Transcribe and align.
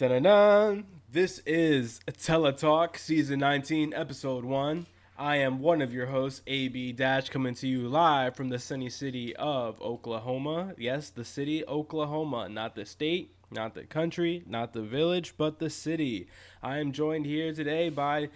Dun. 0.00 0.86
This 1.12 1.40
is 1.44 2.00
Teletalk, 2.06 2.96
Season 2.96 3.38
19, 3.38 3.92
Episode 3.92 4.46
1. 4.46 4.86
I 5.18 5.36
am 5.36 5.60
one 5.60 5.82
of 5.82 5.92
your 5.92 6.06
hosts, 6.06 6.40
AB 6.46 6.92
Dash, 6.92 7.28
coming 7.28 7.54
to 7.56 7.68
you 7.68 7.86
live 7.86 8.34
from 8.34 8.48
the 8.48 8.58
sunny 8.58 8.88
city 8.88 9.36
of 9.36 9.78
Oklahoma. 9.82 10.72
Yes, 10.78 11.10
the 11.10 11.26
city, 11.26 11.66
Oklahoma, 11.66 12.48
not 12.48 12.74
the 12.74 12.86
state, 12.86 13.34
not 13.50 13.74
the 13.74 13.84
country, 13.84 14.42
not 14.46 14.72
the 14.72 14.80
village, 14.80 15.34
but 15.36 15.58
the 15.58 15.68
city. 15.68 16.28
I 16.62 16.78
am 16.78 16.92
joined 16.92 17.26
here 17.26 17.52
today 17.52 17.90
by 17.90 18.30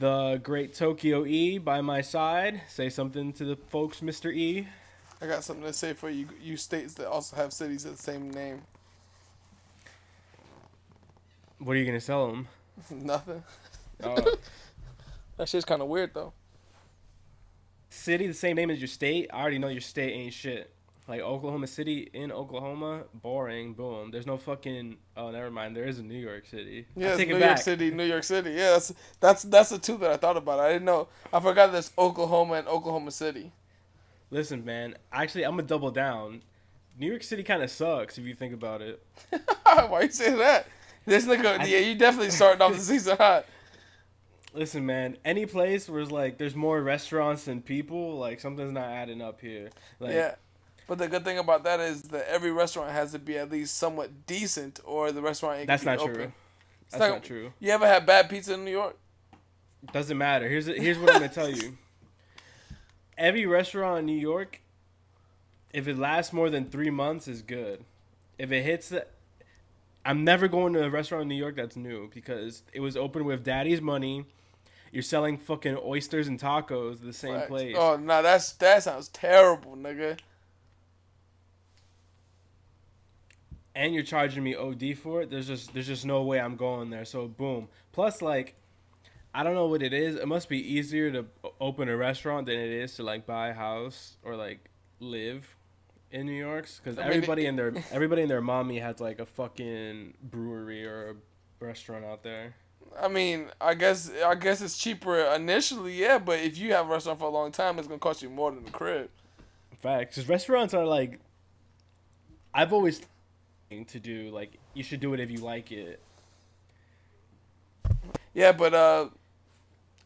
the 0.00 0.40
great 0.42 0.74
Tokyo 0.74 1.24
E 1.24 1.58
by 1.58 1.80
my 1.80 2.00
side. 2.00 2.62
Say 2.68 2.90
something 2.90 3.32
to 3.34 3.44
the 3.44 3.56
folks, 3.68 4.00
Mr. 4.00 4.34
E. 4.34 4.66
I 5.22 5.28
got 5.28 5.44
something 5.44 5.64
to 5.64 5.72
say 5.72 5.92
for 5.92 6.10
you. 6.10 6.26
You 6.42 6.56
states 6.56 6.94
that 6.94 7.06
also 7.08 7.36
have 7.36 7.52
cities 7.52 7.84
of 7.84 7.98
the 7.98 8.02
same 8.02 8.32
name. 8.32 8.62
What 11.64 11.76
are 11.76 11.78
you 11.78 11.86
going 11.86 11.98
to 11.98 12.04
sell 12.04 12.28
them? 12.28 12.48
Nothing. 12.90 13.42
Uh, 14.02 14.20
That 15.36 15.48
shit's 15.48 15.64
kind 15.64 15.82
of 15.82 15.88
weird 15.88 16.14
though. 16.14 16.32
city, 17.90 18.28
the 18.28 18.34
same 18.34 18.54
name 18.54 18.70
as 18.70 18.78
your 18.78 18.86
state. 18.86 19.28
I 19.32 19.40
already 19.40 19.58
know 19.58 19.66
your 19.66 19.80
state 19.80 20.12
ain't 20.12 20.32
shit. 20.32 20.70
Like 21.08 21.22
Oklahoma 21.22 21.66
City 21.66 22.08
in 22.12 22.30
Oklahoma, 22.30 23.02
boring. 23.12 23.74
Boom. 23.74 24.12
There's 24.12 24.26
no 24.26 24.36
fucking. 24.36 24.96
Oh, 25.16 25.30
never 25.32 25.50
mind. 25.50 25.74
There 25.76 25.86
is 25.86 25.98
a 25.98 26.04
New 26.04 26.18
York 26.18 26.46
City. 26.46 26.86
Yeah, 26.94 27.16
New 27.16 27.36
York. 27.36 27.58
City, 27.58 27.90
New 27.90 28.04
York 28.04 28.22
City. 28.22 28.50
Yeah, 28.52 28.70
that's 28.70 28.94
that's 29.20 29.42
that's 29.42 29.70
the 29.70 29.78
two 29.78 29.96
that 29.98 30.12
I 30.12 30.16
thought 30.18 30.36
about. 30.36 30.60
I 30.60 30.68
didn't 30.72 30.84
know. 30.86 31.08
I 31.32 31.40
forgot 31.40 31.72
there's 31.72 31.90
Oklahoma 31.98 32.54
and 32.54 32.68
Oklahoma 32.68 33.10
City. 33.10 33.50
Listen, 34.30 34.64
man. 34.64 34.94
Actually, 35.12 35.44
I'm 35.44 35.52
gonna 35.56 35.64
double 35.64 35.90
down. 35.90 36.42
New 36.96 37.08
York 37.08 37.24
City 37.24 37.42
kind 37.42 37.62
of 37.62 37.70
sucks 37.72 38.18
if 38.18 38.24
you 38.24 38.34
think 38.34 38.54
about 38.54 38.80
it. 38.82 39.02
Why 39.64 40.02
you 40.02 40.10
say 40.10 40.32
that? 40.36 40.68
This 41.06 41.26
nigga, 41.26 41.60
I- 41.60 41.64
yeah, 41.66 41.78
you 41.78 41.94
definitely 41.94 42.30
starting 42.30 42.62
off 42.62 42.72
the 42.74 42.78
season 42.80 43.16
hot. 43.16 43.46
Listen, 44.54 44.86
man. 44.86 45.16
Any 45.24 45.46
place 45.46 45.88
where 45.88 46.00
it's 46.00 46.10
like 46.12 46.38
there's 46.38 46.54
more 46.54 46.80
restaurants 46.80 47.44
than 47.44 47.60
people, 47.60 48.16
like 48.18 48.40
something's 48.40 48.72
not 48.72 48.88
adding 48.88 49.20
up 49.20 49.40
here. 49.40 49.70
Like, 49.98 50.14
yeah, 50.14 50.36
but 50.86 50.98
the 50.98 51.08
good 51.08 51.24
thing 51.24 51.38
about 51.38 51.64
that 51.64 51.80
is 51.80 52.02
that 52.04 52.28
every 52.30 52.52
restaurant 52.52 52.92
has 52.92 53.12
to 53.12 53.18
be 53.18 53.36
at 53.36 53.50
least 53.50 53.76
somewhat 53.76 54.26
decent, 54.26 54.80
or 54.84 55.10
the 55.12 55.20
restaurant 55.22 55.58
ain't 55.58 55.66
that's 55.66 55.84
not 55.84 55.98
be 55.98 56.04
true. 56.04 56.14
open. 56.14 56.32
That's 56.90 57.00
not- 57.00 57.10
not 57.10 57.24
true. 57.24 57.52
You 57.58 57.70
ever 57.72 57.86
had 57.86 58.06
bad 58.06 58.28
pizza 58.30 58.54
in 58.54 58.64
New 58.64 58.70
York? 58.70 58.96
Doesn't 59.92 60.16
matter. 60.16 60.48
Here's 60.48 60.66
here's 60.66 60.98
what 60.98 61.10
I'm 61.10 61.20
gonna 61.20 61.28
tell 61.32 61.50
you. 61.50 61.76
Every 63.18 63.46
restaurant 63.46 64.00
in 64.00 64.06
New 64.06 64.18
York, 64.18 64.60
if 65.72 65.86
it 65.86 65.98
lasts 65.98 66.32
more 66.32 66.50
than 66.50 66.64
three 66.70 66.90
months, 66.90 67.28
is 67.28 67.42
good. 67.42 67.84
If 68.38 68.50
it 68.50 68.62
hits, 68.62 68.88
the, 68.88 69.06
I'm 70.04 70.24
never 70.24 70.48
going 70.48 70.72
to 70.74 70.84
a 70.84 70.90
restaurant 70.90 71.22
in 71.22 71.28
New 71.28 71.34
York 71.34 71.56
that's 71.56 71.76
new 71.76 72.10
because 72.12 72.62
it 72.72 72.80
was 72.80 72.96
open 72.96 73.24
with 73.24 73.42
daddy's 73.42 73.80
money. 73.80 74.26
You're 74.92 75.02
selling 75.02 75.38
fucking 75.38 75.78
oysters 75.84 76.28
and 76.28 76.38
tacos 76.38 76.96
at 76.96 77.02
the 77.02 77.12
same 77.12 77.34
Facts. 77.34 77.48
place. 77.48 77.76
Oh 77.78 77.96
no, 77.96 78.22
that's 78.22 78.52
that 78.54 78.82
sounds 78.82 79.08
terrible, 79.08 79.76
nigga. 79.76 80.18
and 83.74 83.92
you're 83.92 84.04
charging 84.04 84.42
me 84.44 84.54
OD 84.54 84.96
for 84.96 85.22
it. 85.22 85.30
There's 85.30 85.46
just 85.46 85.74
there's 85.74 85.86
just 85.86 86.06
no 86.06 86.22
way 86.22 86.40
I'm 86.40 86.56
going 86.56 86.90
there. 86.90 87.04
So 87.04 87.26
boom. 87.26 87.68
Plus 87.92 88.22
like 88.22 88.54
I 89.34 89.42
don't 89.42 89.54
know 89.54 89.66
what 89.66 89.82
it 89.82 89.92
is. 89.92 90.14
It 90.14 90.28
must 90.28 90.48
be 90.48 90.58
easier 90.58 91.10
to 91.10 91.26
open 91.60 91.88
a 91.88 91.96
restaurant 91.96 92.46
than 92.46 92.56
it 92.56 92.70
is 92.70 92.94
to 92.96 93.02
like 93.02 93.26
buy 93.26 93.48
a 93.48 93.54
house 93.54 94.16
or 94.22 94.36
like 94.36 94.70
live 95.00 95.56
in 96.14 96.26
New 96.26 96.32
York's 96.32 96.80
cuz 96.84 96.96
everybody 96.96 97.44
in 97.46 97.56
their 97.56 97.72
everybody 97.90 98.22
in 98.22 98.28
their 98.28 98.40
mommy 98.40 98.78
has 98.78 99.00
like 99.00 99.18
a 99.18 99.26
fucking 99.26 100.14
brewery 100.22 100.86
or 100.86 101.10
a 101.10 101.64
restaurant 101.64 102.04
out 102.04 102.22
there. 102.22 102.54
I 102.98 103.08
mean, 103.08 103.48
I 103.60 103.74
guess 103.74 104.10
I 104.24 104.36
guess 104.36 104.62
it's 104.62 104.78
cheaper 104.78 105.18
initially, 105.18 105.94
yeah. 105.94 106.18
But 106.18 106.38
if 106.38 106.56
you 106.56 106.72
have 106.72 106.86
a 106.86 106.92
restaurant 106.92 107.18
for 107.18 107.26
a 107.26 107.30
long 107.30 107.50
time, 107.50 107.78
it's 107.78 107.88
gonna 107.88 107.98
cost 107.98 108.22
you 108.22 108.30
more 108.30 108.52
than 108.52 108.64
the 108.64 108.70
crib. 108.70 109.10
In 109.72 109.76
fact, 109.76 110.14
cuz 110.14 110.28
restaurants 110.28 110.72
are 110.72 110.86
like 110.86 111.18
I've 112.54 112.72
always 112.72 113.02
to 113.88 113.98
do 113.98 114.30
like 114.30 114.52
you 114.74 114.84
should 114.84 115.00
do 115.00 115.12
it 115.14 115.20
if 115.20 115.30
you 115.30 115.38
like 115.38 115.72
it. 115.72 116.00
Yeah, 118.32 118.52
but 118.52 118.72
uh, 118.72 119.08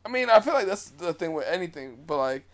I 0.05 0.09
mean, 0.09 0.31
I 0.31 0.41
feel 0.41 0.55
like 0.55 0.67
that's 0.67 0.89
the 0.91 1.13
thing 1.13 1.35
with 1.35 1.47
anything. 1.47 1.99
But 2.07 2.19
like, 2.19 2.49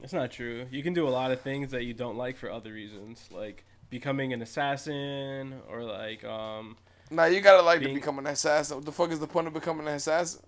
That's 0.00 0.12
not 0.12 0.30
true. 0.30 0.66
You 0.70 0.82
can 0.82 0.92
do 0.94 1.08
a 1.08 1.10
lot 1.10 1.30
of 1.32 1.40
things 1.40 1.70
that 1.70 1.84
you 1.84 1.94
don't 1.94 2.16
like 2.16 2.36
for 2.36 2.50
other 2.50 2.72
reasons, 2.72 3.28
like 3.32 3.64
becoming 3.90 4.32
an 4.32 4.42
assassin 4.42 5.54
or 5.70 5.82
like 5.84 6.24
um 6.24 6.76
now 7.10 7.24
you 7.24 7.40
gotta 7.40 7.62
like 7.62 7.80
Being- 7.80 7.94
to 7.94 8.00
become 8.00 8.18
an 8.18 8.26
assassin. 8.26 8.76
What 8.76 8.84
the 8.86 8.92
fuck 8.92 9.10
is 9.10 9.20
the 9.20 9.26
point 9.26 9.46
of 9.46 9.52
becoming 9.54 9.86
an 9.88 9.94
assassin? 9.94 10.42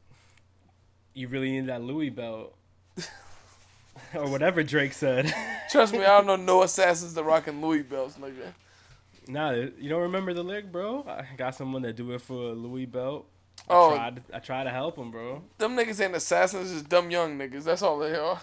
you 1.14 1.26
really 1.26 1.50
need 1.50 1.66
that 1.66 1.82
Louis 1.82 2.10
belt. 2.10 2.54
or 4.14 4.31
whatever 4.31 4.62
Drake 4.62 4.92
said. 4.92 5.32
Trust 5.70 5.92
me, 5.92 6.00
I 6.00 6.19
don't 6.22 6.26
know 6.26 6.36
no 6.36 6.62
assassins 6.62 7.15
that 7.15 7.25
rocking 7.25 7.60
Louis 7.60 7.82
belts, 7.82 8.15
nigga. 8.16 8.53
nah, 9.26 9.50
you 9.50 9.88
don't 9.88 10.03
remember 10.03 10.32
the 10.32 10.42
lyric, 10.44 10.70
bro? 10.70 11.04
I 11.09 11.25
got 11.36 11.54
someone 11.56 11.82
that 11.82 11.97
do 11.97 12.12
it 12.12 12.20
for 12.22 12.50
a 12.50 12.53
Louis 12.53 12.86
belt. 12.86 13.26
I 13.69 13.72
Oh. 13.75 13.94
tried 13.97 14.22
I 14.32 14.38
tried 14.38 14.65
to 14.65 14.70
help 14.70 14.97
him, 14.97 15.10
bro. 15.10 15.42
Them 15.59 15.76
niggas 15.76 16.00
ain't 16.04 16.15
assassins, 16.15 16.70
just 16.70 16.88
dumb 16.88 17.10
young 17.10 17.36
niggas. 17.36 17.65
That's 17.65 17.82
all 17.82 17.98
they 17.98 18.15
are. 18.15 18.41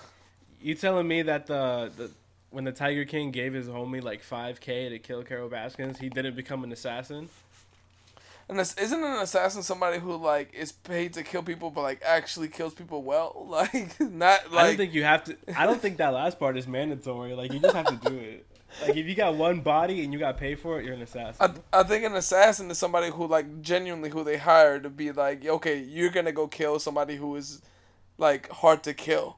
You 0.62 0.76
telling 0.76 1.08
me 1.08 1.22
that 1.24 1.48
the, 1.48 1.92
the 1.96 2.12
when 2.50 2.64
the 2.64 2.72
Tiger 2.72 3.06
King 3.06 3.32
gave 3.32 3.54
his 3.54 3.68
homie 3.68 4.02
like 4.02 4.24
5k 4.24 4.90
to 4.90 5.00
kill 5.00 5.24
Carol 5.24 5.50
Baskins, 5.50 6.00
he 6.00 6.10
didn't 6.10 6.36
become 6.36 6.64
an 6.64 6.72
assassin? 6.72 7.30
And 8.48 8.60
this, 8.60 8.76
isn't 8.76 9.04
an 9.04 9.20
assassin 9.22 9.64
somebody 9.64 10.00
who 10.00 10.16
like 10.16 10.54
is 10.54 10.72
paid 10.72 11.14
to 11.14 11.24
kill 11.24 11.42
people, 11.42 11.72
but 11.72 11.82
like 11.82 12.02
actually 12.06 12.48
kills 12.48 12.74
people 12.74 13.02
well? 13.04 13.46
Like 13.56 14.00
not 14.00 14.52
like. 14.52 14.64
I 14.64 14.68
don't 14.68 14.78
think 14.78 14.94
you 14.94 15.04
have 15.04 15.24
to. 15.26 15.38
I 15.58 15.66
don't 15.66 15.82
think 15.82 15.98
that 15.98 16.10
last 16.10 16.38
part 16.40 16.58
is 16.58 16.68
mandatory. 16.68 17.34
Like 17.34 17.54
you 17.54 17.60
just 17.60 17.76
have 17.76 17.88
to 17.88 18.10
do 18.10 18.16
it. 18.18 18.46
Like 18.82 18.98
if 18.98 19.06
you 19.06 19.16
got 19.16 19.36
one 19.36 19.62
body 19.62 20.04
and 20.04 20.12
you 20.12 20.20
got 20.20 20.38
paid 20.38 20.60
for 20.60 20.80
it, 20.80 20.86
you're 20.86 20.94
an 20.94 21.02
assassin. 21.02 21.56
I, 21.74 21.80
I 21.80 21.84
think 21.84 22.04
an 22.04 22.16
assassin 22.16 22.70
is 22.70 22.78
somebody 22.78 23.10
who 23.10 23.28
like 23.28 23.62
genuinely 23.62 24.10
who 24.10 24.24
they 24.24 24.38
hire 24.38 24.80
to 24.80 24.90
be 24.90 25.12
like, 25.12 25.46
okay, 25.46 25.80
you're 25.80 26.10
gonna 26.10 26.32
go 26.32 26.48
kill 26.48 26.80
somebody 26.80 27.16
who 27.16 27.36
is 27.36 27.62
like 28.18 28.50
hard 28.50 28.84
to 28.84 28.94
kill. 28.94 29.38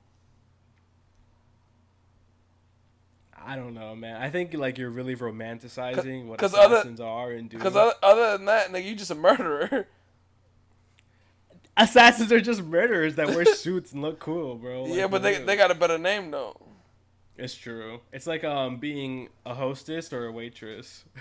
I 3.49 3.55
don't 3.55 3.73
know, 3.73 3.95
man. 3.95 4.21
I 4.21 4.29
think 4.29 4.53
like 4.53 4.77
you're 4.77 4.89
really 4.89 5.15
romanticizing 5.15 6.25
what 6.25 6.37
'cause 6.37 6.53
other- 6.53 6.75
assassins 6.75 6.99
are 6.99 7.31
and 7.31 7.49
do. 7.49 7.57
Because 7.57 7.75
other, 7.77 7.93
other 8.03 8.37
than 8.37 8.45
that, 8.45 8.67
nigga, 8.71 8.83
you 8.83 8.93
just 8.95 9.09
a 9.11 9.15
murderer. 9.15 9.87
assassins 11.77 12.31
are 12.31 12.41
just 12.41 12.61
murderers 12.63 13.15
that 13.15 13.27
wear 13.27 13.45
suits 13.63 13.93
and 13.93 14.01
look 14.01 14.19
cool, 14.19 14.55
bro. 14.55 14.83
Like, 14.83 14.93
yeah, 14.95 15.07
but 15.07 15.21
they 15.23 15.37
they 15.41 15.55
got 15.55 15.71
a 15.71 15.75
better 15.75 15.97
name 15.97 16.29
though. 16.31 16.59
It's 17.37 17.55
true. 17.55 18.01
It's 18.11 18.27
like 18.27 18.43
um 18.43 18.77
being 18.77 19.29
a 19.45 19.53
hostess 19.53 20.11
or 20.11 20.25
a 20.25 20.31
waitress. 20.31 21.05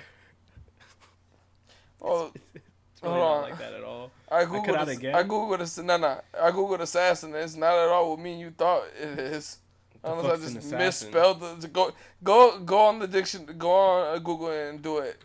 Oh, 2.02 2.30
It's 2.54 3.02
really 3.02 3.14
Hold 3.14 3.24
not 3.24 3.36
on. 3.36 3.42
like 3.50 3.58
that 3.58 3.72
at 3.72 3.82
all. 3.82 4.10
I 4.30 4.44
googled. 4.44 4.76
out 4.76 4.88
ass- 4.88 4.96
again? 4.98 5.14
I 5.14 5.22
googled. 5.22 5.60
ass- 5.60 5.78
No, 5.78 5.96
no. 5.96 6.20
I 6.40 6.50
googled 6.50 6.80
assassin. 6.80 7.34
It's 7.34 7.56
not 7.56 7.72
at 7.74 7.88
all 7.88 8.10
what 8.10 8.18
me 8.20 8.32
and 8.32 8.40
you 8.40 8.50
thought 8.50 8.84
it 9.00 9.18
is. 9.18 9.58
Unless 10.04 10.40
I 10.40 10.54
just 10.54 10.72
misspelled 10.72 11.60
the 11.60 11.68
go 11.68 11.92
go 12.22 12.58
go 12.60 12.78
on 12.86 12.98
the 12.98 13.08
diction 13.08 13.46
go 13.58 13.70
on 13.70 14.16
uh, 14.16 14.18
Google 14.18 14.50
and 14.50 14.82
do 14.82 14.98
it. 14.98 15.22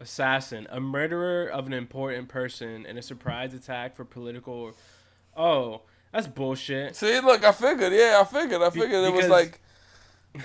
Assassin, 0.00 0.66
a 0.70 0.80
murderer 0.80 1.46
of 1.46 1.66
an 1.66 1.74
important 1.74 2.28
person 2.28 2.86
in 2.86 2.96
a 2.96 3.02
surprise 3.02 3.52
attack 3.52 3.94
for 3.94 4.04
political. 4.04 4.72
Oh, 5.36 5.82
that's 6.12 6.26
bullshit. 6.26 6.96
See, 6.96 7.20
look, 7.20 7.44
I 7.44 7.52
figured. 7.52 7.92
Yeah, 7.92 8.18
I 8.20 8.24
figured. 8.24 8.62
I 8.62 8.70
Be- 8.70 8.80
figured 8.80 9.04
it 9.04 9.12
was 9.12 9.28
like. 9.28 9.60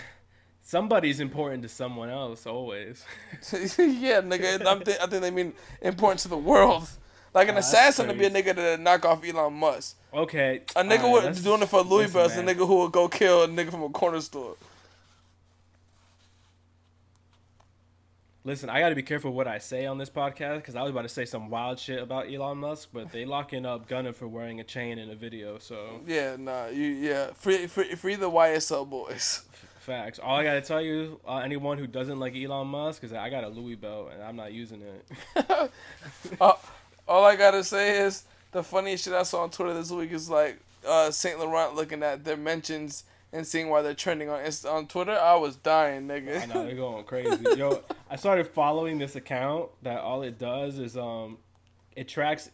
Somebody's 0.62 1.20
important 1.20 1.62
to 1.64 1.70
someone 1.70 2.10
else 2.10 2.48
always. 2.48 3.06
yeah, 3.54 4.22
nigga. 4.22 4.66
I'm 4.66 4.82
th- 4.82 4.98
I 5.00 5.06
think 5.06 5.22
they 5.22 5.30
mean 5.30 5.54
important 5.80 6.20
to 6.22 6.28
the 6.28 6.38
world. 6.38 6.90
Like 7.36 7.50
an 7.50 7.58
assassin 7.58 8.08
to 8.08 8.14
be 8.14 8.26
a 8.26 8.32
nigga 8.32 8.56
that 8.56 8.80
knock 8.80 9.06
off 9.06 9.24
Elon 9.24 9.54
Musk. 9.54 9.98
Okay. 10.16 10.62
A 10.76 10.84
nigga 10.84 11.12
would 11.12 11.26
let's- 11.26 11.42
doing 11.42 11.62
it 11.62 11.68
for 11.70 11.82
Louis 11.82 12.12
belts. 12.12 12.36
A 12.38 12.42
nigga 12.44 12.66
who 12.66 12.78
would 12.84 12.92
go 12.92 13.08
kill 13.10 13.44
a 13.44 13.48
nigga 13.48 13.70
from 13.72 13.84
a 13.84 13.90
corner 13.90 14.22
store. 14.22 14.56
Listen, 18.44 18.70
I 18.70 18.80
got 18.80 18.90
to 18.90 18.96
be 18.96 19.02
careful 19.02 19.32
what 19.34 19.48
I 19.48 19.58
say 19.58 19.88
on 19.88 19.98
this 19.98 20.10
podcast 20.12 20.58
because 20.58 20.76
I 20.76 20.84
was 20.84 20.92
about 20.92 21.02
to 21.02 21.10
say 21.10 21.26
some 21.26 21.50
wild 21.50 21.80
shit 21.80 22.00
about 22.02 22.32
Elon 22.32 22.60
Musk, 22.60 22.90
but 22.94 23.12
they 23.12 23.26
locking 23.26 23.66
up 23.66 23.88
Gunna 23.88 24.14
for 24.14 24.28
wearing 24.28 24.60
a 24.60 24.64
chain 24.64 25.00
in 25.00 25.10
a 25.10 25.16
video. 25.16 25.58
So 25.58 26.02
Yeah, 26.06 26.36
nah, 26.38 26.68
you 26.68 26.86
yeah. 26.86 27.32
Free 27.34 27.66
free 27.66 27.96
free 27.96 28.14
the 28.16 28.30
YSL 28.30 28.88
boys. 28.88 29.42
facts. 29.80 30.20
All 30.20 30.36
I 30.38 30.44
got 30.44 30.54
to 30.54 30.62
tell 30.62 30.82
you, 30.82 31.20
uh, 31.28 31.38
anyone 31.38 31.80
who 31.80 31.88
doesn't 31.88 32.20
like 32.20 32.36
Elon 32.36 32.68
Musk, 32.68 33.04
is 33.04 33.10
that 33.12 33.20
I 33.22 33.32
got 33.32 33.44
a 33.44 33.48
Louis 33.50 33.76
belt 33.76 34.12
and 34.14 34.22
I'm 34.24 34.36
not 34.36 34.54
using 34.54 34.82
it. 34.82 35.72
Uh, 36.40 36.54
all 37.08 37.24
I 37.26 37.36
gotta 37.36 37.64
say 37.64 38.00
is 38.00 38.24
the 38.56 38.64
funniest 38.64 39.04
shit 39.04 39.14
I 39.14 39.24
saw 39.24 39.44
on 39.44 39.50
Twitter 39.50 39.74
this 39.74 39.92
week 39.92 40.14
is 40.14 40.30
like 40.30 40.58
uh, 40.88 41.12
Saint 41.12 41.40
Laurent 41.40 41.76
looking 41.76 42.02
at 42.02 42.24
their 42.24 42.38
mentions 42.38 43.04
and 43.34 43.46
seeing 43.46 43.68
why 43.70 43.82
they're 43.82 43.94
trending 43.94 44.30
on 44.30 44.40
Insta- 44.40 44.72
on 44.72 44.88
Twitter. 44.88 45.12
I 45.12 45.36
was 45.36 45.58
dying, 45.58 46.08
nigga. 46.08 46.42
I 46.42 46.46
know 46.46 46.66
they're 46.66 46.74
going 46.74 47.04
crazy. 47.04 47.44
Yo, 47.58 47.84
I 48.10 48.16
started 48.16 48.48
following 48.48 48.98
this 48.98 49.18
account 49.18 49.72
that 49.84 50.00
all 50.00 50.22
it 50.22 50.40
does 50.40 50.80
is 50.80 50.96
um, 50.96 51.38
it 51.98 52.08
tracks 52.08 52.50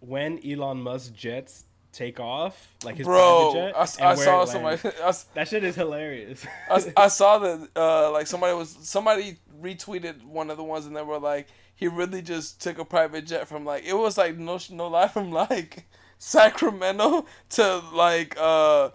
when 0.00 0.38
Elon 0.46 0.82
Musk 0.82 1.14
jets 1.14 1.64
take 1.92 2.20
off, 2.20 2.74
like 2.84 2.96
his 2.96 3.06
Bro, 3.06 3.52
private 3.52 3.72
jet. 3.72 4.02
I, 4.04 4.10
I 4.10 4.14
saw 4.16 4.44
somebody. 4.44 4.80
I, 5.02 5.12
That 5.32 5.48
shit 5.48 5.64
is 5.64 5.76
hilarious. 5.76 6.44
I 6.68 7.08
saw 7.08 7.38
that 7.38 7.68
uh, 7.74 8.12
like 8.12 8.26
somebody 8.26 8.54
was 8.54 8.76
somebody 8.82 9.38
retweeted 9.60 10.24
one 10.24 10.50
of 10.50 10.56
the 10.56 10.64
ones 10.64 10.86
and 10.86 10.96
they 10.96 11.02
were 11.02 11.18
like 11.18 11.46
he 11.74 11.88
really 11.88 12.22
just 12.22 12.60
took 12.60 12.78
a 12.78 12.84
private 12.84 13.26
jet 13.26 13.46
from 13.48 13.64
like 13.64 13.84
it 13.84 13.94
was 13.94 14.16
like 14.18 14.36
no 14.36 14.58
no 14.70 14.88
lie 14.88 15.08
from 15.08 15.30
like 15.32 15.86
Sacramento 16.18 17.24
to 17.50 17.82
like 17.92 18.36
uh 18.38 18.90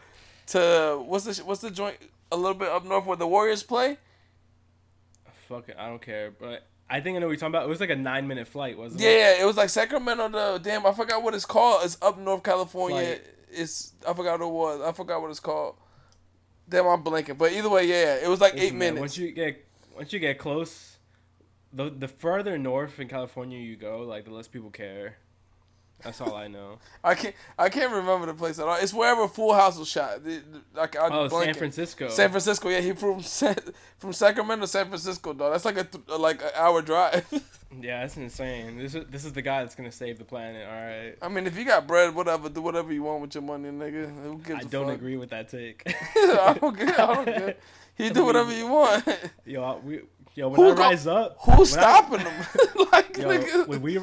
to 0.48 1.04
what's 1.06 1.26
the 1.26 1.44
what's 1.44 1.62
the 1.62 1.72
joint 1.72 1.98
a 2.32 2.38
little 2.38 2.54
bit 2.54 2.68
up 2.70 2.86
north 2.86 3.06
where 3.06 3.18
the 3.18 3.28
Warriors 3.28 3.64
play. 3.64 3.98
Fuck 5.48 5.70
it, 5.70 5.76
I 5.78 5.88
don't 5.90 6.02
care. 6.02 6.32
But 6.32 6.66
I 6.90 7.00
think 7.02 7.16
I 7.16 7.20
know 7.20 7.28
what 7.28 7.32
you're 7.34 7.38
talking 7.40 7.52
about. 7.54 7.66
It 7.66 7.70
was 7.70 7.80
like 7.80 7.90
a 7.90 7.96
nine 7.96 8.28
minute 8.28 8.48
flight, 8.48 8.78
wasn't 8.78 9.02
Yeah, 9.02 9.10
it? 9.10 9.18
yeah, 9.38 9.44
it 9.44 9.46
was 9.46 9.58
like 9.58 9.70
Sacramento 9.70 10.30
to 10.30 10.60
damn 10.64 10.86
I 10.86 10.94
forgot 10.94 11.22
what 11.24 11.34
it's 11.34 11.46
called. 11.46 11.82
It's 11.84 11.98
up 12.02 12.18
North 12.18 12.44
California. 12.44 12.98
Flight. 13.18 13.22
It's 13.52 13.94
I 14.08 14.14
forgot 14.14 14.40
what 14.40 14.46
it 14.48 14.52
was. 14.52 14.82
I 14.82 14.92
forgot 14.92 15.22
what 15.22 15.32
it's 15.32 15.40
called. 15.40 15.76
Damn, 16.68 16.88
I'm 16.88 17.04
blanking. 17.04 17.38
But 17.38 17.54
either 17.54 17.70
way, 17.70 17.86
yeah, 17.88 18.16
it 18.16 18.28
was 18.28 18.42
like 18.42 18.54
Listen, 18.54 18.68
eight 18.68 18.74
man, 18.74 18.80
minutes. 18.96 19.00
Once 19.00 19.18
you 19.18 19.32
get 19.32 19.64
once 19.96 20.14
you 20.14 20.20
get 20.20 20.38
close, 20.38 20.98
the 21.74 21.90
the 21.90 22.08
further 22.08 22.58
north 22.58 23.00
in 23.00 23.08
California 23.08 23.58
you 23.60 23.76
go, 23.76 24.00
like 24.02 24.26
the 24.26 24.32
less 24.32 24.48
people 24.48 24.70
care. 24.70 25.18
That's 26.04 26.20
all 26.20 26.36
I 26.36 26.48
know. 26.50 26.80
I 27.06 27.16
can't. 27.16 27.34
I 27.58 27.70
can't 27.70 27.92
remember 27.92 28.26
the 28.28 28.34
place 28.34 28.60
at 28.60 28.68
all. 28.68 28.76
It's 28.76 28.94
wherever 28.94 29.28
Full 29.30 29.54
House 29.54 29.80
was 29.80 29.88
shot. 29.88 30.20
Like 30.74 30.98
I'm 31.00 31.12
Oh, 31.12 31.30
San. 31.30 31.54
Francisco. 31.54 32.10
San 32.10 32.30
Francisco. 32.32 32.68
Yeah, 32.70 32.82
he 32.82 32.92
from 32.92 33.22
San, 33.40 33.56
from 33.98 34.12
Sacramento 34.12 34.66
to 34.66 34.68
San 34.68 34.88
Francisco, 34.88 35.32
dog. 35.34 35.54
That's 35.54 35.64
like 35.66 35.78
a 35.78 35.86
th- 35.86 36.04
like 36.20 36.42
an 36.42 36.50
hour 36.56 36.82
drive. 36.82 37.26
Yeah, 37.82 38.02
that's 38.02 38.16
insane. 38.16 38.78
This 38.78 38.96
is 38.96 39.06
this 39.08 39.26
is 39.26 39.34
the 39.34 39.42
guy 39.42 39.64
that's 39.64 39.76
gonna 39.76 39.92
save 39.92 40.18
the 40.18 40.24
planet. 40.24 40.66
All 40.66 40.74
right. 40.74 41.16
I 41.22 41.28
mean, 41.28 41.46
if 41.46 41.58
you 41.58 41.66
got 41.66 41.86
bread, 41.86 42.16
whatever, 42.16 42.48
do 42.48 42.62
whatever 42.62 42.94
you 42.94 43.04
want 43.04 43.22
with 43.22 43.36
your 43.36 43.42
money, 43.44 43.68
nigga. 43.70 44.24
Who 44.24 44.38
gives 44.38 44.66
I 44.66 44.70
don't 44.70 44.86
fuck? 44.86 44.96
agree 44.96 45.18
with 45.18 45.32
that 45.32 45.50
take. 45.50 45.82
I 46.16 46.58
don't 46.62 46.78
care. 46.78 47.02
I 47.02 47.16
don't 47.16 47.26
care. 47.26 47.56
You 47.98 48.10
do 48.12 48.26
whatever 48.26 48.54
you 48.56 48.68
want. 48.68 49.08
yo, 49.46 49.80
we, 49.84 50.02
yo, 50.36 50.50
when 50.50 50.60
Who 50.60 50.72
I 50.72 50.76
go- 50.76 50.82
rise 50.84 51.08
up, 51.08 51.38
Who's 51.42 51.72
when 51.76 51.80
I- 51.84 51.92
stopping 52.00 52.24
them? 52.24 52.46
like, 52.92 53.18
Yo, 53.18 53.24
nigga, 53.30 53.68
when 53.68 53.82
we 53.82 54.00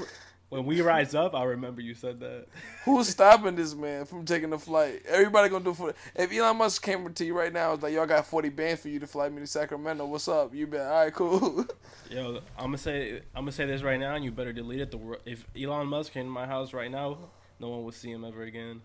when 0.49 0.67
we 0.67 0.83
rise 0.83 1.15
up, 1.15 1.35
I 1.35 1.45
remember 1.45 1.81
you 1.81 1.95
said 1.95 2.21
that. 2.21 2.45
who's 2.85 3.09
stopping 3.09 3.55
this 3.57 3.75
man 3.75 4.05
from 4.05 4.25
taking 4.27 4.51
the 4.51 4.59
flight? 4.59 5.03
Everybody 5.09 5.49
gonna 5.49 5.65
do 5.65 5.73
for. 5.75 5.95
If 6.15 6.31
Elon 6.33 6.59
Musk 6.59 6.83
came 6.83 7.11
to 7.13 7.25
you 7.25 7.37
right 7.37 7.53
now, 7.53 7.73
it's 7.73 7.83
like, 7.83 7.95
y'all 7.95 8.07
got 8.07 8.27
forty 8.27 8.51
bands 8.51 8.83
for 8.83 8.89
you 8.89 8.99
to 9.01 9.07
fly 9.07 9.29
me 9.31 9.41
to 9.41 9.47
Sacramento. 9.47 10.05
What's 10.07 10.29
up? 10.29 10.55
You 10.55 10.67
been 10.67 10.81
all 10.83 10.91
right? 10.91 11.13
Cool. 11.13 11.67
Yo, 12.11 12.41
I'm 12.59 12.65
gonna 12.67 12.79
say 12.79 13.17
I'm 13.35 13.43
gonna 13.45 13.53
say 13.53 13.65
this 13.67 13.83
right 13.83 13.99
now, 14.01 14.15
and 14.15 14.25
you 14.25 14.31
better 14.31 14.53
delete 14.53 14.81
it. 14.81 14.91
The 14.91 15.19
if 15.25 15.47
Elon 15.59 15.87
Musk 15.87 16.13
came 16.13 16.25
to 16.25 16.31
my 16.31 16.47
house 16.47 16.75
right 16.75 16.91
now, 16.91 17.17
no 17.59 17.69
one 17.71 17.85
will 17.85 17.93
see 17.93 18.11
him 18.11 18.23
ever 18.25 18.43
again. 18.43 18.83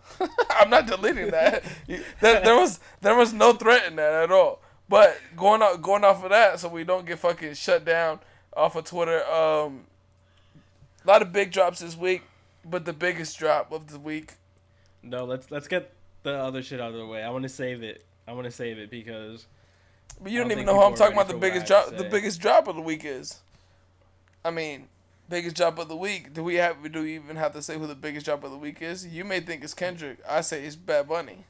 I'm 0.51 0.69
not 0.69 0.88
deleting 0.88 1.31
that. 1.31 1.63
There, 1.88 2.42
there 2.42 2.56
was 2.56 2.80
there 3.01 3.15
was 3.15 3.33
no 3.33 3.51
threat 3.54 3.88
in 3.88 3.98
that 3.98 4.13
at 4.24 4.31
all. 4.31 4.62
But 4.89 5.18
going 5.36 5.62
off 5.62 5.81
going 5.81 6.04
off 6.04 6.24
of 6.24 6.30
that, 6.30 6.60
so 6.60 6.69
we 6.69 6.84
don't 6.84 7.06
get 7.06 7.19
fucking 7.19 7.56
shut 7.56 7.84
down 7.84 8.19
off 8.56 8.75
of 8.75 8.86
Twitter. 8.86 9.24
Um, 9.25 9.86
a 11.04 11.07
lot 11.07 11.22
of 11.22 11.31
big 11.34 11.51
drops 11.51 11.80
this 11.80 11.98
week, 11.98 12.24
but 12.63 12.86
the 12.86 12.94
biggest 12.94 13.38
drop 13.38 13.72
of 13.72 13.92
the 13.92 14.00
week. 14.00 14.34
No, 15.04 15.25
let's 15.25 15.51
let's 15.51 15.68
get 15.68 15.94
the 16.24 16.34
other 16.34 16.62
shit 16.62 16.80
out 16.80 16.92
of 16.92 16.98
the 16.98 17.06
way. 17.06 17.24
I 17.24 17.30
want 17.30 17.44
to 17.44 17.50
save 17.50 17.84
it. 17.84 18.04
I 18.28 18.34
want 18.34 18.45
to 18.45 18.51
save 18.51 18.78
it 18.78 18.89
because 18.89 19.48
But 20.22 20.31
you 20.31 20.39
don't 20.39 20.50
don't 20.50 20.60
even 20.60 20.66
know 20.66 20.75
who 20.75 20.81
I'm 20.81 20.95
talking 20.95 21.13
about. 21.13 21.28
The 21.28 21.33
for 21.33 21.40
what 21.40 21.45
I 21.45 21.50
biggest 21.50 21.68
drop. 21.68 21.95
The 21.95 22.04
biggest 22.04 22.42
drop 22.42 22.68
of 22.68 22.75
the 22.75 22.81
week 22.81 23.04
is. 23.06 23.40
I 24.44 24.51
mean, 24.51 24.88
biggest 25.30 25.56
drop 25.56 25.80
of 25.80 25.88
the 25.90 25.95
week. 25.95 26.33
Do 26.33 26.44
we 26.44 26.56
have? 26.56 26.92
Do 26.92 27.04
we 27.04 27.16
even 27.16 27.36
have 27.36 27.54
to 27.54 27.62
say 27.62 27.78
who 27.78 27.88
the 27.88 27.95
biggest 27.95 28.25
drop 28.25 28.44
of 28.44 28.51
the 28.51 28.57
week 28.57 28.81
is? 28.81 29.06
You 29.06 29.25
may 29.25 29.40
think 29.40 29.63
it's 29.63 29.74
Kendrick. 29.74 30.19
I 30.28 30.42
say 30.42 30.63
it's 30.63 30.75
Bad 30.75 31.07
Bunny. 31.10 31.45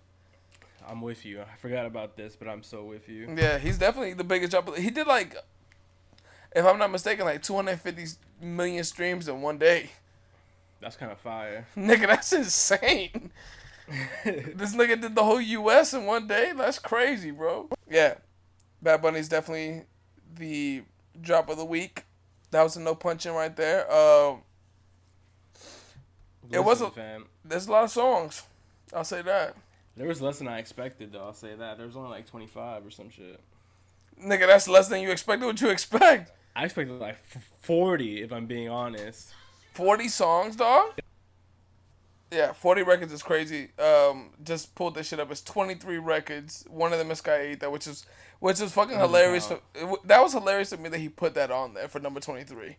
I'm 0.89 1.01
with 1.01 1.25
you. 1.25 1.41
I 1.41 1.57
forgot 1.57 1.85
about 1.85 2.15
this, 2.15 2.35
but 2.35 2.47
I'm 2.47 2.63
so 2.63 2.83
with 2.83 3.09
you. 3.09 3.33
Yeah, 3.37 3.57
he's 3.57 3.77
definitely 3.77 4.13
the 4.13 4.23
biggest 4.23 4.51
drop. 4.51 4.75
He 4.77 4.89
did 4.89 5.05
like, 5.07 5.35
if 6.55 6.65
I'm 6.65 6.79
not 6.79 6.91
mistaken, 6.91 7.25
like 7.25 7.43
250 7.43 8.05
million 8.41 8.83
streams 8.83 9.27
in 9.27 9.41
one 9.41 9.57
day. 9.57 9.89
That's 10.79 10.95
kind 10.95 11.11
of 11.11 11.17
fire. 11.19 11.67
Nigga, 11.77 12.07
that's 12.07 12.31
insane. 12.33 13.31
this 14.25 14.75
nigga 14.75 14.99
did 15.01 15.15
the 15.15 15.23
whole 15.23 15.39
U.S. 15.41 15.93
in 15.93 16.05
one 16.05 16.27
day. 16.27 16.51
That's 16.55 16.77
crazy, 16.77 17.31
bro. 17.31 17.69
Yeah, 17.89 18.15
Bad 18.81 19.01
Bunny's 19.01 19.29
definitely 19.29 19.83
the 20.35 20.83
drop 21.21 21.49
of 21.49 21.57
the 21.57 21.65
week. 21.65 22.03
That 22.51 22.63
was 22.63 22.75
a 22.77 22.81
no 22.81 22.95
punching 22.95 23.33
right 23.33 23.55
there. 23.55 23.89
Um, 23.91 24.41
It 26.51 26.63
was 26.63 26.81
a- 26.81 26.89
fam. 26.91 27.27
there's 27.43 27.67
a 27.67 27.71
lot 27.71 27.83
of 27.85 27.91
songs. 27.91 28.43
I'll 28.93 29.03
say 29.03 29.21
that. 29.21 29.55
There 29.97 30.07
was 30.07 30.21
less 30.21 30.37
than 30.37 30.47
I 30.47 30.59
expected, 30.59 31.11
though. 31.11 31.25
I'll 31.25 31.33
say 31.33 31.55
that. 31.55 31.77
There 31.77 31.87
was 31.87 31.97
only 31.97 32.09
like 32.09 32.27
25 32.27 32.85
or 32.85 32.91
some 32.91 33.09
shit. 33.09 33.39
Nigga, 34.23 34.47
that's 34.47 34.67
less 34.67 34.87
than 34.87 35.01
you 35.01 35.09
expected. 35.09 35.45
What 35.45 35.59
you 35.59 35.69
expect? 35.69 36.31
I 36.55 36.65
expected 36.65 36.99
like 36.99 37.17
40, 37.61 38.21
if 38.21 38.31
I'm 38.31 38.45
being 38.45 38.69
honest. 38.69 39.31
40 39.73 40.07
songs, 40.07 40.55
dog? 40.55 40.99
Yeah, 42.31 42.51
40 42.51 42.83
records 42.83 43.13
is 43.13 43.23
crazy. 43.23 43.69
Um, 43.79 44.31
just 44.43 44.75
pulled 44.75 44.95
this 44.95 45.07
shit 45.07 45.19
up. 45.19 45.31
It's 45.31 45.41
23 45.41 45.97
records. 45.97 46.65
One 46.69 46.91
of 46.91 46.99
them 46.99 47.09
is 47.11 47.21
Callaita, 47.21 47.59
that 47.61 47.71
which 47.71 47.87
is 47.87 48.05
which 48.39 48.59
is 48.59 48.71
fucking 48.73 48.97
hilarious. 48.97 49.47
For, 49.47 49.59
that 50.03 50.21
was 50.21 50.33
hilarious 50.33 50.71
to 50.71 50.77
me 50.77 50.89
that 50.89 50.97
he 50.97 51.09
put 51.09 51.33
that 51.35 51.51
on 51.51 51.73
there 51.73 51.87
for 51.87 51.99
number 51.99 52.19
23. 52.19 52.75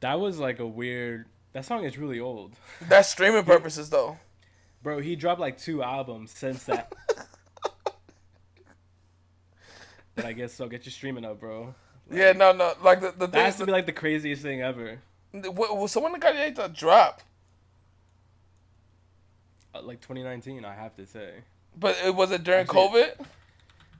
That 0.00 0.18
was 0.18 0.38
like 0.38 0.58
a 0.58 0.66
weird. 0.66 1.26
That 1.52 1.64
song 1.64 1.84
is 1.84 1.96
really 1.96 2.18
old. 2.18 2.56
That's 2.80 3.08
streaming 3.08 3.44
purposes 3.44 3.90
though. 3.90 4.18
Bro, 4.82 5.00
he 5.00 5.16
dropped 5.16 5.40
like 5.40 5.58
two 5.58 5.82
albums 5.82 6.30
since 6.30 6.64
that. 6.64 6.92
but 10.14 10.24
I 10.24 10.32
guess 10.32 10.54
so. 10.54 10.68
Get 10.68 10.84
your 10.86 10.92
streaming 10.92 11.24
up, 11.24 11.40
bro. 11.40 11.74
Yeah, 12.10 12.32
no, 12.32 12.52
no. 12.52 12.72
Like 12.82 13.00
the 13.00 13.12
the 13.16 13.26
That 13.26 13.44
has 13.46 13.54
thing. 13.56 13.62
to 13.62 13.66
be 13.66 13.72
like 13.72 13.86
the 13.86 13.92
craziest 13.92 14.42
thing 14.42 14.62
ever. 14.62 15.00
What, 15.32 15.76
what, 15.76 15.90
so 15.90 16.00
when 16.00 16.12
the 16.12 16.18
Kanye 16.18 16.54
that 16.54 16.72
drop, 16.72 17.20
Uh, 19.74 19.82
like 19.82 20.00
2019, 20.00 20.64
I 20.64 20.74
have 20.74 20.94
to 20.96 21.06
say. 21.06 21.30
but 21.78 21.96
it 22.04 22.14
was 22.14 22.30
it 22.30 22.42
during 22.44 22.60
Actually- 22.62 22.88
COVID. 22.88 23.26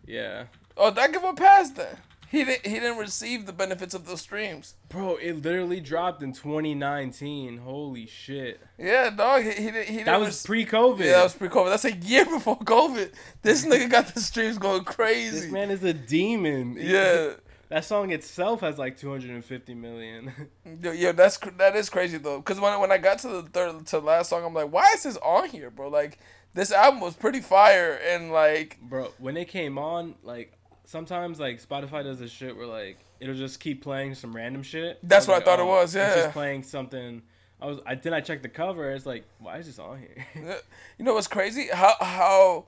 Yeah. 0.06 0.45
Oh, 0.76 0.90
that 0.90 1.12
give 1.12 1.25
a 1.25 1.33
pass 1.35 1.71
then. 1.71 1.97
He 2.30 2.45
didn't. 2.45 2.66
He 2.66 2.75
didn't 2.80 2.99
receive 2.99 3.47
the 3.47 3.52
benefits 3.52 3.95
of 3.95 4.06
those 4.06 4.21
streams. 4.21 4.75
Bro, 4.88 5.16
it 5.16 5.42
literally 5.42 5.80
dropped 5.80 6.23
in 6.23 6.33
2019. 6.33 7.59
Holy 7.59 8.06
shit. 8.06 8.61
Yeah, 8.78 9.11
dog. 9.11 9.42
He, 9.42 9.50
he 9.50 9.54
didn't. 9.71 9.87
He 9.87 9.92
didn't 9.99 10.06
That 10.06 10.21
was 10.21 10.42
rec- 10.42 10.47
pre-COVID. 10.47 10.99
Yeah, 11.00 11.12
that 11.12 11.23
was 11.25 11.35
pre-COVID. 11.35 11.68
That's 11.71 11.85
a 11.85 11.92
year 11.95 12.25
before 12.37 12.59
COVID. 12.59 13.12
This 13.42 13.64
nigga 13.64 13.90
got 13.90 14.09
the 14.14 14.21
streams 14.21 14.59
going 14.59 14.85
crazy. 14.85 15.40
this 15.40 15.50
man 15.52 15.71
is 15.71 15.83
a 15.85 15.92
demon. 15.95 16.76
Yeah, 16.80 17.35
That 17.68 17.85
song 17.85 18.11
itself 18.12 18.61
has 18.61 18.78
like 18.78 18.97
250 18.99 19.75
million. 19.75 20.33
yo, 20.83 20.92
yo, 20.92 21.12
that's 21.12 21.38
that 21.59 21.75
is 21.76 21.88
crazy 21.90 22.18
though. 22.18 22.40
Cause 22.42 22.61
when 22.61 22.78
when 22.80 22.92
I 22.92 22.99
got 22.99 23.18
to 23.21 23.28
the 23.28 23.42
third 23.42 23.87
to 23.87 24.00
the 24.00 24.06
last 24.06 24.30
song, 24.30 24.45
I'm 24.45 24.54
like, 24.54 24.71
why 24.73 24.90
is 24.95 25.02
this 25.04 25.16
on 25.18 25.49
here, 25.49 25.71
bro? 25.71 25.88
Like, 25.88 26.18
this 26.54 26.71
album 26.73 27.00
was 27.00 27.14
pretty 27.14 27.40
fire, 27.40 28.00
and 28.09 28.30
like, 28.33 28.78
Bro, 28.80 29.12
when 29.18 29.37
it 29.37 29.47
came 29.49 29.78
on, 29.78 30.14
like 30.23 30.55
sometimes 30.87 31.38
like 31.38 31.62
Spotify 31.62 32.02
does 32.02 32.19
this 32.19 32.31
shit 32.31 32.57
where 32.57 32.66
like 32.66 32.99
it'll 33.21 33.35
just 33.35 33.61
keep 33.61 33.83
playing 33.83 34.14
some 34.14 34.35
random 34.35 34.62
shit. 34.62 34.99
That's 35.02 35.28
what 35.28 35.43
I 35.43 35.45
thought 35.45 35.59
it 35.59 35.62
oh, 35.62 35.66
was, 35.66 35.95
It's 35.95 36.16
yeah. 36.16 36.23
just 36.23 36.33
playing 36.33 36.62
something. 36.62 37.23
I 37.61 37.66
was 37.66 37.78
I 37.87 37.95
then 37.97 38.14
I 38.14 38.21
checked 38.21 38.43
the 38.43 38.49
cover. 38.49 38.90
It's 38.93 39.05
like 39.05 39.25
why 39.38 39.59
is 39.59 39.66
this 39.66 39.78
on 39.78 39.99
here? 39.99 40.57
you 40.99 41.05
know 41.05 41.14
what's 41.14 41.26
crazy? 41.26 41.69
How 41.73 41.95
how 42.00 42.66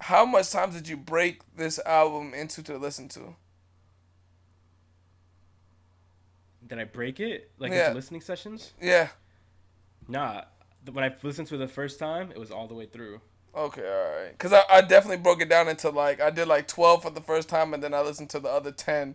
how 0.00 0.24
much 0.24 0.50
times 0.50 0.74
did 0.74 0.88
you 0.88 0.96
break 0.96 1.40
this 1.56 1.80
album 1.84 2.34
into 2.34 2.62
to 2.64 2.78
listen 2.78 3.08
to? 3.10 3.34
Did 6.66 6.78
I 6.78 6.84
break 6.84 7.20
it 7.20 7.50
like 7.58 7.72
Yeah. 7.72 7.86
into 7.86 7.96
listening 7.96 8.20
sessions? 8.20 8.72
Yeah. 8.80 9.08
Nah. 10.08 10.44
When 10.90 11.04
I 11.04 11.14
listened 11.22 11.48
to 11.48 11.54
it 11.54 11.58
the 11.58 11.68
first 11.68 11.98
time, 11.98 12.30
it 12.30 12.38
was 12.38 12.50
all 12.50 12.66
the 12.66 12.74
way 12.74 12.86
through. 12.86 13.20
Okay, 13.56 13.86
all 13.86 14.22
right. 14.22 14.38
Cause 14.38 14.52
I, 14.52 14.62
I 14.68 14.80
definitely 14.80 15.22
broke 15.22 15.40
it 15.40 15.48
down 15.48 15.68
into 15.68 15.90
like 15.90 16.20
I 16.20 16.30
did 16.30 16.48
like 16.48 16.66
twelve 16.66 17.02
for 17.02 17.10
the 17.10 17.20
first 17.20 17.48
time, 17.48 17.72
and 17.72 17.82
then 17.82 17.94
I 17.94 18.00
listened 18.00 18.30
to 18.30 18.40
the 18.40 18.48
other 18.48 18.72
ten 18.72 19.14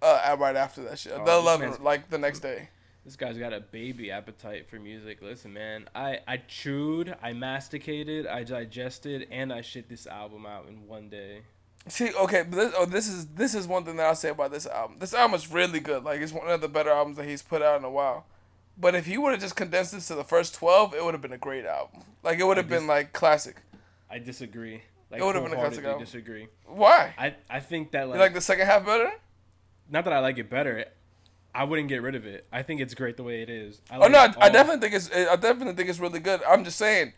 uh, 0.00 0.36
right 0.38 0.56
after 0.56 0.82
that 0.84 0.98
shit. 0.98 1.12
Oh, 1.14 1.24
the 1.24 1.32
eleven 1.32 1.74
like 1.82 2.10
the 2.10 2.18
next 2.18 2.40
day. 2.40 2.70
This 3.04 3.16
guy's 3.16 3.36
got 3.36 3.52
a 3.52 3.60
baby 3.60 4.10
appetite 4.10 4.66
for 4.70 4.76
music. 4.76 5.20
Listen, 5.20 5.52
man, 5.52 5.86
I 5.94 6.20
I 6.26 6.38
chewed, 6.38 7.14
I 7.22 7.34
masticated, 7.34 8.26
I 8.26 8.44
digested, 8.44 9.28
and 9.30 9.52
I 9.52 9.60
shit 9.60 9.90
this 9.90 10.06
album 10.06 10.46
out 10.46 10.66
in 10.68 10.86
one 10.88 11.10
day. 11.10 11.42
See, 11.86 12.14
okay, 12.14 12.44
but 12.48 12.56
this, 12.56 12.74
oh, 12.74 12.86
this 12.86 13.08
is 13.08 13.26
this 13.26 13.54
is 13.54 13.66
one 13.66 13.84
thing 13.84 13.96
that 13.96 14.06
I'll 14.06 14.14
say 14.14 14.30
about 14.30 14.50
this 14.50 14.66
album. 14.66 14.96
This 14.98 15.12
album 15.12 15.34
is 15.34 15.52
really 15.52 15.80
good. 15.80 16.02
Like 16.02 16.22
it's 16.22 16.32
one 16.32 16.48
of 16.48 16.62
the 16.62 16.68
better 16.68 16.88
albums 16.88 17.18
that 17.18 17.26
he's 17.26 17.42
put 17.42 17.60
out 17.60 17.78
in 17.78 17.84
a 17.84 17.90
while. 17.90 18.24
But 18.78 18.94
if 18.94 19.04
he 19.04 19.18
would 19.18 19.32
have 19.32 19.40
just 19.40 19.54
condensed 19.54 19.92
this 19.92 20.08
to 20.08 20.14
the 20.14 20.24
first 20.24 20.54
twelve, 20.54 20.94
it 20.94 21.04
would 21.04 21.12
have 21.12 21.20
been 21.20 21.34
a 21.34 21.38
great 21.38 21.66
album. 21.66 22.04
Like 22.22 22.38
it 22.38 22.46
would 22.46 22.56
have 22.56 22.70
been 22.70 22.86
like 22.86 23.12
classic. 23.12 23.56
I 24.14 24.18
disagree. 24.20 24.80
Like, 25.10 25.20
It 25.20 25.24
would've 25.24 25.42
been 25.42 25.52
a 25.52 25.56
album. 25.60 25.98
disagree. 25.98 26.46
Why? 26.66 27.14
I 27.18 27.34
I 27.50 27.60
think 27.60 27.90
that 27.90 28.04
You 28.04 28.10
like, 28.10 28.20
like 28.20 28.34
the 28.34 28.40
second 28.40 28.66
half 28.66 28.86
better? 28.86 29.12
not 29.90 30.04
that 30.04 30.12
I 30.12 30.20
like 30.20 30.38
it 30.38 30.48
better. 30.48 30.84
I 31.54 31.64
wouldn't 31.64 31.88
get 31.88 32.00
rid 32.02 32.14
of 32.14 32.24
it. 32.26 32.46
I 32.52 32.62
think 32.62 32.80
it's 32.80 32.94
great 32.94 33.16
the 33.16 33.22
way 33.22 33.42
it 33.42 33.50
is. 33.50 33.80
I 33.90 33.98
Oh 33.98 34.08
no, 34.08 34.18
I, 34.18 34.34
I 34.40 34.48
definitely 34.50 34.80
think 34.80 34.94
it's. 34.94 35.10
I 35.10 35.36
definitely 35.36 35.74
think 35.74 35.88
it's 35.88 35.98
really 35.98 36.20
good. 36.20 36.42
I'm 36.44 36.64
just 36.64 36.78
saying, 36.78 37.12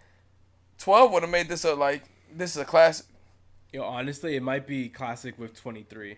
twelve 0.78 1.12
would 1.12 1.22
have 1.22 1.30
made 1.30 1.48
this 1.48 1.64
a 1.64 1.74
like. 1.74 2.02
This 2.34 2.56
is 2.56 2.62
a 2.62 2.64
classic. 2.64 3.06
Yo, 3.72 3.82
honestly, 3.82 4.36
it 4.36 4.42
might 4.42 4.66
be 4.66 4.88
classic 4.88 5.38
with 5.38 5.54
23. 5.54 6.16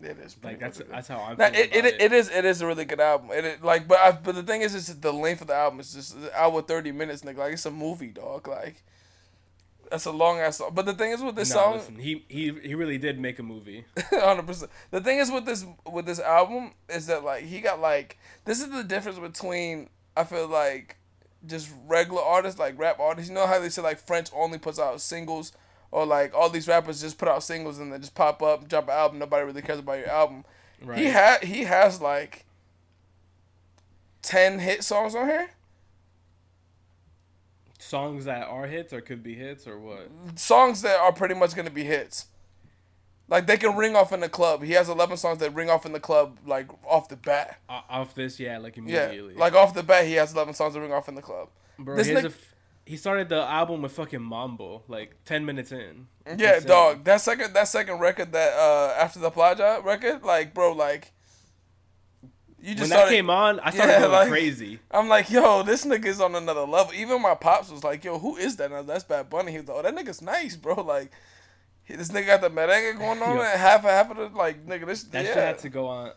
It 0.00 0.18
is 0.18 0.36
Like 0.42 0.58
that's 0.60 0.76
pretty 0.76 0.92
that's 0.92 1.08
how 1.08 1.18
I'm. 1.18 1.36
Now, 1.36 1.50
feeling 1.50 1.70
it, 1.72 1.84
it, 1.86 2.00
it 2.00 2.12
is 2.12 2.30
it 2.30 2.44
is 2.44 2.60
a 2.62 2.66
really 2.66 2.84
good 2.84 3.00
album. 3.00 3.30
It 3.32 3.62
like, 3.64 3.88
but 3.88 3.98
I, 3.98 4.12
but 4.12 4.34
the 4.34 4.42
thing 4.42 4.62
is, 4.62 4.74
is 4.74 5.00
the 5.00 5.12
length 5.12 5.40
of 5.40 5.48
the 5.48 5.54
album 5.54 5.80
is 5.80 5.92
just 5.94 6.14
an 6.14 6.28
hour 6.34 6.62
thirty 6.62 6.92
minutes, 6.92 7.22
nigga. 7.22 7.38
Like 7.38 7.54
it's 7.54 7.66
a 7.66 7.70
movie, 7.70 8.08
dog. 8.08 8.46
Like 8.46 8.82
that's 9.90 10.04
a 10.06 10.10
long 10.12 10.38
ass 10.38 10.56
song. 10.58 10.70
But 10.74 10.86
the 10.86 10.94
thing 10.94 11.12
is 11.12 11.22
with 11.22 11.36
this 11.36 11.50
Nah, 11.50 11.54
song, 11.56 11.72
listen, 11.74 11.98
he 11.98 12.24
he 12.28 12.52
he 12.62 12.74
really 12.74 12.98
did 12.98 13.18
make 13.18 13.38
a 13.38 13.42
movie. 13.42 13.84
hundred 14.10 14.46
percent. 14.46 14.70
The 14.90 15.00
thing 15.00 15.18
is 15.18 15.30
with 15.30 15.44
this 15.46 15.64
with 15.90 16.06
this 16.06 16.20
album 16.20 16.72
is 16.88 17.06
that 17.06 17.24
like 17.24 17.44
he 17.44 17.60
got 17.60 17.80
like 17.80 18.18
this 18.44 18.60
is 18.60 18.70
the 18.70 18.84
difference 18.84 19.18
between 19.18 19.88
I 20.16 20.24
feel 20.24 20.48
like 20.48 20.96
just 21.46 21.70
regular 21.86 22.22
artists 22.22 22.58
like 22.58 22.78
rap 22.78 22.98
artists. 23.00 23.28
You 23.28 23.34
know 23.34 23.46
how 23.46 23.58
they 23.60 23.68
say 23.68 23.82
like 23.82 23.98
French 23.98 24.28
only 24.34 24.58
puts 24.58 24.78
out 24.78 25.00
singles, 25.00 25.52
or 25.90 26.04
like 26.04 26.34
all 26.34 26.50
these 26.50 26.68
rappers 26.68 27.00
just 27.00 27.18
put 27.18 27.28
out 27.28 27.42
singles 27.42 27.78
and 27.78 27.92
then 27.92 28.00
just 28.00 28.14
pop 28.14 28.42
up, 28.42 28.68
drop 28.68 28.84
an 28.84 28.90
album. 28.90 29.18
Nobody 29.18 29.44
really 29.46 29.62
cares 29.62 29.78
about 29.78 29.98
your 29.98 30.10
album. 30.10 30.44
Right. 30.82 30.98
He 30.98 31.04
had 31.06 31.44
he 31.44 31.64
has 31.64 32.00
like 32.00 32.44
ten 34.22 34.58
hit 34.58 34.84
songs 34.84 35.14
on 35.14 35.26
here. 35.28 35.50
Songs 37.78 38.24
that 38.24 38.46
are 38.48 38.66
hits 38.66 38.92
or 38.92 39.00
could 39.00 39.22
be 39.22 39.34
hits 39.34 39.66
or 39.66 39.78
what? 39.78 40.10
Songs 40.36 40.82
that 40.82 40.98
are 40.98 41.12
pretty 41.12 41.34
much 41.34 41.54
gonna 41.54 41.70
be 41.70 41.84
hits. 41.84 42.26
Like 43.28 43.46
they 43.46 43.56
can 43.56 43.76
ring 43.76 43.94
off 43.94 44.12
in 44.12 44.20
the 44.20 44.28
club. 44.28 44.62
He 44.62 44.72
has 44.72 44.88
eleven 44.88 45.16
songs 45.16 45.38
that 45.38 45.54
ring 45.54 45.68
off 45.70 45.84
in 45.86 45.92
the 45.92 46.00
club 46.00 46.38
like 46.46 46.68
off 46.86 47.08
the 47.08 47.16
bat. 47.16 47.60
O- 47.68 47.82
off 47.88 48.14
this, 48.14 48.40
yeah, 48.40 48.58
like 48.58 48.76
Yeah, 48.76 49.04
immediately. 49.06 49.34
like 49.34 49.52
off 49.52 49.74
the 49.74 49.82
bat, 49.82 50.06
he 50.06 50.14
has 50.14 50.32
eleven 50.32 50.54
songs 50.54 50.74
that 50.74 50.80
ring 50.80 50.92
off 50.92 51.08
in 51.08 51.14
the 51.14 51.22
club. 51.22 51.48
Bro, 51.78 51.96
this 51.96 52.06
he, 52.08 52.14
has 52.14 52.24
a 52.24 52.28
f- 52.28 52.54
he 52.86 52.96
started 52.96 53.28
the 53.28 53.42
album 53.42 53.82
with 53.82 53.92
fucking 53.92 54.22
Mambo, 54.22 54.82
like 54.88 55.14
ten 55.24 55.44
minutes 55.44 55.70
in. 55.72 56.08
Yeah, 56.36 56.58
dog. 56.60 57.04
That 57.04 57.20
second 57.20 57.52
that 57.54 57.68
second 57.68 58.00
record 58.00 58.32
that 58.32 58.54
uh 58.54 58.94
after 58.98 59.20
the 59.20 59.30
Playa 59.30 59.82
record, 59.82 60.22
like 60.24 60.54
bro, 60.54 60.72
like 60.72 61.12
you 62.60 62.70
just 62.74 62.80
When 62.80 62.88
started, 62.88 63.06
that 63.10 63.14
came 63.14 63.30
on, 63.30 63.60
I 63.60 63.70
started 63.70 63.92
Yeah, 63.92 63.98
going 64.00 64.12
like- 64.12 64.28
crazy. 64.28 64.80
I'm 64.90 65.08
like, 65.08 65.30
yo, 65.30 65.62
this 65.62 65.84
nigga's 65.84 66.20
on 66.20 66.34
another 66.34 66.62
level. 66.66 66.92
Even 66.94 67.22
my 67.22 67.34
pops 67.34 67.70
was 67.70 67.84
like, 67.84 68.04
yo, 68.04 68.18
who 68.18 68.36
is 68.36 68.56
that? 68.56 68.72
And 68.72 68.88
That's 68.88 69.04
Bad 69.04 69.30
Bunny. 69.30 69.52
He 69.52 69.58
was 69.58 69.68
like, 69.68 69.76
oh, 69.78 69.82
that 69.82 69.94
nigga's 69.94 70.20
nice, 70.22 70.56
bro. 70.56 70.74
Like, 70.82 71.12
this 71.88 72.08
nigga 72.10 72.26
got 72.26 72.40
the 72.42 72.50
merengue 72.50 72.98
going 72.98 73.22
on, 73.22 73.36
Yo. 73.36 73.42
and 73.42 73.58
half 73.60 73.82
half 73.82 74.10
of 74.10 74.16
the 74.18 74.36
like, 74.36 74.66
nigga, 74.66 74.86
this 74.86 75.04
That 75.04 75.24
yeah. 75.24 75.34
shit 75.34 75.42
had 75.42 75.58
to 75.60 75.68
go 75.70 75.86
on. 75.86 76.12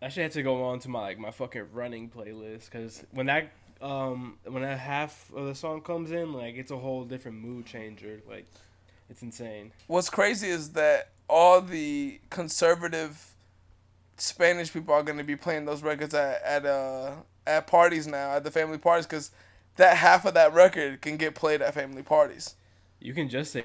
That 0.00 0.12
shit 0.12 0.22
had 0.24 0.32
to 0.32 0.42
go 0.42 0.64
on 0.64 0.78
to 0.80 0.88
my 0.88 1.00
like 1.00 1.18
my 1.18 1.30
fucking 1.30 1.66
running 1.72 2.10
playlist 2.10 2.66
because 2.70 3.04
when 3.12 3.26
that 3.26 3.50
um 3.80 4.36
when 4.44 4.62
that 4.62 4.78
half 4.78 5.30
of 5.34 5.46
the 5.46 5.54
song 5.54 5.80
comes 5.80 6.10
in, 6.10 6.32
like 6.32 6.56
it's 6.56 6.70
a 6.70 6.76
whole 6.76 7.04
different 7.04 7.38
mood 7.38 7.66
changer. 7.66 8.20
Like, 8.28 8.46
it's 9.08 9.22
insane. 9.22 9.72
What's 9.86 10.10
crazy 10.10 10.48
is 10.48 10.70
that 10.72 11.10
all 11.28 11.60
the 11.60 12.20
conservative 12.30 13.34
Spanish 14.16 14.72
people 14.72 14.94
are 14.94 15.02
gonna 15.02 15.24
be 15.24 15.36
playing 15.36 15.64
those 15.66 15.82
records 15.82 16.14
at 16.14 16.42
at 16.42 16.66
uh 16.66 17.12
at 17.46 17.66
parties 17.66 18.06
now 18.06 18.32
at 18.32 18.44
the 18.44 18.50
family 18.50 18.78
parties 18.78 19.06
because 19.06 19.30
that 19.76 19.96
half 19.98 20.24
of 20.24 20.34
that 20.34 20.54
record 20.54 21.00
can 21.02 21.16
get 21.16 21.34
played 21.34 21.60
at 21.62 21.74
family 21.74 22.02
parties. 22.02 22.54
You 23.00 23.12
can 23.12 23.28
just 23.28 23.52
say. 23.52 23.64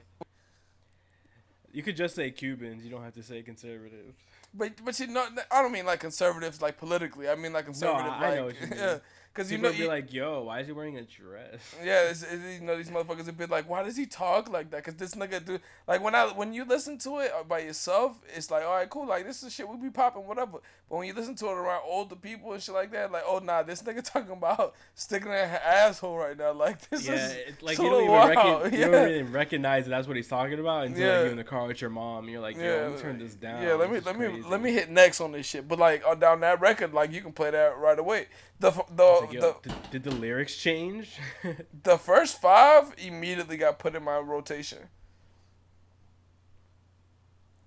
You 1.73 1.83
could 1.83 1.95
just 1.95 2.15
say 2.15 2.29
Cubans. 2.31 2.83
You 2.83 2.91
don't 2.91 3.03
have 3.03 3.13
to 3.13 3.23
say 3.23 3.41
conservative. 3.41 4.13
But 4.53 4.73
but 4.83 4.99
you 4.99 5.07
know 5.07 5.25
I 5.49 5.61
don't 5.61 5.71
mean 5.71 5.85
like 5.85 6.01
conservatives 6.01 6.61
like 6.61 6.77
politically. 6.77 7.29
I 7.29 7.35
mean 7.35 7.53
like 7.53 7.65
conservative 7.65 8.11
I 8.11 8.27
like 8.29 8.35
know 8.35 8.45
what 8.45 8.61
you 8.61 8.67
mean. 8.67 8.77
yeah. 8.77 8.97
Because 9.33 9.49
you 9.49 9.57
know 9.57 9.71
be 9.71 9.87
like, 9.87 10.11
"Yo, 10.11 10.43
why 10.43 10.59
is 10.59 10.67
he 10.67 10.73
wearing 10.73 10.97
a 10.97 11.03
dress?" 11.03 11.75
Yeah, 11.83 12.09
it's, 12.09 12.21
it's, 12.21 12.59
you 12.59 12.65
know 12.65 12.75
these 12.75 12.89
motherfuckers 12.89 13.25
would 13.27 13.37
be 13.37 13.45
like, 13.45 13.69
why 13.69 13.81
does 13.81 13.95
he 13.95 14.05
talk 14.05 14.49
like 14.49 14.69
that? 14.71 14.83
Cause 14.83 14.95
this 14.95 15.15
nigga 15.15 15.43
do 15.43 15.57
like 15.87 16.03
when 16.03 16.15
I 16.15 16.25
when 16.27 16.53
you 16.53 16.65
listen 16.65 16.97
to 16.99 17.19
it 17.19 17.31
uh, 17.37 17.43
by 17.43 17.59
yourself, 17.59 18.19
it's 18.35 18.51
like 18.51 18.65
all 18.65 18.73
right, 18.73 18.89
cool, 18.89 19.05
like 19.07 19.25
this 19.25 19.41
is 19.41 19.53
shit 19.53 19.69
we 19.69 19.77
be 19.77 19.89
popping 19.89 20.27
whatever. 20.27 20.59
But 20.89 20.97
when 20.97 21.07
you 21.07 21.13
listen 21.13 21.35
to 21.35 21.45
it 21.45 21.53
around 21.53 21.83
older 21.85 22.17
people 22.17 22.51
and 22.51 22.61
shit 22.61 22.75
like 22.75 22.91
that, 22.91 23.11
like 23.11 23.23
oh 23.25 23.39
nah, 23.39 23.63
this 23.63 23.81
nigga 23.83 24.03
talking 24.11 24.31
about 24.33 24.75
sticking 24.95 25.29
in 25.29 25.33
her 25.49 25.61
asshole 25.65 26.17
right 26.17 26.37
now, 26.37 26.51
like 26.51 26.81
this 26.89 27.07
Yeah, 27.07 27.13
is 27.13 27.31
it's 27.47 27.63
like 27.63 27.77
you 27.77 27.89
don't 27.89 28.03
even, 28.03 28.13
recognize, 28.13 28.73
you 28.73 28.91
don't 28.91 29.09
even 29.09 29.31
recognize 29.31 29.83
that 29.85 29.91
that's 29.91 30.07
what 30.07 30.17
he's 30.17 30.27
talking 30.27 30.59
about 30.59 30.87
until 30.87 31.09
like, 31.09 31.21
you're 31.23 31.31
in 31.31 31.37
the 31.37 31.43
car 31.45 31.67
with 31.67 31.79
your 31.79 31.89
mom. 31.89 32.27
You're 32.27 32.41
like, 32.41 32.57
"Yo, 32.57 32.63
Yeah, 32.63 32.81
let 32.81 32.91
me 32.95 33.01
turn 33.01 33.17
this 33.17 33.35
down." 33.35 33.63
Yeah, 33.63 33.73
let 33.75 33.89
me 33.89 34.01
let 34.01 34.19
me 34.19 34.43
let 34.43 34.61
me 34.61 34.73
hit 34.73 34.89
next 34.89 35.21
on 35.21 35.31
this 35.31 35.45
shit. 35.45 35.69
But 35.69 35.79
like 35.79 36.05
on 36.05 36.19
down 36.19 36.41
that 36.41 36.59
record, 36.59 36.93
like 36.93 37.13
you 37.13 37.21
can 37.21 37.31
play 37.31 37.51
that 37.51 37.77
right 37.77 37.97
away. 37.97 38.27
The 38.59 38.71
the 38.95 39.20
Like, 39.21 39.31
the, 39.31 39.55
did, 39.63 39.91
did 39.91 40.03
the 40.03 40.11
lyrics 40.11 40.55
change? 40.55 41.17
the 41.83 41.97
first 41.97 42.41
five 42.41 42.93
immediately 42.97 43.57
got 43.57 43.79
put 43.79 43.95
in 43.95 44.03
my 44.03 44.17
rotation. 44.17 44.79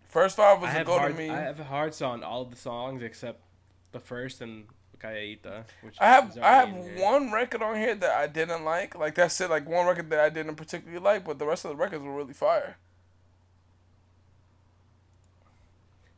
First 0.08 0.36
five 0.36 0.60
was 0.60 0.72
a 0.74 0.84
go 0.84 1.08
to 1.08 1.12
me. 1.12 1.30
I 1.30 1.40
have 1.40 1.58
hearts 1.58 2.00
on 2.00 2.22
all 2.22 2.42
of 2.42 2.50
the 2.50 2.56
songs 2.56 3.02
except 3.02 3.40
the 3.92 3.98
first 3.98 4.40
and 4.40 4.66
Callaita, 4.98 5.64
which 5.82 5.96
I 6.00 6.06
have 6.06 6.38
I 6.38 6.52
have 6.52 6.72
one 6.98 7.32
record 7.32 7.62
on 7.62 7.76
here 7.76 7.94
that 7.94 8.10
I 8.10 8.26
didn't 8.26 8.64
like. 8.64 8.94
Like 8.94 9.14
that's 9.14 9.40
it. 9.40 9.50
Like 9.50 9.68
one 9.68 9.86
record 9.86 10.10
that 10.10 10.20
I 10.20 10.28
didn't 10.28 10.54
particularly 10.54 11.02
like, 11.02 11.24
but 11.24 11.38
the 11.38 11.46
rest 11.46 11.64
of 11.64 11.70
the 11.70 11.76
records 11.76 12.02
were 12.02 12.14
really 12.14 12.32
fire. 12.32 12.76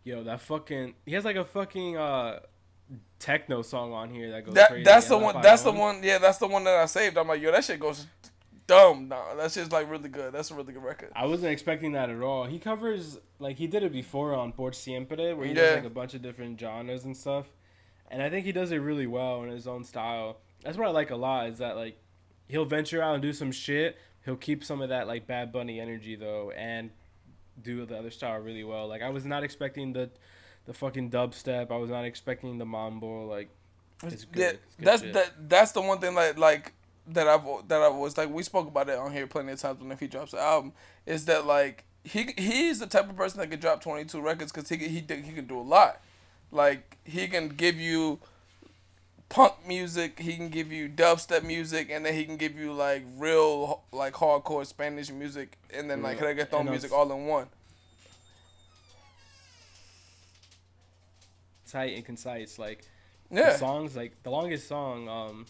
Yo, 0.04 0.22
that 0.22 0.40
fucking 0.40 0.94
he 1.04 1.14
has 1.14 1.24
like 1.24 1.36
a 1.36 1.44
fucking 1.44 1.96
uh 1.96 2.40
techno 3.18 3.62
song 3.62 3.92
on 3.92 4.10
here 4.10 4.30
that 4.32 4.44
goes 4.44 4.54
That 4.54 4.68
crazy. 4.70 4.84
that's 4.84 5.08
the 5.08 5.18
one. 5.18 5.40
That's 5.42 5.62
the 5.62 5.72
one. 5.72 6.00
Yeah, 6.02 6.18
that's 6.18 6.38
the 6.38 6.46
one 6.46 6.64
that 6.64 6.74
I 6.76 6.86
saved. 6.86 7.16
I'm 7.16 7.28
like, 7.28 7.40
yo, 7.40 7.50
that 7.52 7.64
shit 7.64 7.80
goes 7.80 8.06
dumb. 8.66 9.08
Nah, 9.08 9.34
that 9.36 9.50
shit's 9.52 9.72
like 9.72 9.90
really 9.90 10.08
good. 10.08 10.32
That's 10.32 10.50
a 10.50 10.54
really 10.54 10.72
good 10.72 10.82
record. 10.84 11.10
I 11.14 11.26
wasn't 11.26 11.52
expecting 11.52 11.92
that 11.92 12.10
at 12.10 12.20
all. 12.20 12.44
He 12.44 12.58
covers 12.58 13.18
like 13.38 13.56
he 13.56 13.66
did 13.66 13.82
it 13.82 13.92
before 13.92 14.34
on 14.34 14.52
Por 14.52 14.72
Siempre, 14.72 15.34
where 15.34 15.46
he 15.46 15.52
Yeah. 15.52 15.60
does 15.60 15.76
like 15.76 15.84
a 15.84 15.90
bunch 15.90 16.14
of 16.14 16.22
different 16.22 16.58
genres 16.60 17.04
and 17.04 17.16
stuff, 17.16 17.46
and 18.10 18.22
I 18.22 18.28
think 18.30 18.44
he 18.44 18.52
does 18.52 18.70
it 18.72 18.78
really 18.78 19.06
well 19.06 19.42
in 19.42 19.50
his 19.50 19.66
own 19.66 19.84
style. 19.84 20.38
That's 20.62 20.76
what 20.76 20.86
I 20.88 20.90
like 20.90 21.10
a 21.10 21.16
lot 21.16 21.48
is 21.48 21.58
that 21.58 21.76
like 21.76 21.98
he'll 22.48 22.64
venture 22.64 23.02
out 23.02 23.14
and 23.14 23.22
do 23.22 23.32
some 23.32 23.52
shit. 23.52 23.96
He'll 24.24 24.36
keep 24.36 24.64
some 24.64 24.80
of 24.82 24.88
that 24.88 25.06
like 25.06 25.26
Bad 25.26 25.52
Bunny 25.52 25.80
energy 25.80 26.16
though, 26.16 26.50
and 26.50 26.90
do 27.62 27.86
the 27.86 27.96
other 27.98 28.10
style 28.10 28.38
really 28.40 28.64
well. 28.64 28.86
Like 28.88 29.00
I 29.02 29.08
was 29.10 29.24
not 29.24 29.42
expecting 29.44 29.92
the 29.92 30.10
the 30.66 30.74
fucking 30.74 31.10
dubstep. 31.10 31.70
I 31.70 31.76
was 31.76 31.90
not 31.90 32.04
expecting 32.04 32.58
the 32.58 32.66
mambo. 32.66 33.26
Like 33.26 33.48
it's 34.04 34.24
good. 34.24 34.40
Yeah, 34.40 34.48
It's 34.50 34.76
good 34.76 34.86
that's 34.86 35.02
shit. 35.02 35.12
that. 35.14 35.48
That's 35.48 35.72
the 35.72 35.80
one 35.80 35.98
thing 35.98 36.14
like 36.14 36.38
like 36.38 36.72
that 37.08 37.26
I've 37.28 37.44
that 37.68 37.80
I 37.82 37.88
was 37.88 38.16
like 38.18 38.30
we 38.30 38.42
spoke 38.42 38.68
about 38.68 38.88
it 38.88 38.98
on 38.98 39.12
here 39.12 39.26
plenty 39.26 39.52
of 39.52 39.60
times 39.60 39.80
when 39.80 39.92
if 39.92 40.00
he 40.00 40.06
drops 40.08 40.32
an 40.32 40.40
album 40.40 40.72
is 41.06 41.24
that 41.26 41.46
like 41.46 41.84
he 42.04 42.34
he's 42.36 42.78
the 42.80 42.86
type 42.86 43.08
of 43.08 43.16
person 43.16 43.40
that 43.40 43.50
can 43.50 43.60
drop 43.60 43.80
twenty 43.82 44.04
two 44.04 44.20
records 44.20 44.52
because 44.52 44.68
he 44.68 44.76
can- 44.76 44.88
he 44.90 44.96
he 45.22 45.32
can 45.32 45.46
do 45.46 45.58
a 45.58 45.62
lot. 45.62 46.00
Like 46.52 46.96
he 47.04 47.26
can 47.28 47.48
give 47.48 47.76
you 47.76 48.18
punk 49.28 49.54
music, 49.66 50.20
he 50.20 50.36
can 50.36 50.48
give 50.48 50.70
you 50.70 50.88
dubstep 50.88 51.42
music, 51.42 51.88
and 51.90 52.06
then 52.06 52.14
he 52.14 52.24
can 52.24 52.36
give 52.36 52.56
you 52.56 52.72
like 52.72 53.02
real 53.18 53.82
like 53.92 54.14
hardcore 54.14 54.64
Spanish 54.66 55.10
music, 55.10 55.58
and 55.74 55.90
then 55.90 56.02
like 56.02 56.18
reggaeton 56.18 56.68
music 56.70 56.92
all 56.92 57.10
in 57.12 57.26
one. 57.26 57.46
Tight 61.66 61.96
and 61.96 62.04
concise. 62.04 62.58
Like 62.58 62.84
Yeah, 63.30 63.52
the 63.52 63.58
songs 63.58 63.96
like 63.96 64.22
the 64.22 64.30
longest 64.30 64.68
song 64.68 65.08
um 65.08 65.46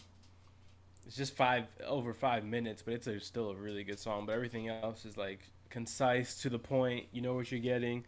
it's 1.05 1.15
just 1.15 1.35
five 1.35 1.65
over 1.85 2.13
five 2.13 2.43
minutes 2.43 2.81
but 2.81 2.93
it's 2.93 3.07
a, 3.07 3.19
still 3.19 3.49
a 3.51 3.55
really 3.55 3.83
good 3.83 3.97
song 3.99 4.25
but 4.25 4.33
everything 4.33 4.67
else 4.67 5.05
is 5.05 5.15
like 5.15 5.39
concise 5.69 6.35
to 6.41 6.49
the 6.49 6.59
point 6.59 7.05
you 7.11 7.21
know 7.21 7.33
what 7.33 7.51
you're 7.51 7.59
getting. 7.59 8.03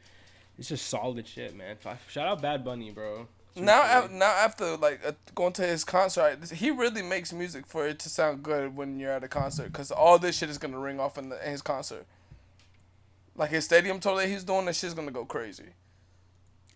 It's 0.57 0.67
just 0.67 0.87
solid 0.87 1.25
shit 1.27 1.55
man. 1.55 1.77
F- 1.85 2.09
shout 2.11 2.27
out 2.27 2.41
bad 2.41 2.65
bunny 2.65 2.91
bro. 2.91 3.27
Now 3.55 3.81
af- 4.03 4.11
now 4.11 4.31
after 4.31 4.75
like 4.77 5.01
uh, 5.05 5.13
going 5.35 5.53
to 5.53 5.65
his 5.65 5.83
concert 5.83 6.51
he 6.51 6.71
really 6.71 7.01
makes 7.01 7.31
music 7.33 7.65
for 7.67 7.87
it 7.87 7.99
to 7.99 8.09
sound 8.09 8.43
good 8.43 8.75
when 8.75 8.99
you're 8.99 9.11
at 9.11 9.23
a 9.23 9.27
concert 9.27 9.71
because 9.71 9.91
all 9.91 10.19
this 10.19 10.37
shit 10.37 10.49
is 10.49 10.57
gonna 10.57 10.79
ring 10.79 10.99
off 10.99 11.17
in, 11.17 11.29
the, 11.29 11.45
in 11.45 11.51
his 11.51 11.61
concert. 11.61 12.05
Like 13.35 13.51
his 13.51 13.65
stadium 13.65 13.99
tour 13.99 14.17
that 14.17 14.27
he's 14.27 14.43
doing 14.43 14.65
this 14.65 14.79
shit's 14.79 14.93
gonna 14.93 15.11
go 15.11 15.25
crazy 15.25 15.73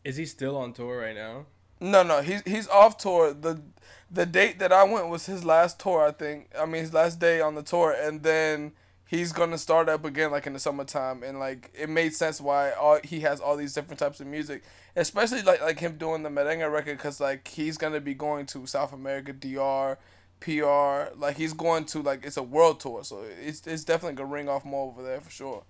is 0.04 0.18
he 0.18 0.26
still 0.26 0.58
on 0.58 0.74
tour 0.74 1.02
right 1.02 1.16
now? 1.16 1.46
No 1.80 2.04
no 2.04 2.22
he's 2.22 2.42
he's 2.44 2.68
off 2.68 2.98
tour. 2.98 3.34
The 3.34 3.62
the 4.10 4.26
date 4.26 4.60
that 4.60 4.72
i 4.72 4.84
went 4.84 5.08
was 5.08 5.26
his 5.26 5.44
last 5.44 5.80
tour 5.80 6.06
i 6.06 6.12
think. 6.12 6.50
I 6.58 6.66
mean 6.66 6.82
his 6.82 6.94
last 6.94 7.20
day 7.20 7.42
on 7.42 7.56
the 7.56 7.64
tour 7.64 7.92
and 7.92 8.22
then 8.24 8.74
he's 9.08 9.32
gonna 9.32 9.58
start 9.58 9.90
up 9.90 10.06
again 10.06 10.32
like 10.32 10.48
in 10.48 10.54
the 10.54 10.60
summertime 10.60 11.24
and 11.24 11.40
like 11.40 11.72
it 11.74 11.90
made 11.90 12.14
sense 12.14 12.40
why 12.40 12.72
all 12.72 13.00
he 13.04 13.22
has 13.22 13.40
all 13.40 13.56
these 13.56 13.74
different 13.74 14.00
types 14.00 14.20
of 14.20 14.28
music 14.28 14.64
especially 14.96 15.42
like 15.42 15.62
like 15.62 15.80
him 15.80 15.98
doing 15.98 16.24
the 16.24 16.30
merengue 16.30 16.72
record 16.72 16.98
because 16.98 17.20
like 17.20 17.48
he's 17.48 17.78
gonna 17.78 18.00
be 18.00 18.14
going 18.14 18.46
to 18.46 18.66
south 18.66 18.94
america 18.94 19.34
dr 19.34 19.98
pr 20.40 21.16
like 21.18 21.38
he's 21.38 21.54
going 21.54 21.86
to 21.86 22.02
like 22.02 22.26
it's 22.26 22.38
a 22.38 22.44
world 22.44 22.80
tour 22.80 23.04
so 23.04 23.24
it's, 23.42 23.66
it's 23.66 23.84
definitely 23.84 24.16
gonna 24.16 24.30
ring 24.30 24.50
off 24.50 24.66
more 24.66 24.88
over 24.88 25.02
there 25.02 25.22
for 25.22 25.30
sure. 25.30 25.64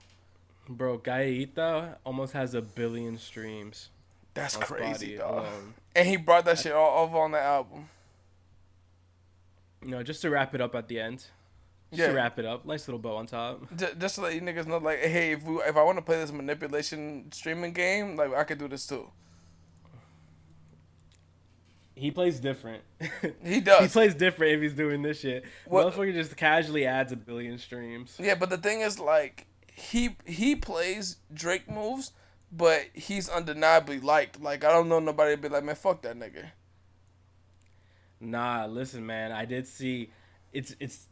Bro, 0.70 1.00
Callaita 1.00 1.98
almost 2.06 2.32
has 2.34 2.54
a 2.54 2.62
billion 2.62 3.18
streams. 3.18 3.90
That's 4.34 4.58
crazy, 4.58 5.18
dog. 5.18 5.46
And 5.96 6.08
he 6.08 6.18
brought 6.18 6.46
that 6.46 6.60
shit 6.60 6.72
all 6.74 7.04
over 7.04 7.18
on 7.20 7.32
the 7.32 7.40
album. 7.40 7.90
You 9.84 9.90
know, 9.92 10.04
just 10.04 10.22
to 10.24 10.30
wrap 10.30 10.56
it 10.56 10.62
up 10.62 10.74
at 10.76 10.88
the 10.88 11.00
end. 11.00 11.26
Just 11.92 12.00
Yeah. 12.02 12.08
to 12.08 12.14
wrap 12.14 12.40
it 12.40 12.46
up. 12.46 12.66
Nice 12.66 12.88
little 12.88 13.00
bow 13.00 13.18
on 13.18 13.28
top. 13.28 13.62
J- 13.76 13.94
just 14.00 14.16
to 14.16 14.22
let 14.22 14.34
you 14.34 14.42
niggas 14.42 14.66
know, 14.66 14.78
like, 14.78 15.00
hey, 15.00 15.34
if 15.34 15.44
we, 15.44 15.58
if 15.58 15.76
I 15.78 15.84
want 15.84 15.98
to 15.98 16.02
play 16.02 16.18
this 16.18 16.32
manipulation 16.32 17.32
streaming 17.32 17.74
game, 17.74 18.16
like, 18.16 18.34
I 18.34 18.44
could 18.44 18.58
do 18.58 18.68
this 18.68 18.88
too. 18.88 19.10
He 21.96 22.10
plays 22.12 22.40
different. 22.40 22.82
He 23.44 23.60
does. 23.62 23.82
he 23.84 23.88
plays 23.88 24.16
different 24.16 24.54
if 24.54 24.62
he's 24.62 24.74
doing 24.74 25.02
this 25.04 25.20
shit. 25.20 25.44
What- 25.66 25.94
Motherfucker 25.94 26.14
just 26.14 26.36
casually 26.36 26.86
adds 26.86 27.12
a 27.12 27.16
billion 27.16 27.58
streams. 27.58 28.16
Yeah, 28.20 28.36
but 28.36 28.50
the 28.50 28.58
thing 28.58 28.82
is, 28.82 29.00
like, 29.00 29.46
he 29.72 30.16
he 30.26 30.56
plays 30.56 31.18
Drake 31.34 31.70
moves, 31.70 32.12
but 32.56 32.86
he's 32.94 33.28
undeniably 33.30 34.00
liked. 34.00 34.42
Like, 34.42 34.64
I 34.64 34.72
don't 34.72 34.88
know 34.88 35.00
nobody 35.00 35.36
be 35.36 35.50
like, 35.50 35.64
man, 35.64 35.76
fuck 35.76 36.02
that 36.04 36.18
nigga. 36.18 36.46
Nah, 38.20 38.66
listen, 38.68 39.06
man. 39.06 39.32
I 39.32 39.46
did 39.46 39.68
see. 39.68 40.12
It's 40.54 40.76
it's 40.80 41.08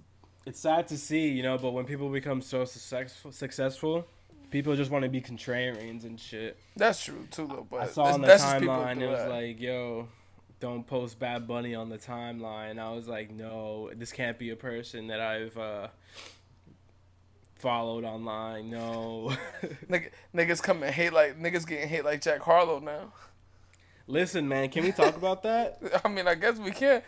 it's 0.46 0.60
sad 0.60 0.88
to 0.90 0.98
see, 0.98 1.30
you 1.30 1.44
know. 1.44 1.58
But 1.58 1.72
when 1.72 1.86
people 1.86 2.10
become 2.10 2.42
so 2.42 2.64
successful, 2.64 3.32
successful, 3.32 4.08
people 4.50 4.76
just 4.76 4.92
want 4.92 5.04
to 5.04 5.10
be 5.10 5.20
contrarians 5.20 6.04
and 6.04 6.20
shit. 6.20 6.58
That's 6.76 7.04
true 7.04 7.28
too, 7.32 7.48
though. 7.48 7.68
But 7.70 7.82
I 7.82 7.88
saw 7.88 8.04
on 8.04 8.22
the 8.22 8.28
that's 8.28 8.44
just 8.44 8.60
people 8.60 8.76
timeline 8.76 9.02
it 9.02 9.08
was 9.08 9.20
that. 9.20 9.30
like, 9.30 9.60
"Yo, 9.60 10.08
don't 10.60 10.88
post 10.88 11.20
Bad 11.20 11.48
Bunny 11.48 11.76
on 11.76 11.90
the 11.90 11.98
timeline." 11.98 12.80
I 12.80 12.94
was 12.94 13.08
like, 13.08 13.32
"No, 13.32 13.90
this 13.94 14.14
can't 14.14 14.40
be 14.40 14.52
a 14.52 14.56
person 14.56 15.08
that 15.08 15.20
I've 15.20 15.58
uh, 15.58 15.88
followed 17.62 18.04
online. 18.04 18.70
No." 18.70 19.36
Nigga, 19.90 20.10
niggas 20.36 20.62
come 20.62 20.84
and 20.84 20.94
hate 20.94 21.14
like 21.14 21.40
niggas 21.40 21.68
getting 21.68 21.88
hate 21.88 22.04
like 22.04 22.22
Jack 22.22 22.42
Harlow 22.42 22.80
now. 22.80 23.14
Listen, 24.08 24.48
man, 24.48 24.70
can 24.70 24.84
we 24.84 24.92
talk 24.92 25.16
about 25.16 25.44
that? 25.44 25.80
I 26.06 26.08
mean, 26.10 26.28
I 26.28 26.36
guess 26.36 26.58
we 26.58 26.72
can. 26.72 27.02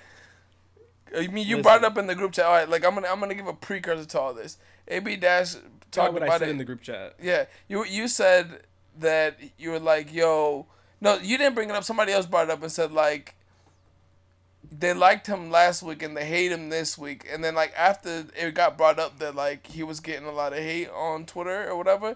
Uh, 1.13 1.19
I 1.19 1.27
mean, 1.27 1.45
you 1.47 1.57
Listen. 1.57 1.61
brought 1.63 1.77
it 1.79 1.83
up 1.85 1.97
in 1.97 2.07
the 2.07 2.15
group 2.15 2.31
chat. 2.31 2.45
All 2.45 2.53
right, 2.53 2.69
like 2.69 2.85
I'm 2.85 2.93
gonna 2.93 3.07
I'm 3.07 3.19
gonna 3.19 3.35
give 3.35 3.47
a 3.47 3.53
precursor 3.53 4.05
to 4.05 4.19
all 4.19 4.33
this. 4.33 4.57
AB 4.87 5.17
Dash 5.17 5.53
Talk 5.53 6.11
talked 6.11 6.17
about 6.17 6.41
it. 6.41 6.49
in 6.49 6.57
the 6.57 6.65
group 6.65 6.81
chat. 6.81 7.15
Yeah, 7.21 7.45
you 7.67 7.83
you 7.85 8.07
said 8.07 8.61
that 8.99 9.37
you 9.57 9.71
were 9.71 9.79
like, 9.79 10.13
yo, 10.13 10.67
no, 11.01 11.15
you 11.17 11.37
didn't 11.37 11.55
bring 11.55 11.69
it 11.69 11.75
up. 11.75 11.83
Somebody 11.83 12.11
else 12.13 12.25
brought 12.25 12.45
it 12.45 12.51
up 12.51 12.61
and 12.61 12.71
said 12.71 12.91
like 12.91 13.35
they 14.71 14.93
liked 14.93 15.27
him 15.27 15.51
last 15.51 15.83
week 15.83 16.01
and 16.01 16.15
they 16.15 16.25
hate 16.25 16.51
him 16.51 16.69
this 16.69 16.97
week. 16.97 17.27
And 17.31 17.43
then 17.43 17.55
like 17.55 17.73
after 17.77 18.25
it 18.35 18.53
got 18.53 18.77
brought 18.77 18.99
up 18.99 19.19
that 19.19 19.35
like 19.35 19.67
he 19.67 19.83
was 19.83 19.99
getting 19.99 20.27
a 20.27 20.31
lot 20.31 20.53
of 20.53 20.59
hate 20.59 20.89
on 20.89 21.25
Twitter 21.25 21.69
or 21.69 21.75
whatever, 21.75 22.15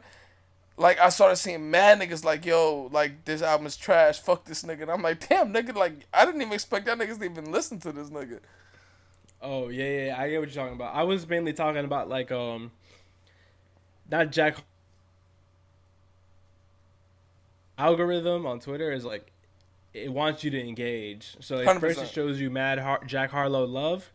like 0.77 0.99
I 0.99 1.09
started 1.09 1.37
seeing 1.37 1.71
mad 1.71 1.99
niggas 1.99 2.23
like, 2.23 2.45
yo, 2.45 2.89
like 2.91 3.25
this 3.25 3.41
album 3.41 3.67
is 3.67 3.75
trash. 3.75 4.19
Fuck 4.19 4.45
this 4.45 4.63
nigga. 4.63 4.83
And 4.83 4.91
I'm 4.91 5.01
like, 5.01 5.27
damn, 5.27 5.53
nigga, 5.53 5.75
like 5.75 5.93
I 6.13 6.25
didn't 6.25 6.41
even 6.41 6.53
expect 6.53 6.85
that 6.85 6.97
niggas 6.97 7.19
to 7.19 7.25
even 7.25 7.51
listen 7.51 7.79
to 7.81 7.91
this 7.91 8.09
nigga. 8.09 8.39
Oh 9.41 9.69
yeah, 9.69 9.83
yeah, 9.83 10.05
yeah, 10.05 10.21
I 10.21 10.29
get 10.29 10.39
what 10.39 10.49
you're 10.53 10.63
talking 10.63 10.75
about. 10.75 10.95
I 10.95 11.03
was 11.03 11.27
mainly 11.27 11.53
talking 11.53 11.83
about 11.85 12.09
like 12.09 12.31
um, 12.31 12.71
not 14.09 14.31
Jack. 14.31 14.57
Algorithm 17.77 18.47
on 18.47 18.59
Twitter 18.59 18.91
is 18.91 19.05
like, 19.05 19.31
it 20.05 20.13
wants 20.13 20.43
you 20.43 20.51
to 20.51 20.59
engage. 20.59 21.35
So 21.39 21.59
at 21.59 21.79
first 21.79 21.99
100%. 21.99 22.03
it 22.03 22.09
shows 22.09 22.39
you 22.39 22.49
mad 22.49 22.79
Har- 22.79 23.03
Jack 23.05 23.31
Harlow 23.31 23.65
love, 23.65 24.11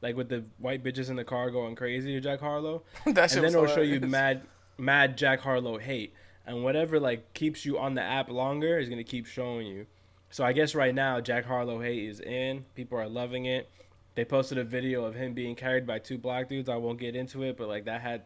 like 0.00 0.16
with 0.16 0.28
the 0.28 0.44
white 0.58 0.82
bitches 0.84 1.10
in 1.10 1.16
the 1.16 1.24
car 1.24 1.50
going 1.50 1.74
crazy 1.74 2.12
to 2.14 2.20
Jack 2.20 2.40
Harlow, 2.40 2.82
and 3.06 3.14
then 3.16 3.44
it'll 3.44 3.66
show 3.66 3.80
you 3.82 4.00
mad 4.00 4.42
mad 4.78 5.16
Jack 5.16 5.40
Harlow 5.40 5.78
hate, 5.78 6.14
and 6.46 6.64
whatever 6.64 6.98
like 7.00 7.32
keeps 7.34 7.64
you 7.64 7.78
on 7.78 7.94
the 7.94 8.02
app 8.02 8.28
longer 8.28 8.78
is 8.78 8.88
gonna 8.88 9.04
keep 9.04 9.26
showing 9.26 9.66
you. 9.66 9.86
So 10.30 10.44
I 10.44 10.52
guess 10.52 10.74
right 10.74 10.94
now 10.94 11.20
Jack 11.20 11.44
Harlow 11.44 11.80
hate 11.80 12.08
is 12.08 12.20
in. 12.20 12.64
People 12.74 12.98
are 12.98 13.08
loving 13.08 13.44
it. 13.46 13.68
They 14.14 14.24
posted 14.24 14.58
a 14.58 14.64
video 14.64 15.04
of 15.04 15.14
him 15.14 15.32
being 15.34 15.54
carried 15.54 15.86
by 15.86 15.98
two 15.98 16.18
black 16.18 16.48
dudes. 16.48 16.68
I 16.68 16.76
won't 16.76 16.98
get 16.98 17.14
into 17.16 17.42
it, 17.44 17.56
but 17.56 17.68
like 17.68 17.84
that 17.84 18.00
had 18.00 18.22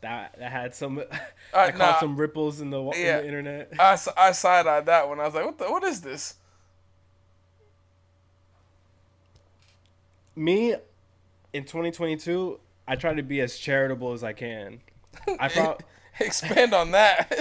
that 0.00 0.36
that 0.38 0.50
had 0.50 0.74
some 0.74 0.98
Uh, 1.52 1.66
caused 1.66 1.78
nah. 1.78 2.00
some 2.00 2.16
ripples 2.16 2.60
in 2.60 2.70
the, 2.70 2.80
in 2.80 2.92
Yeah. 2.96 3.20
the 3.20 3.26
internet. 3.26 3.72
I, 3.78 3.98
I 4.16 4.32
side 4.32 4.66
eyed 4.66 4.86
that 4.86 5.08
one. 5.08 5.20
I 5.20 5.24
was 5.26 5.34
like, 5.34 5.44
what 5.44 5.58
the 5.58 5.64
what 5.70 5.84
is 5.84 6.00
this? 6.00 6.34
Me 10.36 10.74
in 11.52 11.64
2022, 11.64 12.60
I 12.86 12.96
try 12.96 13.14
to 13.14 13.22
be 13.22 13.40
as 13.40 13.58
charitable 13.58 14.12
as 14.12 14.22
I 14.24 14.32
can. 14.32 14.80
I 15.38 15.48
thought 15.48 15.82
Expand 16.20 16.74
on 16.74 16.90
that. 16.92 17.32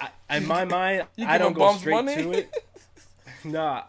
I, 0.00 0.36
in 0.36 0.46
my 0.46 0.64
mind, 0.66 1.06
I 1.26 1.38
don't 1.38 1.54
go 1.54 1.74
straight 1.76 1.94
money? 1.94 2.14
to 2.16 2.32
it. 2.32 2.64
nah, 3.44 3.84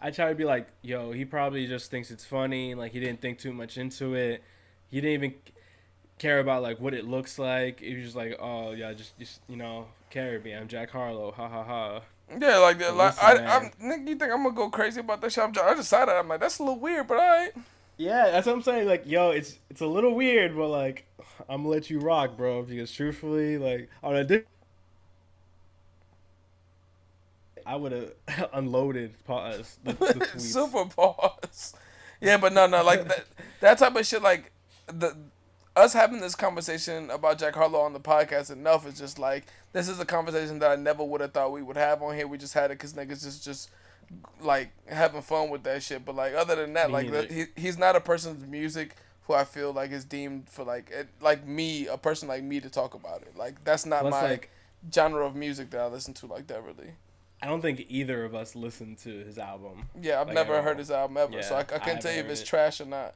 I 0.00 0.10
try 0.10 0.28
to 0.28 0.34
be 0.34 0.44
like, 0.44 0.68
yo, 0.82 1.12
he 1.12 1.24
probably 1.24 1.66
just 1.66 1.90
thinks 1.90 2.10
it's 2.10 2.24
funny. 2.24 2.74
Like 2.74 2.92
he 2.92 3.00
didn't 3.00 3.20
think 3.20 3.38
too 3.38 3.52
much 3.52 3.78
into 3.78 4.14
it. 4.14 4.42
He 4.88 5.00
didn't 5.00 5.14
even 5.14 5.34
care 6.18 6.40
about 6.40 6.62
like 6.62 6.80
what 6.80 6.94
it 6.94 7.06
looks 7.06 7.38
like. 7.38 7.80
He 7.80 7.94
was 7.94 8.04
just 8.04 8.16
like, 8.16 8.36
oh 8.40 8.72
yeah, 8.72 8.92
just 8.92 9.18
just 9.18 9.40
you 9.48 9.56
know, 9.56 9.86
carry 10.10 10.40
me. 10.40 10.52
I'm 10.52 10.68
Jack 10.68 10.90
Harlow. 10.90 11.32
Ha 11.32 11.48
ha 11.48 11.64
ha. 11.64 12.00
yeah, 12.38 12.58
like 12.58 12.78
that. 12.78 12.96
Like, 12.96 13.22
I, 13.22 13.36
I'm, 13.44 13.70
nigga, 13.82 14.08
you 14.08 14.16
think 14.16 14.32
I'm 14.32 14.42
gonna 14.42 14.54
go 14.54 14.70
crazy 14.70 15.00
about 15.00 15.20
that 15.20 15.32
shit? 15.32 15.44
I'm 15.44 15.52
just, 15.52 15.66
I 15.66 15.74
just 15.74 15.88
side 15.88 16.08
eyed. 16.08 16.16
I'm 16.16 16.28
like, 16.28 16.40
that's 16.40 16.58
a 16.58 16.62
little 16.62 16.80
weird, 16.80 17.06
but 17.06 17.18
alright. 17.18 17.52
Yeah, 17.98 18.30
that's 18.30 18.46
what 18.46 18.54
I'm 18.54 18.62
saying. 18.62 18.86
Like, 18.86 19.04
yo, 19.06 19.30
it's 19.30 19.58
it's 19.70 19.80
a 19.80 19.86
little 19.86 20.14
weird, 20.14 20.56
but 20.56 20.68
like, 20.68 21.06
I'm 21.48 21.62
gonna 21.62 21.68
let 21.68 21.90
you 21.90 21.98
rock, 21.98 22.36
bro. 22.36 22.62
Because 22.62 22.92
truthfully, 22.92 23.58
like, 23.58 23.88
on 24.02 24.16
a 24.16 24.24
di- 24.24 24.44
I 27.64 27.76
would 27.76 27.92
have 27.92 28.50
unloaded 28.52 29.14
pause 29.24 29.78
the, 29.82 29.92
the. 29.92 30.30
Super 30.40 30.84
pause. 30.86 31.74
Yeah, 32.20 32.36
but 32.38 32.52
no, 32.52 32.66
no, 32.66 32.82
like 32.82 33.06
that 33.08 33.24
that 33.60 33.78
type 33.78 33.96
of 33.96 34.06
shit. 34.06 34.22
Like 34.22 34.52
the 34.86 35.16
us 35.76 35.92
having 35.92 36.20
this 36.20 36.34
conversation 36.34 37.10
about 37.10 37.38
Jack 37.38 37.54
Harlow 37.54 37.80
on 37.80 37.92
the 37.92 38.00
podcast 38.00 38.50
enough 38.50 38.86
is 38.86 38.98
just 38.98 39.18
like 39.18 39.44
this 39.72 39.88
is 39.88 40.00
a 40.00 40.04
conversation 40.06 40.58
that 40.60 40.70
I 40.70 40.76
never 40.76 41.04
would 41.04 41.20
have 41.20 41.32
thought 41.32 41.52
we 41.52 41.62
would 41.62 41.76
have 41.76 42.02
on 42.02 42.14
here. 42.16 42.26
We 42.26 42.38
just 42.38 42.54
had 42.54 42.70
it 42.70 42.78
because 42.78 42.94
niggas 42.94 43.22
just 43.22 43.44
just 43.44 43.70
like 44.40 44.70
having 44.88 45.22
fun 45.22 45.50
with 45.50 45.62
that 45.64 45.82
shit. 45.82 46.04
But 46.04 46.16
like 46.16 46.34
other 46.34 46.56
than 46.56 46.72
that, 46.74 46.88
Me 46.88 46.92
like 46.94 47.10
the, 47.10 47.22
he 47.32 47.44
he's 47.60 47.78
not 47.78 47.94
a 47.94 48.00
person's 48.00 48.46
music 48.46 48.96
who 49.26 49.34
I 49.34 49.44
feel 49.44 49.72
like 49.72 49.90
is 49.90 50.04
deemed 50.04 50.48
for 50.48 50.64
like 50.64 50.90
it, 50.90 51.08
like 51.20 51.46
me, 51.46 51.86
a 51.88 51.98
person 51.98 52.28
like 52.28 52.42
me 52.42 52.60
to 52.60 52.70
talk 52.70 52.94
about 52.94 53.22
it. 53.22 53.36
Like 53.36 53.62
that's 53.64 53.84
not 53.84 54.00
Plus, 54.00 54.12
my 54.12 54.22
like, 54.30 54.50
genre 54.92 55.26
of 55.26 55.36
music 55.36 55.70
that 55.70 55.80
I 55.80 55.86
listen 55.88 56.14
to 56.14 56.26
like 56.26 56.46
that 56.46 56.64
really. 56.64 56.92
I 57.42 57.48
don't 57.48 57.60
think 57.60 57.84
either 57.90 58.24
of 58.24 58.34
us 58.34 58.56
listened 58.56 58.96
to 58.98 59.10
his 59.24 59.36
album. 59.36 59.88
Yeah, 60.00 60.20
I've 60.22 60.28
Like, 60.28 60.34
never 60.36 60.62
heard 60.62 60.78
his 60.78 60.90
album 60.90 61.18
ever, 61.18 61.42
so 61.42 61.54
I, 61.54 61.58
I 61.58 61.62
I 61.74 61.78
can't 61.80 62.00
tell 62.00 62.12
you 62.12 62.20
if 62.20 62.30
it's 62.30 62.40
it. 62.40 62.46
trash 62.46 62.80
or 62.80 62.86
not. 62.86 63.14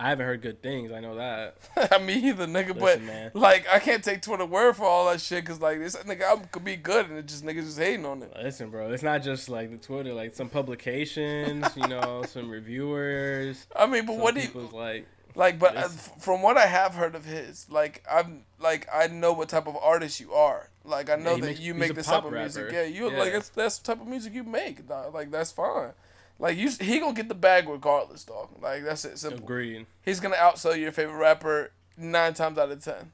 I 0.00 0.08
haven't 0.08 0.24
heard 0.24 0.40
good 0.40 0.62
things. 0.62 0.92
I 0.92 1.00
know 1.00 1.16
that. 1.16 1.56
I 1.92 1.98
mean, 1.98 2.24
either 2.24 2.46
nigga, 2.46 2.78
but 2.78 3.02
man. 3.02 3.32
like 3.34 3.68
I 3.70 3.78
can't 3.80 4.02
take 4.02 4.22
Twitter 4.22 4.46
word 4.46 4.76
for 4.76 4.84
all 4.84 5.10
that 5.10 5.20
shit 5.20 5.44
because 5.44 5.60
like 5.60 5.78
this 5.78 5.94
nigga 5.94 6.22
album 6.22 6.48
could 6.50 6.64
be 6.64 6.76
good 6.76 7.10
and 7.10 7.18
it 7.18 7.26
just 7.26 7.44
niggas 7.44 7.64
just 7.64 7.78
hating 7.78 8.06
on 8.06 8.22
it. 8.22 8.32
Listen, 8.42 8.70
bro, 8.70 8.90
it's 8.90 9.02
not 9.02 9.22
just 9.22 9.50
like 9.50 9.70
the 9.70 9.76
Twitter. 9.76 10.14
Like 10.14 10.34
some 10.34 10.48
publications, 10.48 11.66
you 11.76 11.86
know, 11.86 12.22
some 12.26 12.48
reviewers. 12.48 13.66
I 13.76 13.84
mean, 13.84 14.06
but 14.06 14.16
what 14.16 14.34
do 14.34 14.40
you 14.40 14.70
like, 14.72 15.06
like? 15.34 15.58
But 15.58 15.76
uh, 15.76 15.88
from 15.88 16.40
what 16.40 16.56
I 16.56 16.64
have 16.64 16.94
heard 16.94 17.14
of 17.14 17.26
his, 17.26 17.66
like 17.68 18.02
I'm 18.10 18.44
like 18.58 18.88
I 18.90 19.06
know 19.08 19.34
what 19.34 19.50
type 19.50 19.66
of 19.66 19.76
artist 19.76 20.18
you 20.18 20.32
are. 20.32 20.70
Like 20.82 21.10
I 21.10 21.16
know 21.16 21.34
he 21.34 21.42
that 21.42 21.46
makes- 21.48 21.60
you 21.60 21.74
make 21.74 21.94
this 21.94 22.06
type 22.06 22.24
of 22.24 22.32
music. 22.32 22.70
Yeah, 22.72 22.84
you 22.84 23.10
Yeah. 23.10 23.18
like 23.18 23.32
that's 23.34 23.50
that's 23.50 23.78
the 23.80 23.92
type 23.92 24.00
of 24.00 24.08
music 24.08 24.32
you 24.32 24.44
make. 24.44 24.80
Like 25.12 25.30
that's 25.30 25.52
fine. 25.52 25.90
Like 26.40 26.56
you, 26.56 26.70
he 26.80 26.98
gonna 26.98 27.12
get 27.12 27.28
the 27.28 27.34
bag 27.34 27.68
regardless, 27.68 28.24
dog. 28.24 28.48
Like 28.62 28.82
that's 28.82 29.04
it. 29.04 29.18
Simple. 29.18 29.44
agreed. 29.44 29.86
He's 30.02 30.20
gonna 30.20 30.36
outsell 30.36 30.76
your 30.78 30.90
favorite 30.90 31.18
rapper 31.18 31.70
nine 31.98 32.32
times 32.32 32.56
out 32.58 32.70
of 32.70 32.82
ten. 32.82 33.12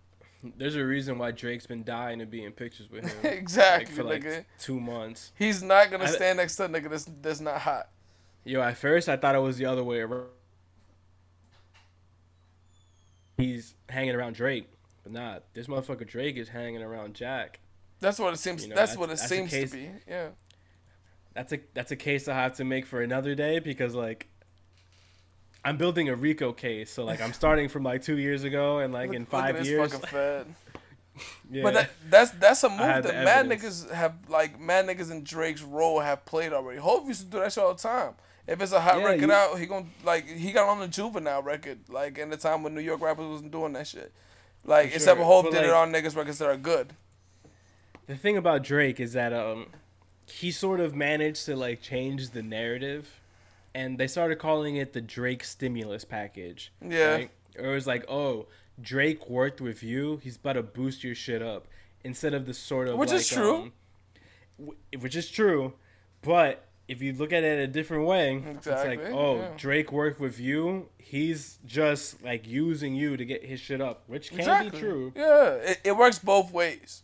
There's 0.56 0.76
a 0.76 0.84
reason 0.84 1.18
why 1.18 1.32
Drake's 1.32 1.66
been 1.66 1.82
dying 1.82 2.20
to 2.20 2.26
be 2.26 2.44
in 2.44 2.52
pictures 2.52 2.88
with 2.88 3.04
him. 3.04 3.16
like, 3.24 3.32
exactly, 3.32 3.96
for 3.96 4.04
like 4.04 4.22
nigga. 4.22 4.44
two 4.60 4.78
months. 4.78 5.32
He's 5.36 5.60
not 5.60 5.90
gonna 5.90 6.04
I- 6.04 6.08
stand 6.08 6.36
next 6.36 6.54
to 6.56 6.66
a 6.66 6.68
nigga 6.68 6.88
that's 6.88 7.06
that's 7.20 7.40
not 7.40 7.60
hot. 7.60 7.88
Yo, 8.44 8.60
at 8.62 8.76
first 8.78 9.08
I 9.08 9.16
thought 9.16 9.34
it 9.34 9.40
was 9.40 9.58
the 9.58 9.66
other 9.66 9.82
way 9.82 9.98
around. 10.00 10.26
He's 13.36 13.74
hanging 13.88 14.14
around 14.14 14.34
Drake, 14.36 14.68
but 15.02 15.12
nah, 15.12 15.40
this 15.52 15.66
motherfucker 15.66 16.06
Drake 16.06 16.36
is 16.36 16.48
hanging 16.48 16.80
around 16.82 17.14
Jack. 17.14 17.58
That's 17.98 18.20
what 18.20 18.32
it 18.32 18.36
seems. 18.38 18.62
You 18.62 18.68
know, 18.70 18.76
that's, 18.76 18.92
that's- 18.92 18.98
what 19.08 19.10
it 19.10 19.18
seems 19.18 19.50
to 19.50 19.66
be. 19.76 19.90
Yeah. 20.08 20.28
That's 21.36 21.52
a 21.52 21.60
that's 21.74 21.90
a 21.92 21.96
case 21.96 22.26
I 22.28 22.34
have 22.34 22.56
to 22.56 22.64
make 22.64 22.86
for 22.86 23.02
another 23.02 23.34
day 23.34 23.58
because 23.58 23.94
like 23.94 24.26
I'm 25.64 25.76
building 25.76 26.08
a 26.08 26.16
Rico 26.16 26.52
case, 26.52 26.90
so 26.90 27.04
like 27.04 27.20
I'm 27.20 27.32
starting 27.42 27.68
from 27.68 27.82
like 27.82 28.02
two 28.02 28.16
years 28.16 28.42
ago 28.42 28.78
and 28.78 28.92
like 28.92 29.08
Look- 29.08 29.16
in 29.16 29.26
five 29.26 29.64
years. 29.66 29.92
yeah. 31.50 31.62
But 31.62 31.74
that, 31.74 31.90
that's 32.08 32.30
that's 32.32 32.64
a 32.64 32.70
move 32.70 32.78
that 32.78 33.04
mad 33.24 33.46
niggas 33.48 33.90
have 33.92 34.14
like 34.28 34.58
mad 34.58 34.86
niggas 34.86 35.10
in 35.10 35.24
Drake's 35.24 35.60
role 35.62 36.00
have 36.00 36.24
played 36.24 36.54
already. 36.54 36.80
Hov 36.80 37.06
used 37.06 37.20
to 37.20 37.26
do 37.26 37.38
that 37.40 37.52
shit 37.52 37.62
all 37.62 37.74
the 37.74 37.82
time. 37.82 38.14
If 38.46 38.60
it's 38.62 38.72
a 38.72 38.80
hot 38.80 38.98
Yeah, 39.00 39.04
record 39.06 39.20
you- 39.26 39.32
out, 39.32 39.58
he 39.58 39.66
gonna 39.66 39.86
like 40.04 40.26
he 40.26 40.52
got 40.52 40.68
on 40.70 40.80
the 40.80 40.88
juvenile 40.88 41.42
record, 41.42 41.80
like 41.90 42.16
in 42.16 42.30
the 42.30 42.38
time 42.38 42.62
when 42.62 42.74
New 42.74 42.80
York 42.80 43.02
rappers 43.02 43.26
wasn't 43.26 43.50
doing 43.52 43.74
that 43.74 43.86
shit. 43.86 44.10
Like 44.64 44.88
For 44.90 44.94
except 44.96 45.18
sure, 45.18 45.24
for 45.26 45.30
Hov 45.30 45.44
but, 45.44 45.52
did 45.52 45.64
it 45.64 45.68
like- 45.72 45.76
on 45.76 45.92
niggas 45.92 46.16
records 46.16 46.38
that 46.38 46.48
are 46.48 46.56
good. 46.56 46.94
The 48.06 48.16
thing 48.16 48.38
about 48.38 48.62
Drake 48.62 49.00
is 49.00 49.12
that 49.12 49.34
um 49.34 49.66
he 50.28 50.50
sort 50.50 50.80
of 50.80 50.94
managed 50.94 51.46
to 51.46 51.56
like 51.56 51.80
change 51.80 52.30
the 52.30 52.42
narrative 52.42 53.20
and 53.74 53.98
they 53.98 54.06
started 54.06 54.38
calling 54.38 54.76
it 54.76 54.94
the 54.94 55.02
Drake 55.02 55.44
stimulus 55.44 56.04
package. 56.04 56.72
Yeah. 56.80 57.12
right? 57.12 57.30
Or 57.58 57.72
it 57.72 57.74
was 57.74 57.86
like, 57.86 58.04
"Oh, 58.08 58.46
Drake 58.80 59.28
worked 59.28 59.60
with 59.60 59.82
you. 59.82 60.18
He's 60.22 60.36
about 60.36 60.54
to 60.54 60.62
boost 60.62 61.04
your 61.04 61.14
shit 61.14 61.42
up." 61.42 61.66
Instead 62.02 62.32
of 62.34 62.46
the 62.46 62.54
sort 62.54 62.88
of 62.88 62.96
Which 62.96 63.12
is 63.12 63.28
true. 63.28 63.54
um, 63.56 63.72
w- 64.58 64.78
which 65.00 65.16
is 65.16 65.28
true, 65.28 65.74
but 66.22 66.66
if 66.88 67.02
you 67.02 67.12
look 67.12 67.32
at 67.32 67.42
it 67.42 67.58
a 67.58 67.66
different 67.66 68.06
way, 68.06 68.42
it's 68.46 68.66
like, 68.66 69.00
"Oh, 69.06 69.36
yeah. 69.40 69.48
Drake 69.56 69.92
worked 69.92 70.20
with 70.20 70.38
you. 70.38 70.88
He's 70.98 71.58
just 71.66 72.22
like 72.22 72.46
using 72.46 72.94
you 72.94 73.16
to 73.16 73.24
get 73.24 73.44
his 73.44 73.60
shit 73.60 73.80
up," 73.80 74.04
which 74.06 74.30
can 74.30 74.38
exactly. 74.38 74.70
be 74.70 74.78
true. 74.78 75.12
Yeah, 75.14 75.54
it, 75.54 75.80
it 75.84 75.96
works 75.96 76.18
both 76.18 76.50
ways. 76.52 77.02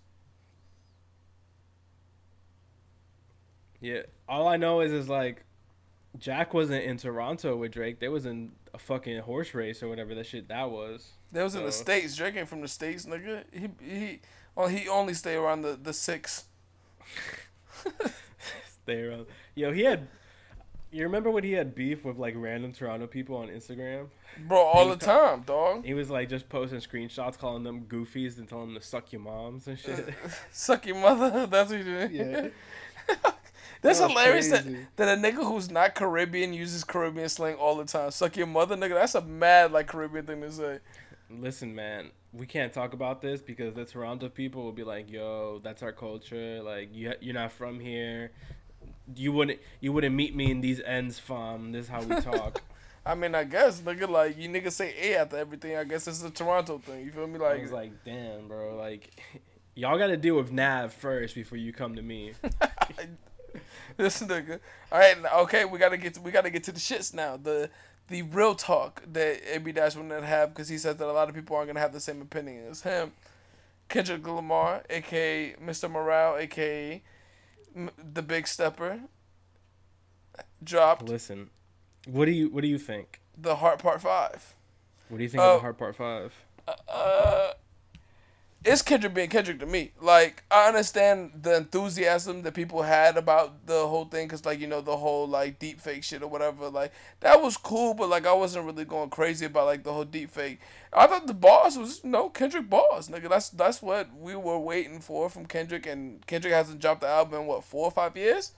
Yeah. 3.83 4.03
All 4.29 4.49
I 4.49 4.57
know 4.57 4.81
is 4.81 4.93
is 4.93 5.09
like 5.09 5.45
Jack 6.19 6.55
wasn't 6.55 6.85
in 6.85 6.97
Toronto 6.97 7.57
with 7.57 7.73
Drake. 7.73 7.99
They 8.01 8.09
was 8.09 8.25
in 8.25 8.53
a 8.73 8.79
fucking 8.79 9.19
horse 9.21 9.53
race 9.53 9.83
or 9.83 9.89
whatever 9.89 10.15
that 10.15 10.25
shit 10.27 10.49
that 10.49 10.71
was. 10.71 11.11
They 11.33 11.43
was 11.43 11.55
in 11.55 11.65
the 11.65 11.73
states. 11.73 12.17
Drake 12.17 12.37
ain't 12.37 12.49
from 12.49 12.61
the 12.63 12.69
states, 12.69 13.05
nigga. 13.05 13.45
He 13.53 13.69
he. 13.85 14.21
Oh, 14.57 14.69
he 14.69 14.89
only 14.89 15.13
stay 15.15 15.35
around 15.35 15.63
the 15.63 15.79
the 15.83 15.93
six. 15.93 16.45
They 18.85 19.03
were 19.03 19.27
Yo, 19.55 19.73
he 19.73 19.83
had 19.83 20.09
you 20.91 21.05
remember 21.05 21.31
when 21.31 21.45
he 21.45 21.53
had 21.53 21.75
beef 21.75 22.05
with 22.05 22.19
like 22.19 22.35
random 22.37 22.73
Toronto 22.73 23.07
people 23.07 23.37
on 23.37 23.49
Instagram? 23.49 24.09
Bro, 24.47 24.59
all 24.59 24.87
the 24.89 24.95
He- 24.95 24.99
time, 25.01 25.43
dog. 25.43 25.85
He 25.87 25.95
was 25.95 26.11
like 26.11 26.29
just 26.29 26.49
posting 26.49 26.81
screenshots 26.81 27.39
calling 27.39 27.63
them 27.63 27.87
goofies 27.89 28.39
and 28.39 28.49
telling 28.49 28.73
them 28.73 28.81
to 28.81 28.87
suck 28.87 29.13
your 29.13 29.23
moms 29.23 29.69
and 29.69 29.79
shit. 29.79 30.13
Suck 30.53 30.85
your 30.87 30.97
mother. 30.97 31.47
That's 31.51 31.71
what 31.71 31.79
you 31.79 31.85
did. 31.85 32.11
Yeah. 32.13 32.49
That's 33.83 33.99
That 33.99 34.11
hilarious 34.11 34.49
that, 34.49 34.63
crazy. 34.63 34.87
that 34.97 35.19
a 35.19 35.21
nigga 35.21 35.45
who's 35.45 35.71
not 35.71 35.95
Caribbean 35.95 36.55
uses 36.55 36.85
Caribbean 36.85 37.29
slang 37.29 37.57
all 37.57 37.77
the 37.77 37.85
time. 37.85 38.11
Suck 38.13 38.37
your 38.37 38.47
mother, 38.47 38.77
nigga. 38.77 38.95
That's 38.95 39.17
a 39.17 39.21
mad 39.21 39.73
like 39.73 39.89
Caribbean 39.89 40.25
thing 40.25 40.41
to 40.41 40.53
say. 40.53 40.79
Listen, 41.29 41.75
man, 41.75 42.11
we 42.33 42.47
can't 42.47 42.73
talk 42.73 42.93
about 42.93 43.21
this 43.21 43.41
because 43.41 43.75
the 43.75 43.85
Toronto 43.85 44.29
people 44.29 44.63
will 44.63 44.73
be 44.73 44.85
like, 44.85 45.11
"Yo, 45.11 45.61
that's 45.65 45.83
our 45.83 45.93
culture. 45.93 46.63
Like, 46.63 46.95
you 46.95 47.13
you're 47.21 47.35
not 47.35 47.53
from 47.53 47.81
here. 47.81 48.31
You 49.17 49.33
wouldn't 49.33 49.59
you 49.81 49.93
wouldn't 49.93 50.15
meet 50.15 50.35
me 50.37 50.51
in 50.51 50.61
these 50.61 50.81
ends, 50.81 51.19
fam. 51.19 51.73
This 51.73 51.87
is 51.87 51.91
how 51.91 52.03
we 52.03 52.21
talk." 52.21 52.63
I 53.05 53.17
mean, 53.17 53.35
I 53.35 53.43
guess 53.43 53.81
nigga 53.81 54.09
like 54.09 54.39
you 54.39 54.49
niggas 54.49 54.73
say 54.73 54.95
A 55.01 55.17
after 55.17 55.37
everything. 55.39 55.77
I 55.77 55.83
guess 55.85 56.07
it's 56.07 56.23
a 56.23 56.31
Toronto 56.31 56.79
thing. 56.79 57.05
You 57.05 57.11
feel 57.11 57.27
me? 57.27 57.39
Like, 57.39 57.63
was 57.63 57.73
like, 57.73 58.05
"Damn, 58.05 58.47
bro. 58.47 58.77
Like, 58.77 59.11
y'all 59.75 59.99
got 59.99 60.07
to 60.09 60.17
deal 60.17 60.37
with 60.37 60.53
Nav 60.53 60.93
first 60.93 61.35
before 61.35 61.59
you 61.59 61.73
come 61.73 61.97
to 61.97 62.03
me." 62.03 62.33
this 63.97 64.23
nigga. 64.23 64.61
All 64.91 64.99
right, 64.99 65.17
okay, 65.43 65.65
we 65.65 65.79
gotta 65.79 65.97
get 65.97 66.15
to, 66.15 66.21
we 66.21 66.31
gotta 66.31 66.51
get 66.51 66.65
to 66.65 66.73
the 66.73 66.81
shits 66.81 67.13
now. 67.15 67.37
The 67.37 67.71
the 68.09 68.23
real 68.23 68.55
talk 68.55 69.03
that 69.13 69.41
AB 69.55 69.73
Dash 69.73 69.95
would 69.97 70.07
not 70.07 70.25
have 70.25 70.51
because 70.51 70.69
he 70.69 70.77
says 70.79 70.97
that 70.97 71.07
a 71.09 71.13
lot 71.13 71.29
of 71.29 71.35
people 71.35 71.57
aren't 71.57 71.69
gonna 71.69 71.81
have 71.81 71.93
the 71.93 72.01
same 72.01 72.21
opinion 72.21 72.67
as 72.71 72.83
him. 72.83 73.13
Kendrick 73.89 74.27
Lamar, 74.27 74.83
aka 74.91 75.55
Mr. 75.63 75.91
Morale, 75.91 76.37
aka 76.39 77.03
M- 77.77 77.91
the 78.13 78.23
Big 78.23 78.47
Stepper, 78.47 79.01
dropped 80.63 81.09
Listen, 81.09 81.51
what 82.07 82.25
do 82.27 82.33
you 82.33 82.49
what 82.51 82.63
do 82.63 82.69
you 82.69 82.79
think? 82.79 83.21
the 83.37 83.57
Heart 83.57 83.79
Part 83.81 84.01
Five. 84.03 84.55
What 85.09 85.19
do 85.19 85.25
you 85.25 85.29
think 85.31 85.43
Uh, 85.43 85.47
of 85.55 85.57
the 85.57 85.61
Heart 85.63 85.79
Part 85.79 85.97
Five? 85.97 86.35
Uh, 86.89 87.53
it's 88.65 88.83
Kendrick 88.83 89.15
being 89.15 89.29
Kendrick 89.29 89.59
to 89.61 89.67
me. 89.67 89.93
Like 90.01 90.45
I 90.51 90.69
understand 90.69 91.33
the 91.43 91.57
enthusiasm 91.57 92.43
that 92.43 92.55
people 92.55 92.83
had 92.83 93.17
about 93.17 93.67
the 93.67 93.87
whole 93.87 94.05
thing, 94.05 94.29
cause 94.29 94.45
like 94.45 94.61
you 94.61 94.67
know 94.67 94.81
the 94.81 94.97
whole 94.97 95.27
like 95.27 95.59
deep 95.59 95.81
fake 95.81 96.05
shit 96.05 96.23
or 96.23 96.29
whatever. 96.29 96.69
Like 96.69 96.93
that 97.21 97.43
was 97.43 97.57
cool, 97.57 97.95
but 97.95 98.09
like 98.09 98.27
I 98.27 98.33
wasn't 98.33 98.67
really 98.67 98.85
going 98.85 99.11
crazy 99.11 99.47
about 99.47 99.67
like 99.67 99.83
the 99.83 99.93
whole 99.93 100.05
deep 100.05 100.31
fake. 100.31 100.61
I 100.93 101.07
thought 101.07 101.27
the 101.27 101.35
boss 101.35 101.77
was 101.77 102.05
no 102.05 102.29
Kendrick 102.29 102.71
boss, 102.71 103.09
nigga. 103.09 103.29
That's 103.29 103.49
that's 103.51 103.83
what 103.83 104.09
we 104.17 104.37
were 104.37 104.59
waiting 104.59 105.01
for 105.01 105.29
from 105.29 105.47
Kendrick, 105.47 105.87
and 105.87 106.25
Kendrick 106.27 106.53
hasn't 106.53 106.81
dropped 106.81 107.01
the 107.01 107.09
album 107.09 107.43
in 107.43 107.47
what 107.47 107.65
four 107.65 107.87
or 107.87 107.91
five 107.91 108.17
years. 108.17 108.53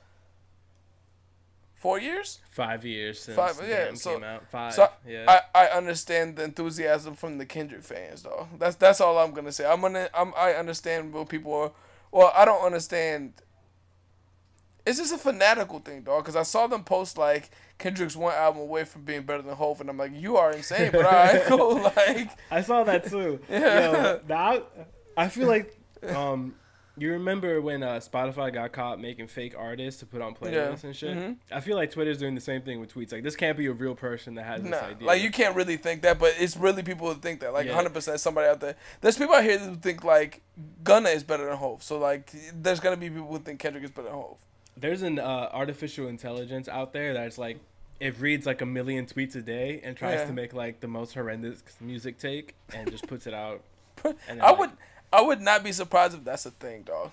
Four 1.85 1.99
years. 2.01 2.41
Five 2.51 2.83
years 2.87 3.21
since 3.21 3.37
Five- 3.37 3.59
the 3.59 3.67
yeah, 3.69 3.85
Damn 3.85 3.97
so- 3.97 4.15
came 4.15 4.25
out. 4.25 4.49
Five. 4.51 4.73
So 4.73 4.89
yeah. 5.07 5.41
I, 5.55 5.67
I 5.67 5.67
understand 5.77 6.37
the 6.37 6.45
enthusiasm 6.45 7.15
from 7.15 7.37
the 7.37 7.45
Kendrick 7.45 7.83
fans 7.83 8.23
though. 8.23 8.49
That's 8.59 8.77
that's 8.77 9.03
all 9.03 9.19
I'm 9.19 9.33
gonna 9.35 9.53
say. 9.53 9.71
I'm 9.71 9.83
gonna 9.83 10.09
I'm 10.15 10.33
I 10.35 10.55
understand 10.55 11.13
what 11.13 11.29
people 11.29 11.53
are. 11.53 11.73
Well, 12.11 12.33
I 12.35 12.47
don't 12.47 12.65
understand. 12.65 13.35
It's 14.87 14.99
just 14.99 15.13
a 15.13 15.19
fanatical 15.19 15.79
thing, 15.81 16.03
dog. 16.05 16.23
Because 16.25 16.37
I 16.37 16.43
saw 16.43 16.67
them 16.67 16.85
post 16.85 17.19
like 17.19 17.51
Kendrick's 17.77 18.17
one 18.17 18.33
album 18.35 18.63
away 18.63 18.85
from 18.85 19.03
being 19.03 19.25
better 19.25 19.43
than 19.43 19.55
Hov, 19.55 19.83
and 19.83 19.91
I'm 19.91 19.99
like, 19.99 20.13
you 20.15 20.39
are 20.39 20.53
insane. 20.53 20.91
But 20.91 21.05
alright, 21.05 21.43
cool. 21.45 21.83
Like, 21.83 22.31
I 22.51 22.63
saw 22.63 22.85
that 22.85 23.11
too. 23.11 23.41
Yeah. 23.51 23.91
Yo, 23.91 24.21
that, 24.29 24.89
I 25.19 25.29
feel 25.29 25.49
like 25.49 25.77
um 26.09 26.55
you 26.97 27.11
remember 27.13 27.61
when 27.61 27.83
uh, 27.83 27.95
Spotify 28.01 28.53
got 28.53 28.71
caught 28.73 29.01
making 29.01 29.27
fake 29.27 29.55
artists 29.59 30.01
to 30.01 30.07
put 30.07 30.23
on 30.23 30.35
playlists 30.35 30.53
Yeah. 30.83 30.87
and 30.89 30.97
shit? 30.97 31.17
Mhm. 31.17 31.37
I 31.51 31.61
feel 31.61 31.77
like 31.77 31.91
Twitter's 31.91 32.19
doing 32.19 32.35
the 32.35 32.41
same 32.41 32.63
thing 32.63 32.79
with 32.81 32.95
tweets. 32.95 33.11
Like 33.13 33.23
this 33.25 33.35
can't 33.37 33.59
be 33.59 33.67
a 33.67 33.73
real 33.73 33.95
person 33.95 34.35
that 34.37 34.45
has 34.45 34.63
this 34.63 34.73
idea. 34.73 35.07
like 35.07 35.23
you 35.23 35.31
can't 35.31 35.57
really 35.57 35.77
think 35.77 36.03
that, 36.03 36.19
but 36.19 36.35
it's 36.39 36.57
really 36.57 36.83
people 36.83 37.13
who 37.13 37.19
think 37.21 37.41
that. 37.41 37.53
Like 37.53 37.67
Yeah. 37.67 37.73
100 37.73 37.93
percent 37.93 38.21
somebody 38.21 38.49
out 38.49 38.61
there. 38.61 38.77
There's 39.01 39.19
people 39.19 39.35
out 39.35 39.43
here 39.45 39.59
who 39.59 39.75
think 39.77 40.05
like 40.05 40.43
Gunna 40.85 41.09
is 41.09 41.25
better 41.25 41.47
than 41.47 41.57
Hov. 41.57 41.83
So 41.83 41.99
like, 41.99 42.31
there's 42.55 42.81
gonna 42.81 42.97
be 42.97 43.11
people 43.11 43.27
who 43.27 43.39
think 43.39 43.59
Kendrick 43.61 43.85
is 43.85 43.91
better 43.91 44.09
than 44.09 44.17
Hov. 44.17 44.39
There's 44.77 45.03
an 45.03 45.19
uh, 45.19 45.49
artificial 45.53 46.09
intelligence 46.09 46.69
out 46.69 46.93
there 46.93 47.13
that's 47.15 47.39
like 47.39 47.59
it 48.01 48.19
reads 48.21 48.45
like 48.45 48.61
a 48.61 48.67
million 48.67 49.07
tweets 49.07 49.37
a 49.37 49.41
day 49.41 49.81
and 49.85 49.97
tries 49.97 50.19
Yeah. 50.21 50.27
to 50.27 50.33
make 50.33 50.53
like 50.53 50.81
the 50.81 50.89
most 50.89 51.15
horrendous 51.15 51.63
music 51.81 52.19
take 52.19 52.55
and 52.75 52.91
just 52.91 53.07
puts 53.07 53.27
it 53.27 53.35
out. 53.35 53.63
I 54.05 54.35
like, 54.35 54.59
would 54.59 54.71
I 55.15 55.21
would 55.23 55.41
not 55.41 55.63
be 55.63 55.73
surprised 55.73 56.15
if 56.15 56.25
that's 56.25 56.45
a 56.47 56.51
thing, 56.51 56.83
dog. 56.83 57.11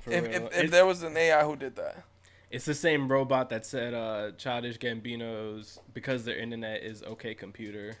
for 0.00 0.10
If, 0.10 0.24
real. 0.26 0.46
if, 0.48 0.64
if 0.64 0.70
there 0.70 0.84
was 0.86 1.02
an 1.02 1.16
AI 1.16 1.44
who 1.44 1.56
did 1.56 1.76
that. 1.76 2.02
It's 2.50 2.64
the 2.64 2.74
same 2.74 3.08
robot 3.10 3.50
that 3.50 3.66
said 3.66 3.92
uh, 3.94 4.32
Childish 4.38 4.78
Gambino's 4.78 5.78
because 5.94 6.24
their 6.24 6.36
internet 6.38 6.82
is 6.82 7.02
okay 7.02 7.34
computer. 7.34 7.96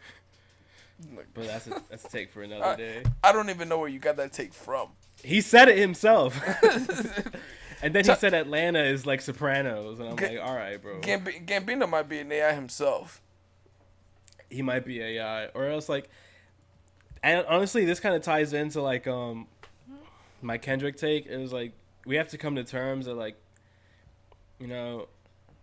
But 1.34 1.46
that's 1.46 1.66
a, 1.66 1.82
that's 1.90 2.04
a 2.04 2.08
take 2.08 2.30
for 2.30 2.42
another 2.48 2.64
Uh, 2.64 2.76
day. 2.76 3.02
I 3.22 3.32
don't 3.32 3.50
even 3.50 3.68
know 3.68 3.78
where 3.78 3.88
you 3.88 3.98
got 3.98 4.16
that 4.16 4.32
take 4.32 4.54
from. 4.54 4.88
He 5.22 5.40
said 5.40 5.68
it 5.68 5.78
himself. 5.78 6.38
and 7.82 7.94
then 7.94 8.04
he 8.04 8.14
said 8.14 8.34
Atlanta 8.34 8.82
is 8.82 9.04
like 9.06 9.20
Sopranos, 9.20 9.98
and 10.00 10.08
I'm 10.10 10.16
Ga- 10.16 10.28
like, 10.28 10.40
all 10.40 10.54
right, 10.56 10.80
bro. 10.80 11.00
Gambi- 11.00 11.44
Gambino 11.46 11.88
might 11.88 12.08
be 12.08 12.18
an 12.20 12.30
AI 12.32 12.52
himself. 12.52 13.20
he 14.50 14.62
might 14.62 14.84
be 14.84 15.00
AI, 15.02 15.46
or 15.48 15.66
else 15.66 15.88
like. 15.88 16.08
And 17.26 17.44
honestly, 17.48 17.84
this 17.84 17.98
kind 17.98 18.14
of 18.14 18.22
ties 18.22 18.52
into 18.52 18.80
like 18.80 19.08
um, 19.08 19.48
my 20.42 20.58
Kendrick 20.58 20.96
take. 20.96 21.26
It 21.26 21.36
was 21.38 21.52
like 21.52 21.72
we 22.04 22.14
have 22.16 22.28
to 22.28 22.38
come 22.38 22.54
to 22.54 22.62
terms 22.62 23.06
that 23.06 23.14
like, 23.14 23.34
you 24.60 24.68
know, 24.68 25.08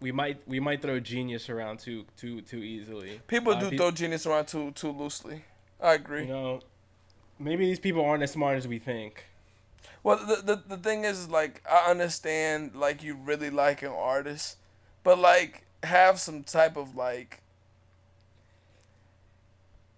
we 0.01 0.11
might 0.11 0.45
we 0.45 0.59
might 0.59 0.81
throw 0.81 0.99
genius 0.99 1.49
around 1.49 1.79
too 1.79 2.03
too 2.17 2.41
too 2.41 2.57
easily. 2.57 3.21
People 3.27 3.55
do 3.55 3.67
of 3.67 3.77
throw 3.77 3.91
genius 3.91 4.25
around 4.25 4.47
too 4.47 4.71
too 4.71 4.91
loosely. 4.91 5.45
I 5.79 5.93
agree. 5.93 6.23
You 6.23 6.33
know, 6.33 6.59
maybe 7.39 7.65
these 7.65 7.79
people 7.79 8.03
aren't 8.03 8.23
as 8.23 8.31
smart 8.31 8.57
as 8.57 8.67
we 8.67 8.79
think. 8.79 9.25
Well, 10.03 10.17
the, 10.17 10.41
the 10.43 10.75
the 10.75 10.77
thing 10.77 11.05
is, 11.05 11.29
like, 11.29 11.63
I 11.69 11.89
understand, 11.89 12.75
like, 12.75 13.03
you 13.03 13.15
really 13.15 13.49
like 13.49 13.83
an 13.83 13.93
artist, 13.93 14.57
but 15.01 15.17
like, 15.17 15.63
have 15.81 16.19
some 16.19 16.43
type 16.43 16.75
of 16.75 16.93
like. 16.97 17.39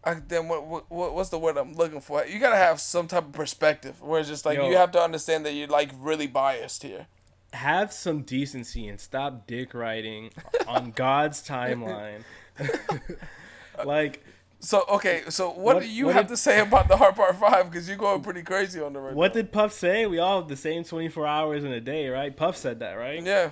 I, 0.06 0.15
then 0.28 0.48
what, 0.48 0.65
what 0.68 0.89
what- 0.91 1.13
what's 1.15 1.30
the 1.30 1.39
word 1.39 1.58
I'm 1.58 1.74
looking 1.74 2.00
for? 2.02 2.24
You 2.26 2.39
gotta 2.39 2.58
have 2.58 2.80
some 2.80 3.08
type 3.08 3.26
of 3.26 3.32
perspective 3.34 4.02
where 4.02 4.20
it's 4.20 4.30
just 4.30 4.46
like 4.46 4.58
Yo. 4.58 4.70
you 4.70 4.78
have 4.78 4.91
to 4.91 5.02
understand 5.02 5.46
that 5.46 5.54
you're 5.54 5.68
like 5.68 5.89
really 5.98 6.28
biased 6.28 6.84
here. 6.84 7.08
Have 7.54 7.91
some 7.94 8.22
decency 8.22 8.88
and 8.88 9.00
stop 9.00 9.48
dick 9.48 9.74
riding 9.74 10.30
on 10.68 10.91
God's 10.96 11.41
timeline. 11.48 12.24
like, 13.86 14.24
So 14.60 14.84
okay, 14.89 15.24
so 15.30 15.50
what, 15.50 15.76
What- 15.76 15.84
do 15.84 15.89
you 15.89 16.06
what 16.08 16.15
have 16.15 16.26
did- 16.28 16.34
to 16.34 16.38
say 16.38 16.60
about 16.60 16.88
the 16.88 16.98
Heart 16.98 17.15
Part 17.15 17.36
Five? 17.38 17.70
Because 17.72 17.88
you're 17.88 17.98
going 17.98 18.22
pretty 18.22 18.41
crazy 18.44 18.82
on 18.82 18.94
the 18.94 19.00
right. 19.00 19.13
what 19.13 19.34
did 19.34 19.52
Puff 19.52 19.74
say? 19.74 20.06
We 20.06 20.20
all 20.20 20.41
have 20.41 20.50
the 20.50 20.56
same 20.56 20.84
24 20.84 21.26
hours 21.28 21.63
in 21.63 21.72
a 21.72 21.82
day, 21.82 22.10
right? 22.10 22.36
Puff 22.36 22.58
said 22.58 22.80
that, 22.80 22.94
right? 22.94 23.22
Yeah, 23.24 23.52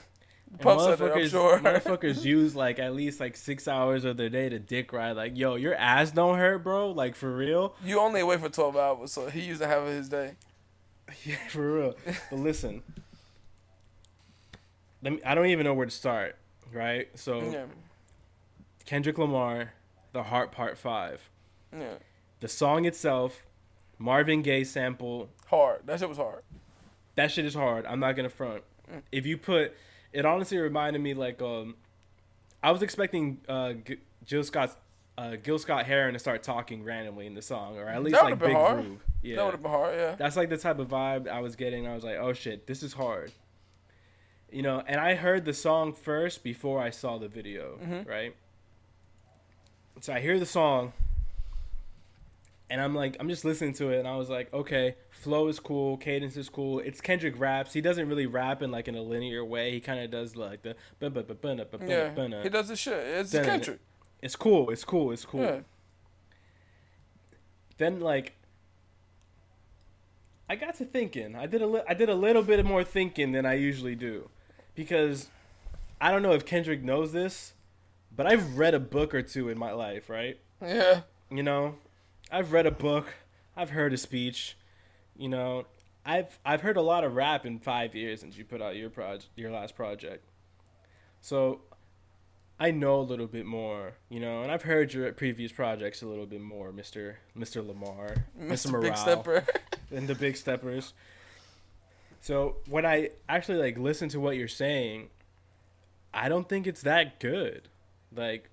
And. 0.60 0.70
I'm 0.70 0.78
motherfuckers- 0.78 1.30
sure. 1.32 1.60
motherfuckers 1.60 2.24
use 2.36 2.56
like 2.56 2.80
at 2.80 2.94
least 2.96 3.20
like 3.20 3.36
six 3.36 3.68
hours 3.68 4.06
of 4.06 4.18
their 4.18 4.30
day 4.30 4.50
to 4.50 4.60
dick 4.60 4.94
ride. 4.94 5.16
Like, 5.16 5.38
yo, 5.38 5.56
your 5.56 5.74
ass 5.76 6.12
don't 6.12 6.38
hurt, 6.38 6.64
bro. 6.64 6.92
Like 6.92 7.16
for 7.16 7.36
real. 7.36 7.76
you 7.84 8.00
only 8.00 8.22
away 8.22 8.38
for 8.38 8.50
twelve 8.50 8.78
hours, 8.78 9.12
so 9.12 9.30
he 9.30 9.42
used 9.42 9.62
to 9.62 9.68
have 9.68 9.86
his 9.88 10.10
day. 10.10 10.34
Yeah, 11.26 11.36
for 11.50 11.74
real. 11.74 11.96
But 12.30 12.40
listen, 12.40 12.82
let 15.02 15.14
me, 15.14 15.20
I 15.26 15.36
don't 15.36 15.48
even 15.48 15.66
know 15.66 15.74
where 15.74 15.86
to 15.86 15.92
start, 15.92 16.38
right? 16.72 17.08
So 17.16 17.42
Yeah. 17.52 17.66
Kendrick 18.86 19.18
Lamar, 19.18 19.74
The 20.14 20.24
Heart 20.24 20.52
Part 20.52 20.78
5. 20.78 21.30
Yeah. 21.78 21.94
The 22.40 22.48
song 22.48 22.86
itself, 22.86 23.46
Marvin 24.00 24.42
Gaye 24.42 24.64
sample, 24.64 25.30
Hard. 25.48 25.82
That 25.86 26.00
shit 26.00 26.10
was 26.10 26.18
hard. 26.18 26.44
that 27.16 27.32
shit 27.32 27.46
is 27.46 27.54
hard. 27.54 27.86
I'm 27.86 28.00
not 28.00 28.16
gonna 28.16 28.30
front. 28.30 28.64
Mm. 28.92 29.02
If 29.12 29.26
you 29.26 29.38
put, 29.38 29.74
it 30.14 30.26
honestly 30.26 30.58
reminded 30.58 31.02
me 31.02 31.14
like 31.14 31.42
um, 31.42 31.76
I 32.62 32.72
was 32.72 32.82
expecting 32.82 33.40
uh 33.50 33.74
G- 33.74 33.98
Jill 34.26 34.44
Scott's 34.44 34.76
uh 35.18 35.36
Gil 35.42 35.60
Scott 35.60 35.86
Heron 35.86 36.14
to 36.14 36.20
start 36.20 36.44
talking 36.44 36.84
randomly 36.84 37.28
in 37.28 37.34
the 37.34 37.42
song, 37.42 37.78
or 37.78 37.88
at 37.88 38.02
least 38.04 38.16
like 38.22 38.40
big 38.40 38.52
hard. 38.54 38.84
groove. 38.84 39.04
Yeah, 39.22 39.36
That 39.38 39.46
would 39.46 39.52
have 39.52 39.62
been 39.64 39.72
hard. 39.72 39.96
Yeah. 39.96 40.16
that's 40.16 40.36
like 40.38 40.50
the 40.50 40.58
type 40.58 40.80
of 40.80 40.88
vibe 40.90 41.28
I 41.28 41.40
was 41.40 41.56
getting. 41.56 41.88
I 41.88 41.96
was 41.96 42.04
like, 42.04 42.18
oh 42.18 42.34
shit, 42.34 42.68
this 42.68 42.84
is 42.84 42.94
hard. 42.94 43.32
You 44.52 44.62
know, 44.62 44.84
and 44.86 45.00
I 45.00 45.16
heard 45.16 45.46
the 45.46 45.54
song 45.54 45.94
first 45.94 46.44
before 46.44 46.80
I 46.82 46.90
saw 46.92 47.18
the 47.18 47.28
video, 47.28 47.80
Mhm. 47.84 48.08
right? 48.08 48.36
So 50.02 50.14
I 50.14 50.20
hear 50.20 50.38
the 50.40 50.46
song, 50.46 50.94
and 52.70 52.82
I'm 52.82 52.96
like, 52.96 53.18
I'm 53.20 53.30
just 53.30 53.46
listening 53.46 53.74
to 53.76 53.90
it, 53.92 54.00
and 54.00 54.08
I 54.08 54.16
was 54.16 54.30
like, 54.30 54.52
okay, 54.54 54.96
flow 55.12 55.48
is 55.48 55.60
cool, 55.60 55.98
cadence 55.98 56.38
is 56.38 56.50
cool. 56.50 56.80
It's 56.80 57.02
Kendrick 57.02 57.40
raps. 57.40 57.74
He 57.74 57.82
doesn't 57.82 58.08
really 58.08 58.26
rap 58.26 58.62
in 58.62 58.72
like 58.72 58.88
in 58.88 58.96
a 58.96 59.02
linear 59.02 59.44
way. 59.46 59.72
He 59.72 59.80
kind 59.80 60.00
of 60.00 60.10
does 60.12 60.36
like 60.36 60.62
the 60.64 60.76
Yeah. 61.90 62.14
He 62.44 62.50
does 62.50 62.68
the 62.70 62.76
shit. 62.76 62.94
It's 63.06 63.32
Kendrick. 63.46 63.80
It's 64.22 64.36
cool. 64.36 64.70
It's 64.70 64.84
cool. 64.84 65.12
It's 65.12 65.26
cool. 65.26 65.42
Yeah. 65.44 65.60
then 67.78 68.00
like 68.00 68.34
I 70.50 70.56
got 70.56 70.76
to 70.76 70.86
thinking. 70.86 71.36
I 71.36 71.46
did 71.46 71.62
a 71.62 71.68
li- 71.68 71.82
I 71.88 71.94
did 71.94 72.10
a 72.10 72.16
little 72.16 72.44
bit 72.44 72.64
more 72.66 72.84
thinking 72.84 73.32
than 73.32 73.46
I 73.46 73.54
usually 73.56 73.96
do, 73.96 74.30
because 74.76 75.30
I 76.02 76.12
don't 76.12 76.22
know 76.22 76.34
if 76.34 76.46
Kendrick 76.46 76.84
knows 76.84 77.12
this, 77.14 77.54
but 78.16 78.28
I've 78.28 78.58
read 78.58 78.74
a 78.74 78.80
book 78.80 79.14
or 79.16 79.22
two 79.22 79.50
in 79.50 79.58
my 79.58 79.72
life, 79.72 80.10
right? 80.10 80.38
Yeah. 80.62 81.02
You 81.32 81.44
know, 81.44 81.76
I've 82.32 82.52
read 82.52 82.66
a 82.66 82.72
book, 82.72 83.08
I've 83.56 83.72
heard 83.72 83.94
a 83.94 83.98
speech, 83.98 84.58
you 85.16 85.30
know, 85.30 85.66
I've 86.06 86.40
I've 86.46 86.62
heard 86.62 86.78
a 86.78 86.82
lot 86.82 87.04
of 87.04 87.16
rap 87.16 87.46
in 87.46 87.60
five 87.60 87.96
years 87.96 88.22
since 88.22 88.38
you 88.38 88.44
put 88.44 88.62
out 88.62 88.76
your 88.76 88.90
project, 88.90 89.30
your 89.36 89.52
last 89.52 89.76
project. 89.76 90.26
So, 91.22 91.62
I 92.60 92.72
know 92.72 93.00
a 93.00 93.02
little 93.02 93.28
bit 93.28 93.46
more, 93.46 93.94
you 94.10 94.20
know, 94.20 94.42
and 94.42 94.52
I've 94.52 94.64
heard 94.64 94.94
your 94.94 95.12
previous 95.14 95.52
projects 95.52 96.02
a 96.02 96.08
little 96.08 96.26
bit 96.26 96.42
more, 96.42 96.72
Mister 96.72 97.20
Mister 97.36 97.62
Lamar, 97.62 98.26
Mr. 98.40 98.48
Mr. 98.50 98.72
Morale, 98.72 98.82
Big 98.84 98.98
Stepper. 98.98 99.46
and 99.92 100.08
the 100.08 100.16
Big 100.16 100.36
Steppers. 100.36 100.94
So 102.22 102.58
when 102.70 102.86
I 102.86 103.10
actually 103.28 103.58
like 103.58 103.78
listen 103.78 104.10
to 104.10 104.20
what 104.20 104.38
you're 104.38 104.48
saying, 104.48 105.10
I 106.14 106.30
don't 106.30 106.48
think 106.48 106.68
it's 106.68 106.82
that 106.84 107.20
good. 107.20 107.70
Like 108.16 108.50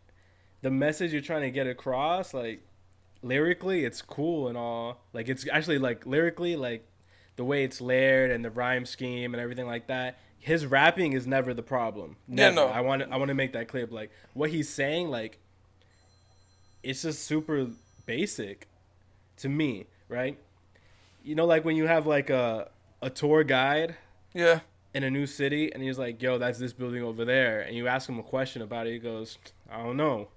the 0.62 0.70
message 0.70 1.12
you're 1.12 1.22
trying 1.22 1.42
to 1.42 1.50
get 1.50 1.66
across, 1.66 2.34
like 2.34 2.62
lyrically, 3.22 3.84
it's 3.84 4.02
cool 4.02 4.48
and 4.48 4.56
all. 4.56 5.02
Like 5.12 5.28
it's 5.28 5.46
actually 5.50 5.78
like 5.78 6.06
lyrically, 6.06 6.56
like 6.56 6.86
the 7.36 7.44
way 7.44 7.64
it's 7.64 7.80
layered 7.80 8.30
and 8.30 8.44
the 8.44 8.50
rhyme 8.50 8.84
scheme 8.86 9.34
and 9.34 9.40
everything 9.40 9.66
like 9.66 9.86
that. 9.88 10.18
His 10.38 10.64
rapping 10.66 11.12
is 11.12 11.26
never 11.26 11.52
the 11.52 11.62
problem. 11.62 12.16
Yeah, 12.28 12.50
no. 12.50 12.66
I 12.68 12.80
want 12.80 13.02
to 13.02 13.10
I 13.10 13.16
want 13.16 13.28
to 13.28 13.34
make 13.34 13.52
that 13.52 13.68
clear. 13.68 13.86
Like 13.86 14.10
what 14.34 14.50
he's 14.50 14.68
saying, 14.68 15.08
like 15.10 15.38
it's 16.82 17.02
just 17.02 17.24
super 17.24 17.66
basic 18.06 18.68
to 19.38 19.48
me, 19.48 19.86
right? 20.08 20.38
You 21.22 21.34
know, 21.34 21.44
like 21.46 21.64
when 21.64 21.76
you 21.76 21.86
have 21.86 22.06
like 22.06 22.30
a 22.30 22.70
a 23.02 23.10
tour 23.10 23.44
guide 23.44 23.96
Yeah. 24.34 24.60
in 24.94 25.04
a 25.04 25.10
new 25.10 25.26
city 25.26 25.72
and 25.72 25.82
he's 25.82 25.98
like, 25.98 26.20
"Yo, 26.22 26.38
that's 26.38 26.58
this 26.58 26.72
building 26.72 27.02
over 27.02 27.24
there," 27.24 27.60
and 27.60 27.76
you 27.76 27.86
ask 27.86 28.08
him 28.08 28.18
a 28.18 28.22
question 28.22 28.62
about 28.62 28.86
it, 28.86 28.92
he 28.94 28.98
goes, 28.98 29.38
"I 29.70 29.82
don't 29.82 29.96
know," 29.96 30.28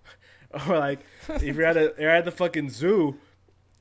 or 0.69 0.77
like 0.77 0.99
if 1.29 1.55
you're 1.55 1.65
at 1.65 1.77
a 1.77 1.93
you're 1.97 2.09
at 2.09 2.25
the 2.25 2.31
fucking 2.31 2.69
zoo 2.69 3.15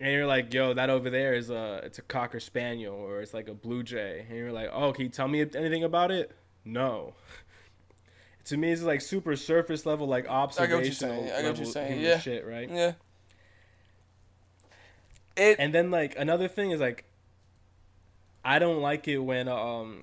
and 0.01 0.13
you're 0.13 0.27
like, 0.27 0.53
"Yo, 0.55 0.73
that 0.75 0.91
over 0.91 1.11
there 1.11 1.35
is 1.35 1.51
a 1.51 1.81
it's 1.85 1.99
a 1.99 2.03
cocker 2.03 2.41
spaniel 2.41 2.95
or 2.95 3.21
it's 3.21 3.35
like 3.35 3.49
a 3.49 3.55
blue 3.55 3.83
jay," 3.83 4.25
and 4.29 4.37
you're 4.39 4.53
like, 4.53 4.71
"Oh, 4.73 4.93
can 4.93 5.05
you 5.05 5.11
tell 5.11 5.29
me 5.29 5.41
anything 5.43 5.85
about 5.85 6.11
it?" 6.11 6.33
No. 6.65 7.15
To 8.47 8.57
me, 8.57 8.73
it's 8.73 8.83
like 8.83 9.01
super 9.01 9.37
surface 9.37 9.87
level, 9.87 10.09
like 10.09 10.27
observational. 10.27 11.13
I 11.13 11.43
get 11.43 11.45
what 11.51 11.59
you're 11.59 11.67
level 11.67 12.01
Yeah. 12.01 12.19
shit, 12.19 12.45
right? 12.45 12.69
Yeah. 12.69 12.93
It. 15.37 15.57
And 15.61 15.73
then 15.73 15.93
like 15.93 16.19
another 16.19 16.49
thing 16.49 16.73
is 16.73 16.81
like 16.81 17.05
I 18.45 18.59
don't 18.59 18.81
like 18.83 19.07
it 19.07 19.19
when 19.19 19.47
um 19.47 20.03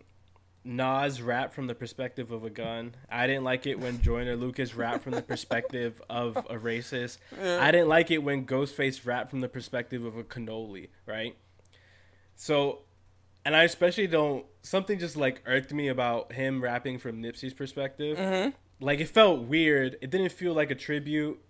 Nas 0.64 1.22
rap 1.22 1.54
from 1.54 1.68
the 1.68 1.76
perspective 1.76 2.32
of 2.32 2.44
a 2.44 2.50
gun. 2.50 2.94
I 3.10 3.28
didn't 3.28 3.46
like 3.46 3.66
it 3.66 3.80
when 3.80 4.02
Joyner 4.02 4.36
Lucas 4.36 4.76
rap 4.76 5.02
from 5.02 5.14
the 5.14 5.22
perspective 5.22 6.02
of 6.10 6.36
a 6.38 6.58
racist. 6.58 7.18
Yeah. 7.42 7.60
I 7.62 7.72
didn't 7.72 7.88
like 7.88 8.12
it 8.12 8.20
when 8.20 8.46
Ghostface 8.46 9.06
rap 9.06 9.30
from 9.30 9.40
the 9.40 9.48
perspective 9.48 10.04
of 10.04 10.18
a 10.18 10.24
cannoli, 10.24 10.90
right? 11.06 11.36
So 12.36 12.80
and 13.46 13.56
I 13.56 13.64
especially 13.64 14.08
don't 14.08 14.46
something 14.62 15.00
just 15.00 15.16
like 15.16 15.42
irked 15.46 15.74
me 15.74 15.88
about 15.88 16.34
him 16.34 16.62
rapping 16.62 17.00
from 17.00 17.24
Nipsey's 17.24 17.54
perspective. 17.54 18.18
Mhm. 18.18 18.54
Like 18.82 19.00
it 19.00 19.08
felt 19.08 19.44
weird. 19.46 19.98
It 20.02 20.10
didn't 20.10 20.32
feel 20.34 20.54
like 20.54 20.72
a 20.72 20.76
tribute. 20.76 21.42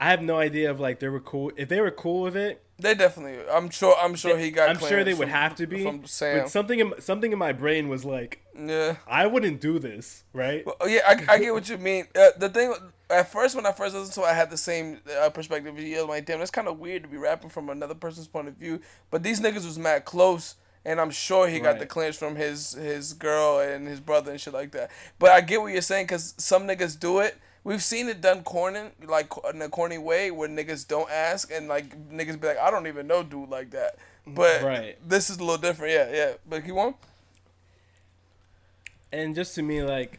I 0.00 0.10
have 0.10 0.22
no 0.22 0.38
idea 0.38 0.70
if 0.72 0.80
like 0.80 1.00
they 1.00 1.08
were 1.08 1.20
cool. 1.20 1.52
If 1.56 1.68
they 1.68 1.80
were 1.82 1.90
cool 1.90 2.22
with 2.22 2.36
it, 2.36 2.63
They 2.78 2.94
definitely. 2.94 3.38
I'm 3.50 3.70
sure. 3.70 3.94
I'm 4.00 4.14
sure 4.16 4.36
he 4.36 4.50
got. 4.50 4.68
I'm 4.68 4.78
sure 4.78 4.88
they 4.88 5.12
clearance 5.14 5.18
would 5.20 5.28
have 5.28 5.54
to 5.56 5.66
be. 5.66 5.82
from 5.84 6.06
Sam. 6.06 6.40
But 6.42 6.50
something 6.50 6.80
in 6.80 6.92
something 6.98 7.32
in 7.32 7.38
my 7.38 7.52
brain 7.52 7.88
was 7.88 8.04
like, 8.04 8.40
Yeah. 8.58 8.96
I 9.06 9.26
wouldn't 9.26 9.60
do 9.60 9.78
this, 9.78 10.24
right? 10.32 10.66
Well, 10.66 10.76
yeah, 10.88 11.00
I, 11.06 11.34
I 11.34 11.38
get 11.38 11.52
what 11.54 11.68
you 11.68 11.78
mean. 11.78 12.06
Uh, 12.16 12.30
the 12.36 12.48
thing 12.48 12.74
at 13.10 13.30
first 13.30 13.54
when 13.54 13.64
I 13.64 13.70
first 13.72 13.94
listened 13.94 14.14
to 14.14 14.22
it, 14.22 14.32
I 14.32 14.34
had 14.34 14.50
the 14.50 14.56
same 14.56 14.98
uh, 15.20 15.30
perspective 15.30 15.78
as 15.78 15.84
you. 15.84 16.04
Like, 16.06 16.26
damn, 16.26 16.40
that's 16.40 16.50
kind 16.50 16.66
of 16.66 16.80
weird 16.80 17.04
to 17.04 17.08
be 17.08 17.16
rapping 17.16 17.50
from 17.50 17.68
another 17.68 17.94
person's 17.94 18.26
point 18.26 18.48
of 18.48 18.54
view. 18.54 18.80
But 19.10 19.22
these 19.22 19.40
niggas 19.40 19.64
was 19.64 19.78
mad 19.78 20.04
close, 20.04 20.56
and 20.84 21.00
I'm 21.00 21.10
sure 21.12 21.46
he 21.46 21.60
got 21.60 21.74
the 21.74 21.80
Right. 21.80 21.88
clearance 21.88 22.16
from 22.16 22.34
his 22.34 22.72
his 22.72 23.12
girl 23.12 23.60
and 23.60 23.86
his 23.86 24.00
brother 24.00 24.32
and 24.32 24.40
shit 24.40 24.52
like 24.52 24.72
that. 24.72 24.90
But 25.20 25.30
I 25.30 25.42
get 25.42 25.60
what 25.60 25.72
you're 25.72 25.80
saying 25.80 26.06
because 26.06 26.34
some 26.38 26.66
niggas 26.66 26.98
do 26.98 27.20
it. 27.20 27.36
We've 27.64 27.82
seen 27.82 28.08
it 28.10 28.20
done 28.20 28.42
corny, 28.42 28.90
like 29.06 29.32
in 29.52 29.62
a 29.62 29.68
corny 29.70 29.96
way, 29.98 30.30
where 30.30 30.48
niggas 30.48 30.86
don't 30.86 31.10
ask 31.10 31.50
and 31.50 31.66
like 31.66 31.88
niggas 32.10 32.38
be 32.40 32.48
like, 32.48 32.58
I 32.58 32.70
don't 32.70 32.86
even 32.86 33.06
know 33.06 33.22
dude 33.22 33.48
like 33.48 33.70
that. 33.70 33.96
But 34.26 34.62
Right. 34.62 34.98
this 35.08 35.30
is 35.30 35.38
a 35.38 35.40
little 35.40 35.56
different, 35.58 35.92
yeah, 35.94 36.10
yeah. 36.14 36.32
But 36.48 36.64
keep 36.64 36.74
on. 36.74 36.94
And 39.12 39.34
just 39.34 39.54
to 39.54 39.62
me, 39.62 39.82
like, 39.82 40.18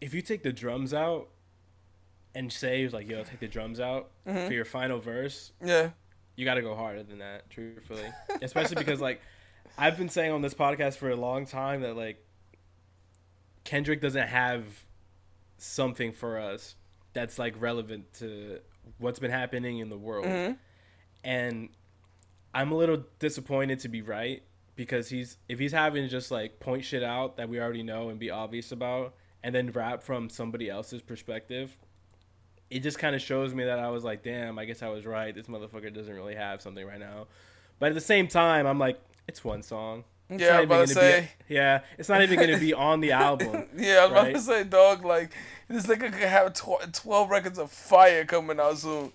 if 0.00 0.14
you 0.14 0.22
take 0.22 0.42
the 0.42 0.52
drums 0.52 0.92
out 0.92 1.28
and 2.34 2.52
say 2.52 2.88
like, 2.88 3.08
"Yo, 3.08 3.22
take 3.24 3.40
the 3.40 3.48
drums 3.48 3.80
out 3.80 4.10
Mhm. 4.26 4.46
for 4.48 4.52
your 4.52 4.64
final 4.64 4.98
verse," 4.98 5.52
Yeah, 5.62 5.90
you 6.36 6.44
got 6.44 6.54
to 6.54 6.62
go 6.62 6.74
harder 6.74 7.02
than 7.02 7.18
that, 7.18 7.48
truthfully. 7.50 8.10
Especially 8.42 8.76
because 8.76 9.00
like 9.00 9.20
I've 9.78 9.96
been 9.96 10.08
saying 10.08 10.32
on 10.32 10.42
this 10.42 10.54
podcast 10.54 10.96
for 10.96 11.10
a 11.10 11.16
long 11.16 11.46
time 11.46 11.82
that 11.82 11.96
like 11.96 12.24
Kendrick 13.64 14.00
doesn't 14.00 14.28
have 14.28 14.64
something 15.64 16.12
for 16.12 16.38
us 16.38 16.76
that's 17.12 17.38
like 17.38 17.54
relevant 17.60 18.12
to 18.14 18.60
what's 18.98 19.18
been 19.18 19.30
happening 19.30 19.78
in 19.78 19.88
the 19.88 19.96
world. 19.98 20.26
Mhm. 20.26 20.58
And 21.22 21.68
I'm 22.52 22.72
a 22.72 22.76
little 22.76 23.04
disappointed 23.18 23.80
to 23.80 23.88
be 23.88 24.02
right 24.02 24.42
because 24.76 25.08
he's 25.08 25.38
if 25.48 25.58
he's 25.58 25.72
having 25.72 26.08
just 26.08 26.30
like 26.30 26.60
point 26.60 26.84
shit 26.84 27.02
out 27.02 27.36
that 27.36 27.48
we 27.48 27.60
already 27.60 27.82
know 27.82 28.08
and 28.10 28.18
be 28.18 28.30
obvious 28.30 28.72
about 28.72 29.14
and 29.42 29.54
then 29.54 29.70
rap 29.72 30.02
from 30.02 30.28
somebody 30.28 30.68
else's 30.68 31.02
perspective 31.02 31.76
it 32.70 32.80
just 32.82 32.98
kind 32.98 33.14
of 33.14 33.22
shows 33.22 33.54
me 33.54 33.62
that 33.64 33.78
I 33.78 33.90
was 33.90 34.04
like, 34.04 34.22
damn, 34.22 34.58
I 34.58 34.64
guess 34.64 34.82
I 34.82 34.88
was 34.88 35.04
right. 35.06 35.34
This 35.34 35.46
motherfucker 35.46 35.94
doesn't 35.94 36.12
really 36.12 36.34
have 36.34 36.60
something 36.62 36.84
right 36.84 36.98
now. 36.98 37.26
But 37.78 37.90
at 37.90 37.94
the 37.94 38.00
same 38.00 38.26
time, 38.26 38.66
I'm 38.66 38.78
like, 38.78 38.98
it's 39.28 39.44
one 39.44 39.62
song. 39.62 40.04
It's 40.30 40.42
Yeah, 40.42 40.58
I 40.58 40.64
not 40.64 40.68
was 40.68 40.68
even 40.68 40.72
about 40.72 40.86
to 40.88 40.94
say. 40.94 41.30
Be, 41.48 41.54
yeah, 41.54 41.80
it's 41.98 42.08
not 42.08 42.22
even 42.22 42.38
gonna 42.40 42.58
be 42.58 42.72
on 42.74 43.00
the 43.00 43.12
album. 43.12 43.66
Yeah, 43.76 43.96
I 43.96 44.02
was 44.04 44.10
about 44.12 44.22
right? 44.24 44.34
to 44.34 44.40
say, 44.40 44.64
dog, 44.64 45.04
like, 45.04 45.32
this 45.68 45.86
nigga 45.86 46.12
could 46.12 46.28
have 46.28 46.54
tw- 46.54 46.92
12 46.92 47.30
records 47.30 47.58
of 47.58 47.70
fire 47.70 48.24
coming 48.24 48.58
out 48.60 48.78
soon. 48.78 49.12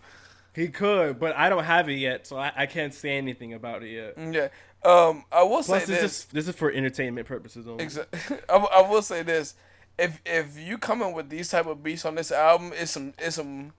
He 0.54 0.68
could, 0.68 1.20
but 1.20 1.36
I 1.36 1.50
don't 1.50 1.64
have 1.64 1.90
it 1.90 1.94
yet, 1.94 2.28
so 2.28 2.38
I, 2.38 2.52
I 2.56 2.66
can't 2.66 2.94
say 2.94 3.18
anything 3.18 3.54
about 3.54 3.84
it 3.84 3.92
yet. 3.92 4.18
Mm, 4.18 4.34
Yeah. 4.34 4.48
Um, 4.82 5.26
I 5.32 5.44
will 5.44 5.62
Plus, 5.62 5.68
say 5.68 5.80
this 5.80 5.88
this. 5.88 6.04
is 6.20 6.26
this 6.26 6.48
is 6.48 6.56
for 6.56 6.72
entertainment 6.72 7.28
purposes 7.28 7.68
only. 7.68 7.86
Exa- 7.86 8.06
I, 8.50 8.54
w- 8.54 8.70
I 8.74 8.82
will 8.90 9.02
say 9.02 9.24
this. 9.24 9.56
If 9.98 10.22
if 10.26 10.58
you 10.58 10.78
come 10.78 11.02
in 11.02 11.12
with 11.12 11.30
these 11.30 11.50
type 11.50 11.66
of 11.66 11.84
beats 11.84 12.06
on 12.06 12.16
this 12.16 12.32
album, 12.32 12.72
it's 12.74 12.92
some 12.92 13.14
it's 13.20 13.36
some 13.36 13.74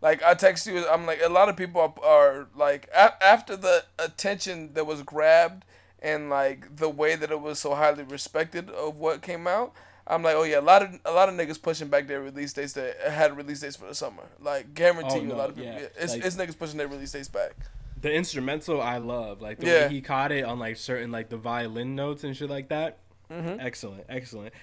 like 0.00 0.22
I 0.22 0.34
text 0.34 0.64
you. 0.68 0.86
I'm 0.86 1.06
like 1.06 1.20
a 1.24 1.28
lot 1.28 1.48
of 1.48 1.56
people 1.56 1.80
are, 1.80 1.92
are 2.08 2.46
like 2.54 2.88
a- 2.94 3.20
after 3.22 3.56
the 3.56 3.84
attention 3.98 4.74
that 4.74 4.86
was 4.86 5.02
grabbed 5.02 5.64
and 6.00 6.30
like 6.30 6.76
the 6.76 6.88
way 6.88 7.16
that 7.16 7.30
it 7.30 7.40
was 7.40 7.58
so 7.58 7.74
highly 7.74 8.04
respected 8.04 8.70
of 8.70 8.98
what 8.98 9.22
came 9.22 9.46
out. 9.46 9.72
I'm 10.06 10.22
like, 10.22 10.36
oh 10.36 10.42
yeah, 10.44 10.58
a 10.58 10.62
lot 10.62 10.82
of 10.82 10.98
a 11.04 11.12
lot 11.12 11.28
of 11.28 11.34
niggas 11.34 11.60
pushing 11.60 11.88
back 11.88 12.06
their 12.06 12.22
release 12.22 12.52
dates 12.54 12.72
that 12.74 12.96
had 13.00 13.36
release 13.36 13.60
dates 13.60 13.76
for 13.76 13.86
the 13.86 13.94
summer. 13.94 14.22
Like 14.40 14.72
guarantee 14.74 15.18
Oh, 15.18 15.22
you, 15.22 15.32
a 15.32 15.34
lot 15.34 15.50
of 15.50 15.56
people. 15.56 15.72
yeah. 15.72 15.86
It's 15.98 16.14
Like- 16.14 16.24
it's 16.24 16.36
niggas 16.36 16.58
pushing 16.58 16.78
their 16.78 16.88
release 16.88 17.12
dates 17.12 17.28
back. 17.28 17.52
The 18.00 18.12
instrumental 18.12 18.80
I 18.80 18.98
love, 18.98 19.42
like 19.42 19.58
the 19.58 19.66
Yeah. 19.66 19.86
way 19.88 19.94
he 19.94 20.00
caught 20.00 20.32
it 20.32 20.44
on 20.44 20.58
like 20.58 20.76
certain 20.76 21.10
like 21.12 21.28
the 21.28 21.36
violin 21.36 21.94
notes 21.94 22.24
and 22.24 22.34
shit 22.36 22.48
like 22.48 22.68
that. 22.68 22.98
Mhm. 23.30 23.62
Excellent, 23.62 24.04
excellent. 24.08 24.54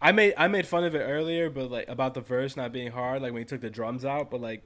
I 0.00 0.12
made 0.12 0.34
I 0.36 0.46
made 0.48 0.66
fun 0.66 0.84
of 0.84 0.94
it 0.94 1.00
earlier, 1.00 1.48
but 1.50 1.70
like 1.70 1.88
about 1.88 2.14
the 2.14 2.20
verse 2.20 2.56
not 2.56 2.70
being 2.72 2.92
hard, 2.92 3.22
like 3.22 3.32
when 3.32 3.40
he 3.42 3.46
took 3.46 3.60
the 3.60 3.70
drums 3.70 4.04
out, 4.04 4.30
but 4.30 4.40
like 4.40 4.62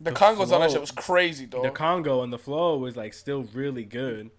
The, 0.00 0.10
The 0.10 0.16
Congos 0.16 0.50
on 0.52 0.60
that 0.60 0.70
shit 0.72 0.80
was 0.80 0.90
crazy, 0.90 1.46
dog. 1.46 1.62
the 1.62 1.70
Congo 1.70 2.22
and 2.22 2.32
the 2.32 2.38
flow 2.38 2.76
was 2.76 2.96
like 2.96 3.14
still 3.14 3.44
really 3.54 3.84
good. 3.84 4.30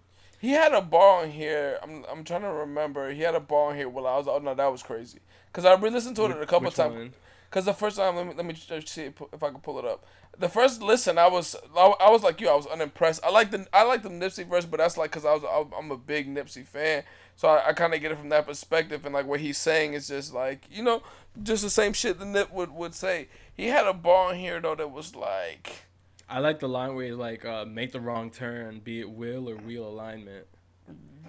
He 0.44 0.50
had 0.50 0.74
a 0.74 0.82
bar 0.82 1.22
on 1.22 1.30
here. 1.30 1.78
I'm 1.82 2.04
I'm 2.06 2.22
trying 2.22 2.42
to 2.42 2.52
remember. 2.52 3.10
He 3.10 3.22
had 3.22 3.34
a 3.34 3.40
bar 3.40 3.70
on 3.70 3.76
here 3.76 3.88
while 3.88 4.06
I 4.06 4.18
was. 4.18 4.28
Oh 4.28 4.38
no, 4.40 4.54
that 4.54 4.70
was 4.70 4.82
crazy. 4.82 5.20
Cause 5.54 5.64
I 5.64 5.72
re-listened 5.74 6.16
to 6.16 6.26
it 6.26 6.32
a 6.32 6.44
couple 6.44 6.70
times. 6.70 7.14
Cause 7.50 7.64
the 7.64 7.72
first 7.72 7.96
time, 7.96 8.14
let 8.16 8.26
me 8.26 8.34
let 8.36 8.44
me 8.44 8.52
just 8.52 8.90
see 8.90 9.04
if 9.04 9.42
I 9.42 9.48
can 9.48 9.60
pull 9.60 9.78
it 9.78 9.86
up. 9.86 10.04
The 10.38 10.50
first 10.50 10.82
listen, 10.82 11.16
I 11.16 11.28
was 11.28 11.56
I, 11.74 12.10
was 12.10 12.22
like 12.22 12.42
you, 12.42 12.50
I 12.50 12.54
was 12.54 12.66
unimpressed. 12.66 13.24
I 13.24 13.30
like 13.30 13.52
the 13.52 13.66
I 13.72 13.84
like 13.84 14.02
the 14.02 14.10
Nipsey 14.10 14.46
verse, 14.46 14.66
but 14.66 14.80
that's 14.80 14.98
like 14.98 15.12
cause 15.12 15.24
I 15.24 15.32
was 15.32 15.70
I'm 15.78 15.90
a 15.90 15.96
big 15.96 16.28
Nipsey 16.28 16.66
fan, 16.66 17.04
so 17.36 17.48
I, 17.48 17.68
I 17.68 17.72
kind 17.72 17.94
of 17.94 18.02
get 18.02 18.12
it 18.12 18.18
from 18.18 18.28
that 18.28 18.46
perspective. 18.46 19.06
And 19.06 19.14
like 19.14 19.26
what 19.26 19.40
he's 19.40 19.56
saying 19.56 19.94
is 19.94 20.08
just 20.08 20.34
like 20.34 20.66
you 20.70 20.82
know, 20.82 21.02
just 21.42 21.62
the 21.62 21.70
same 21.70 21.94
shit 21.94 22.18
the 22.18 22.26
Nip 22.26 22.52
would 22.52 22.70
would 22.70 22.94
say. 22.94 23.28
He 23.54 23.68
had 23.68 23.86
a 23.86 23.94
bar 23.94 24.28
on 24.28 24.36
here 24.36 24.60
though 24.60 24.74
that 24.74 24.90
was 24.90 25.16
like. 25.16 25.86
I 26.34 26.40
like 26.40 26.58
the 26.58 26.68
line 26.68 26.96
where 26.96 27.06
he's 27.06 27.14
like, 27.14 27.44
uh, 27.44 27.64
"Make 27.64 27.92
the 27.92 28.00
wrong 28.00 28.28
turn, 28.28 28.80
be 28.80 28.98
it 28.98 29.08
will 29.08 29.48
or 29.48 29.54
wheel 29.54 29.86
alignment." 29.86 30.48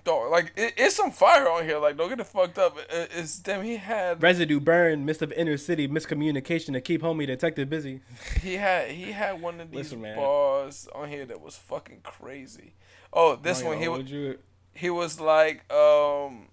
Dog, 0.03 0.31
like 0.31 0.51
it, 0.55 0.73
it's 0.77 0.95
some 0.95 1.11
fire 1.11 1.47
on 1.47 1.63
here. 1.63 1.77
Like 1.77 1.95
don't 1.95 2.09
get 2.09 2.19
it 2.19 2.25
fucked 2.25 2.57
up. 2.57 2.75
It, 2.89 3.11
it's 3.15 3.37
damn. 3.37 3.63
He 3.63 3.77
had 3.77 4.21
Residue 4.23 4.59
burn, 4.59 5.05
mist 5.05 5.21
of 5.21 5.31
inner 5.33 5.57
city, 5.57 5.87
miscommunication 5.87 6.73
to 6.73 6.81
keep 6.81 7.03
homie 7.03 7.27
detective 7.27 7.69
busy. 7.69 8.01
he 8.41 8.55
had 8.55 8.89
he 8.89 9.11
had 9.11 9.39
one 9.39 9.61
of 9.61 9.69
these 9.69 9.77
Listen, 9.91 10.01
man. 10.01 10.15
bars 10.15 10.87
on 10.95 11.07
here 11.07 11.25
that 11.27 11.39
was 11.39 11.55
fucking 11.55 12.01
crazy. 12.01 12.73
Oh, 13.13 13.35
this 13.35 13.59
I'm 13.59 13.67
one 13.67 13.75
not 13.75 13.81
he 13.83 13.87
was 13.89 14.11
you. 14.11 14.39
he 14.73 14.89
was 14.89 15.19
like, 15.19 15.71
um, 15.71 16.47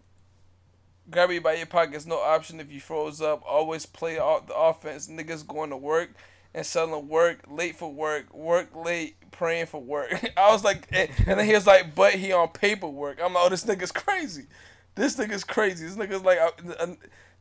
grab 1.10 1.30
you 1.30 1.40
by 1.40 1.54
your 1.54 1.66
pockets, 1.66 2.04
no 2.04 2.20
option 2.20 2.60
if 2.60 2.70
you 2.70 2.80
froze 2.80 3.22
up. 3.22 3.42
Always 3.46 3.86
play 3.86 4.18
off 4.18 4.46
the 4.46 4.54
offense. 4.54 5.08
Niggas 5.08 5.46
going 5.46 5.70
to 5.70 5.76
work 5.78 6.10
and 6.54 6.66
selling 6.66 7.08
work, 7.08 7.44
late 7.50 7.76
for 7.76 7.92
work, 7.92 8.32
work 8.34 8.74
late, 8.74 9.16
praying 9.30 9.66
for 9.66 9.80
work. 9.80 10.12
I 10.36 10.52
was 10.52 10.64
like, 10.64 10.86
and, 10.92 11.08
and 11.26 11.40
then 11.40 11.46
he 11.46 11.54
was 11.54 11.66
like, 11.66 11.94
but 11.94 12.14
he 12.14 12.32
on 12.32 12.48
paperwork. 12.48 13.20
I'm 13.22 13.34
like, 13.34 13.44
oh, 13.44 13.48
this 13.48 13.64
nigga's 13.64 13.92
crazy. 13.92 14.46
This 14.94 15.16
nigga's 15.16 15.44
crazy. 15.44 15.86
This 15.86 15.96
nigga's 15.96 16.22
like, 16.22 16.38
uh, 16.38 16.86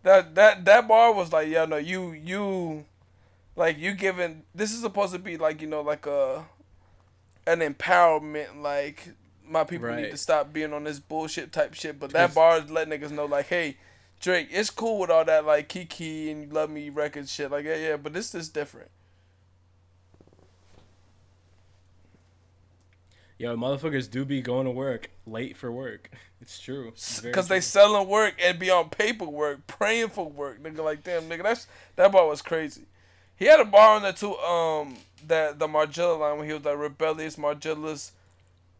that 0.03 0.35
that 0.35 0.65
that 0.65 0.87
bar 0.87 1.13
was 1.13 1.33
like, 1.33 1.47
yeah, 1.47 1.65
no, 1.65 1.77
you 1.77 2.11
you, 2.11 2.85
like 3.55 3.77
you 3.77 3.93
giving. 3.93 4.43
This 4.55 4.73
is 4.73 4.81
supposed 4.81 5.13
to 5.13 5.19
be 5.19 5.37
like 5.37 5.61
you 5.61 5.67
know 5.67 5.81
like 5.81 6.05
a, 6.05 6.45
an 7.45 7.59
empowerment 7.59 8.61
like. 8.61 9.09
My 9.43 9.65
people 9.65 9.93
need 9.93 10.11
to 10.11 10.17
stop 10.17 10.53
being 10.53 10.71
on 10.71 10.85
this 10.85 11.01
bullshit 11.01 11.51
type 11.51 11.73
shit, 11.73 11.99
but 11.99 12.11
that 12.11 12.33
bar 12.33 12.59
is 12.59 12.71
letting 12.71 12.97
niggas 12.97 13.11
know 13.11 13.25
like, 13.25 13.47
hey, 13.47 13.75
Drake, 14.21 14.47
it's 14.49 14.69
cool 14.69 14.97
with 14.97 15.09
all 15.09 15.25
that 15.25 15.45
like 15.45 15.67
Kiki 15.67 16.31
and 16.31 16.53
love 16.53 16.69
me 16.69 16.89
record 16.89 17.27
shit, 17.27 17.51
like 17.51 17.65
yeah, 17.65 17.75
yeah, 17.75 17.97
but 17.97 18.13
this 18.13 18.33
is 18.33 18.47
different. 18.47 18.89
Yo, 23.41 23.57
motherfuckers 23.57 24.09
do 24.09 24.23
be 24.23 24.39
going 24.39 24.65
to 24.65 24.71
work 24.71 25.09
late 25.25 25.57
for 25.57 25.71
work. 25.71 26.09
It's 26.43 26.59
true. 26.59 26.91
Cause 27.33 27.47
they 27.49 27.61
selling 27.61 28.09
work 28.09 28.33
and 28.43 28.57
be 28.57 28.71
on 28.71 28.89
paperwork, 28.89 29.67
praying 29.67 30.09
for 30.09 30.27
work, 30.27 30.63
nigga. 30.63 30.83
Like 30.83 31.03
damn, 31.03 31.29
nigga, 31.29 31.43
that's 31.43 31.67
that 31.97 32.11
bar 32.11 32.25
was 32.25 32.41
crazy. 32.41 32.85
He 33.35 33.45
had 33.45 33.59
a 33.59 33.65
bar 33.65 33.95
on 33.97 34.01
the 34.01 34.11
two, 34.11 34.35
Um, 34.37 34.97
that 35.27 35.59
the 35.59 35.67
Margiela 35.67 36.19
line 36.19 36.39
when 36.39 36.47
he 36.47 36.53
was 36.53 36.65
like 36.65 36.79
rebellious 36.79 37.35
Margielas, 37.35 38.09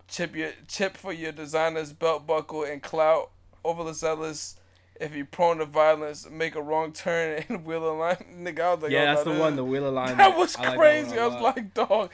chip 0.08 0.36
your 0.36 0.54
chip 0.67 0.97
for 0.97 1.13
your 1.13 1.32
designer's 1.32 1.93
belt 1.93 2.26
buckle 2.26 2.63
and 2.63 2.82
clout, 2.82 3.30
over 3.63 3.84
the 3.84 3.89
overzealous. 3.89 4.56
If 5.00 5.15
you 5.15 5.26
prone 5.26 5.58
to 5.58 5.65
violence, 5.65 6.28
make 6.30 6.56
a 6.56 6.62
wrong 6.63 6.93
turn 6.93 7.43
and 7.50 7.63
wheel 7.63 7.91
a 7.91 7.93
line, 7.93 8.26
nigga. 8.39 8.60
I 8.62 8.74
was 8.74 8.84
like, 8.84 8.91
Yeah, 8.91 9.02
oh, 9.02 9.06
that's 9.15 9.26
no, 9.28 9.34
the 9.36 9.39
one. 9.39 9.56
The 9.56 9.65
wheel 9.65 9.88
alignment. 9.88 10.17
That 10.17 10.36
was 10.36 10.56
I 10.56 10.62
like 10.62 10.69
that 10.71 10.78
crazy. 10.78 11.10
one 11.10 11.17
a 11.17 11.21
I 11.21 11.28
was 11.28 11.41
like, 11.41 11.74
dog, 11.76 12.10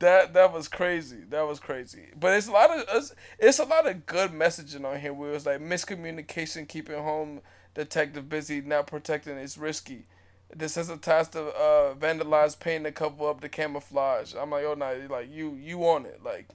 that 0.00 0.34
that 0.34 0.52
was 0.52 0.68
crazy. 0.68 1.18
That 1.30 1.46
was 1.46 1.60
crazy. 1.60 2.08
But 2.18 2.34
it's 2.34 2.48
a 2.48 2.52
lot 2.52 2.70
of 2.70 2.84
it's, 2.92 3.14
it's 3.38 3.58
a 3.58 3.64
lot 3.64 3.88
of 3.88 4.06
good 4.06 4.32
messaging 4.32 4.84
on 4.84 5.00
here. 5.00 5.12
Where 5.14 5.30
it 5.30 5.34
was 5.34 5.46
like 5.46 5.60
miscommunication, 5.60 6.68
keeping 6.68 6.96
home 7.02 7.40
detective 7.74 8.28
busy, 8.28 8.60
not 8.60 8.86
protecting 8.86 9.36
It's 9.36 9.56
risky. 9.56 10.06
This 10.54 10.76
is 10.76 10.88
risky. 10.88 11.00
Desensitized 11.00 11.30
to 11.32 11.44
uh, 11.54 11.94
vandalize, 11.94 12.58
pain 12.58 12.82
to 12.82 12.92
cover 12.92 13.28
up 13.30 13.40
the 13.40 13.48
camouflage. 13.48 14.34
I'm 14.34 14.50
like, 14.50 14.64
oh 14.64 14.74
no, 14.74 15.06
like 15.08 15.30
you 15.32 15.54
you 15.54 15.78
want 15.78 16.06
it. 16.06 16.20
Like 16.24 16.48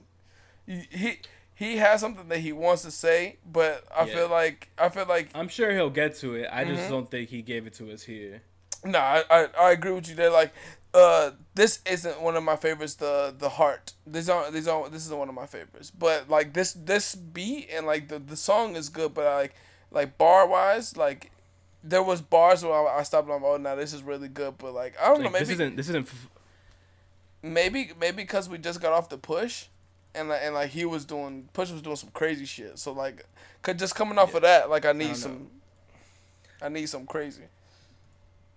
he 0.66 1.20
he 1.54 1.76
has 1.78 2.00
something 2.00 2.28
that 2.28 2.40
he 2.40 2.52
wants 2.52 2.82
to 2.82 2.90
say, 2.90 3.38
but 3.50 3.84
I 3.96 4.04
Yeah. 4.06 4.14
feel 4.14 4.28
like 4.28 4.68
I 4.78 4.88
feel 4.90 5.06
like 5.06 5.30
I'm 5.34 5.48
sure 5.48 5.72
he'll 5.72 5.90
get 5.90 6.16
to 6.16 6.34
it. 6.34 6.48
I 6.52 6.64
Mm-hmm. 6.64 6.74
just 6.74 6.88
don't 6.90 7.10
think 7.10 7.30
he 7.30 7.42
gave 7.42 7.66
it 7.66 7.74
to 7.74 7.90
us 7.92 8.02
here. 8.02 8.42
No, 8.84 8.98
I, 8.98 9.24
I 9.30 9.48
I 9.58 9.70
agree 9.72 9.92
with 9.92 10.08
you 10.08 10.14
there. 10.14 10.30
Like, 10.30 10.52
uh, 10.96 11.32
this 11.54 11.80
isn't 11.84 12.22
one 12.22 12.36
of 12.36 12.42
my 12.42 12.56
favorites. 12.56 12.94
The 12.94 13.34
the 13.36 13.50
heart. 13.50 13.92
These 14.06 14.28
aren't 14.30 14.52
these 14.54 14.66
aren't. 14.66 14.92
This 14.92 15.04
isn't 15.04 15.18
one 15.18 15.28
of 15.28 15.34
my 15.34 15.46
favorites. 15.46 15.90
But 15.90 16.30
like 16.30 16.54
this 16.54 16.72
this 16.72 17.14
beat 17.14 17.68
and 17.72 17.86
like 17.86 18.08
the 18.08 18.18
the 18.18 18.36
song 18.36 18.76
is 18.76 18.88
good. 18.88 19.12
But 19.12 19.26
like 19.26 19.54
like 19.90 20.16
bar 20.16 20.48
wise, 20.48 20.96
like 20.96 21.30
there 21.84 22.02
was 22.02 22.22
bars 22.22 22.64
where 22.64 22.72
I, 22.72 23.00
I 23.00 23.02
stopped. 23.02 23.28
and 23.28 23.36
I'm 23.36 23.44
oh 23.44 23.58
now 23.58 23.74
this 23.74 23.92
is 23.92 24.02
really 24.02 24.28
good. 24.28 24.56
But 24.56 24.72
like 24.72 24.94
I 25.00 25.08
don't 25.08 25.22
know, 25.22 25.30
maybe 25.30 25.44
this 25.44 25.50
isn't. 25.50 25.76
This 25.76 25.88
isn't. 25.90 26.08
f- 26.08 26.30
maybe 27.42 27.90
maybe 28.00 28.22
because 28.22 28.48
we 28.48 28.56
just 28.58 28.80
got 28.80 28.92
off 28.92 29.08
the 29.08 29.18
push. 29.18 29.66
And 30.14 30.30
like, 30.30 30.40
and 30.42 30.54
like 30.54 30.70
he 30.70 30.86
was 30.86 31.04
doing, 31.04 31.46
Push 31.52 31.70
was 31.70 31.82
doing 31.82 31.96
some 31.96 32.08
crazy 32.14 32.46
shit. 32.46 32.78
So 32.78 32.92
like, 32.92 33.26
cause 33.60 33.74
just 33.76 33.94
coming 33.94 34.16
off 34.16 34.34
of 34.34 34.40
that, 34.42 34.70
like 34.70 34.86
I 34.86 34.92
need 34.92 35.08
don't 35.08 35.14
some, 35.16 35.50
I 36.62 36.70
need 36.70 36.88
some 36.88 37.04
crazy. 37.04 37.42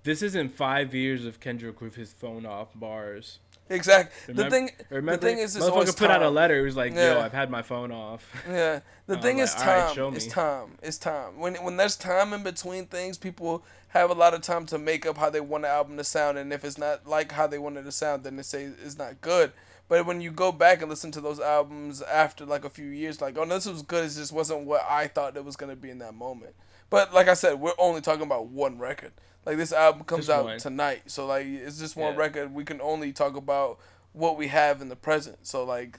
This 0.09 0.23
isn't 0.23 0.55
five 0.55 0.95
years 0.95 1.23
of 1.23 1.39
Kendrick 1.39 1.81
with 1.81 1.93
his 1.93 2.11
phone 2.11 2.43
off 2.43 2.69
bars. 2.73 3.37
Exactly. 3.69 4.33
The 4.33 4.49
thing, 4.49 4.71
remember 4.89 5.17
the 5.17 5.27
thing 5.27 5.37
is, 5.37 5.55
it's 5.55 5.63
motherfucker 5.63 5.95
put 5.95 6.09
out 6.09 6.23
a 6.23 6.31
letter. 6.31 6.57
It 6.57 6.63
was 6.63 6.75
like, 6.75 6.95
Yeah. 6.95 7.13
"Yo, 7.13 7.21
I've 7.21 7.31
had 7.31 7.51
my 7.51 7.61
phone 7.61 7.91
off." 7.91 8.27
Yeah. 8.49 8.79
The 9.05 9.17
thing 9.21 9.37
like, 9.37 9.43
is 9.43 9.53
"Alright, 9.53 9.85
time. 9.85 9.95
show 9.95 10.11
it's 10.11 10.25
time. 10.25 10.79
It's 10.81 10.97
time. 10.97 11.37
When 11.37 11.53
when 11.57 11.77
there's 11.77 11.95
time 11.95 12.33
in 12.33 12.41
between 12.41 12.87
things, 12.87 13.19
people 13.19 13.63
have 13.89 14.09
a 14.09 14.15
lot 14.15 14.33
of 14.33 14.41
time 14.41 14.65
to 14.65 14.79
make 14.79 15.05
up 15.05 15.19
how 15.19 15.29
they 15.29 15.41
want 15.41 15.61
the 15.61 15.69
album 15.69 15.95
to 15.97 16.03
sound, 16.03 16.39
and 16.39 16.51
if 16.51 16.65
it's 16.65 16.79
not 16.79 17.05
like 17.05 17.31
how 17.33 17.45
they 17.45 17.59
wanted 17.59 17.85
to 17.85 17.91
sound, 17.91 18.23
then 18.23 18.35
they 18.35 18.41
say 18.41 18.63
it's 18.63 18.97
not 18.97 19.21
good. 19.21 19.51
But 19.89 20.07
when 20.07 20.21
you 20.21 20.31
go 20.31 20.51
back 20.51 20.81
and 20.81 20.89
listen 20.89 21.11
to 21.11 21.21
those 21.21 21.39
albums 21.39 22.01
after 22.01 22.47
like 22.47 22.65
a 22.65 22.69
few 22.71 22.87
years, 22.87 23.21
like, 23.21 23.37
oh, 23.37 23.43
no, 23.43 23.53
this 23.53 23.67
was 23.67 23.83
good. 23.83 24.05
It 24.05 24.15
just 24.15 24.33
wasn't 24.33 24.65
what 24.65 24.83
I 24.89 25.05
thought 25.05 25.37
it 25.37 25.45
was 25.45 25.55
gonna 25.55 25.75
be 25.75 25.91
in 25.91 25.99
that 25.99 26.15
moment. 26.15 26.55
But 26.89 27.13
like 27.13 27.27
I 27.27 27.35
said, 27.35 27.59
we're 27.59 27.73
only 27.77 28.01
talking 28.01 28.23
about 28.23 28.47
one 28.47 28.79
record. 28.79 29.11
Like 29.49 29.57
this 29.57 29.73
album 29.73 30.03
comes 30.03 30.27
Just 30.27 30.37
out 30.37 30.45
one. 30.45 30.59
tonight, 30.59 31.01
so 31.07 31.25
like 31.25 31.43
it's 31.47 31.79
just 31.79 31.95
one 31.95 32.13
Yeah. 32.13 32.19
record. 32.19 32.53
We 32.53 32.63
can 32.63 32.79
only 32.81 33.11
talk 33.11 33.35
about 33.35 33.79
what 34.13 34.37
we 34.37 34.47
have 34.49 34.79
in 34.79 34.89
the 34.89 34.95
present. 34.95 35.47
So 35.47 35.63
like, 35.63 35.97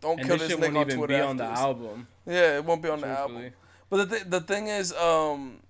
don't 0.00 0.18
And 0.18 0.26
kill 0.26 0.38
this 0.38 0.48
this 0.48 0.56
nigga 0.58 0.74
on 0.80 0.86
Twitter 0.88 1.06
be 1.06 1.20
on 1.20 1.36
the 1.36 1.50
this. 1.50 1.58
album. 1.58 2.08
Yeah, 2.24 2.56
it 2.56 2.64
won't 2.64 2.80
be 2.80 2.88
on 2.88 3.02
the 3.02 3.08
album. 3.08 3.36
truthfully. 3.36 3.52
But 3.90 4.08
the 4.08 4.16
th- 4.16 4.30
the 4.30 4.40
thing 4.40 4.68
is, 4.68 4.94
um, 4.94 5.60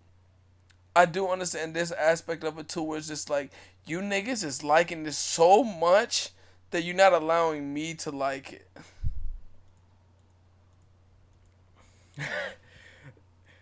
I 0.94 1.06
do 1.06 1.26
understand 1.28 1.74
this 1.74 1.90
aspect 1.90 2.44
of 2.44 2.56
it 2.56 2.68
too, 2.68 2.82
where 2.84 2.98
it's 2.98 3.08
just 3.08 3.28
like 3.28 3.50
you 3.84 3.98
niggas 3.98 4.44
is 4.44 4.62
liking 4.62 5.02
this 5.02 5.18
so 5.18 5.64
much 5.64 6.30
that 6.70 6.84
you're 6.84 6.94
not 6.94 7.12
allowing 7.12 7.74
me 7.74 7.94
to 7.94 8.12
like 8.12 8.52
it. 8.52 8.68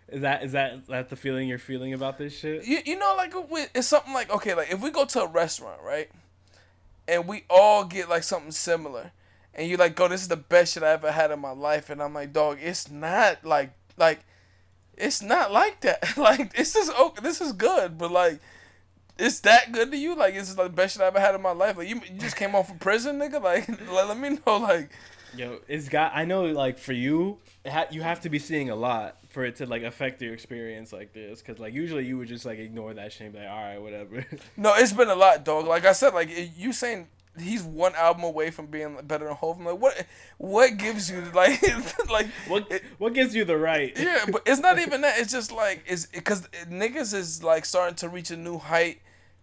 Is 0.09 0.21
that 0.21 0.43
is 0.43 0.53
that 0.53 0.73
is 0.73 0.87
that 0.87 1.09
the 1.09 1.15
feeling 1.17 1.49
you're 1.49 1.57
feeling 1.57 1.93
about 1.93 2.17
this 2.17 2.37
shit? 2.37 2.65
You 2.65 2.79
you 2.85 2.97
know 2.97 3.13
like 3.17 3.33
it's 3.75 3.87
something 3.87 4.13
like 4.13 4.29
okay, 4.29 4.53
like 4.53 4.71
if 4.71 4.81
we 4.81 4.89
go 4.89 5.03
to 5.05 5.23
a 5.23 5.27
restaurant, 5.27 5.81
right, 5.83 6.09
and 7.07 7.27
we 7.27 7.43
all 7.49 7.83
get 7.83 8.07
like 8.07 8.23
something 8.23 8.51
similar, 8.51 9.11
and 9.53 9.67
you're 9.67 9.77
like, 9.77 9.95
go, 9.95 10.07
this 10.07 10.21
is 10.21 10.29
the 10.29 10.37
best 10.37 10.73
shit 10.73 10.83
I 10.83 10.91
ever 10.91 11.11
had 11.11 11.31
in 11.31 11.39
my 11.39 11.51
life, 11.51 11.89
and 11.89 12.01
I'm 12.01 12.13
like, 12.13 12.33
dog, 12.33 12.59
it's 12.61 12.89
not 12.89 13.43
like 13.43 13.71
like. 13.97 14.19
It's 14.99 15.21
not 15.21 15.51
like 15.51 15.81
that. 15.81 16.17
like 16.17 16.55
this 16.55 16.75
is 16.75 16.89
okay. 16.89 17.21
This 17.21 17.39
is 17.39 17.51
good, 17.51 17.99
but 17.99 18.09
like, 18.09 18.39
it's 19.19 19.41
that 19.41 19.71
good 19.71 19.91
to 19.91 19.97
you. 19.97 20.15
Like 20.15 20.33
this 20.33 20.49
is 20.49 20.57
like 20.57 20.69
the 20.69 20.73
best 20.73 20.93
shit 20.93 21.03
I 21.03 21.05
ever 21.05 21.19
had 21.19 21.35
in 21.35 21.41
my 21.43 21.51
life. 21.51 21.77
Like 21.77 21.87
you, 21.87 22.01
you 22.11 22.19
just 22.19 22.35
came 22.35 22.55
off 22.55 22.69
from 22.69 22.79
prison, 22.79 23.19
nigga. 23.19 23.39
Like 23.39 23.67
let, 23.91 24.07
let 24.07 24.17
me 24.17 24.39
know. 24.43 24.57
Like 24.57 24.89
Yo, 25.35 25.59
it's 25.67 25.87
got. 25.89 26.13
I 26.15 26.25
know, 26.25 26.45
like 26.45 26.79
for 26.79 26.93
you, 26.93 27.37
it 27.63 27.71
ha- 27.71 27.85
you 27.91 28.01
have 28.01 28.21
to 28.21 28.29
be 28.29 28.39
seeing 28.39 28.71
a 28.71 28.75
lot 28.75 29.17
for 29.37 29.45
it 29.45 29.55
to 29.57 29.67
like 29.67 29.83
affect 29.83 30.19
your 30.19 30.33
experience 30.33 30.91
like 30.91 31.13
this. 31.13 31.43
Cause 31.43 31.59
like 31.59 31.71
usually 31.71 32.07
you 32.07 32.17
would 32.17 32.27
just 32.27 32.43
like 32.43 32.57
ignore 32.57 32.91
that 32.95 33.13
shit 33.13 33.25
and 33.25 33.33
be 33.33 33.39
like, 33.39 33.47
all 33.47 33.55
right, 33.63 33.79
whatever. 33.79 34.25
no, 34.57 34.73
it's 34.73 34.91
been 34.93 35.09
a 35.09 35.15
lot, 35.15 35.45
dog. 35.45 35.67
Like 35.67 35.85
I 35.85 35.91
said, 35.91 36.15
like 36.15 36.31
you 36.57 36.73
saying 36.73 37.07
he's 37.39 37.61
one 37.61 37.93
album 37.93 38.23
away 38.23 38.49
from 38.49 38.65
being 38.65 38.97
better 39.03 39.25
than 39.25 39.35
Hov. 39.35 39.59
I'm 39.59 39.65
like 39.65 39.77
what? 39.79 40.07
What 40.39 40.77
gives 40.77 41.11
you 41.11 41.21
like 41.35 41.61
like 42.09 42.25
what 42.47 42.71
it- 42.71 42.81
what 42.97 43.13
gives 43.13 43.35
you 43.35 43.45
the 43.45 43.57
right? 43.57 43.93
yeah, 43.95 44.25
but 44.31 44.41
it's 44.47 44.59
not 44.59 44.79
even 44.79 45.01
that. 45.01 45.19
It's 45.19 45.31
just 45.31 45.51
like 45.51 45.83
it's 45.85 46.07
because 46.07 46.47
niggas 46.67 47.13
is 47.13 47.43
like 47.43 47.63
starting 47.65 47.95
to 47.97 48.09
reach 48.09 48.31
a 48.31 48.37
new 48.37 48.57
height. 48.57 49.01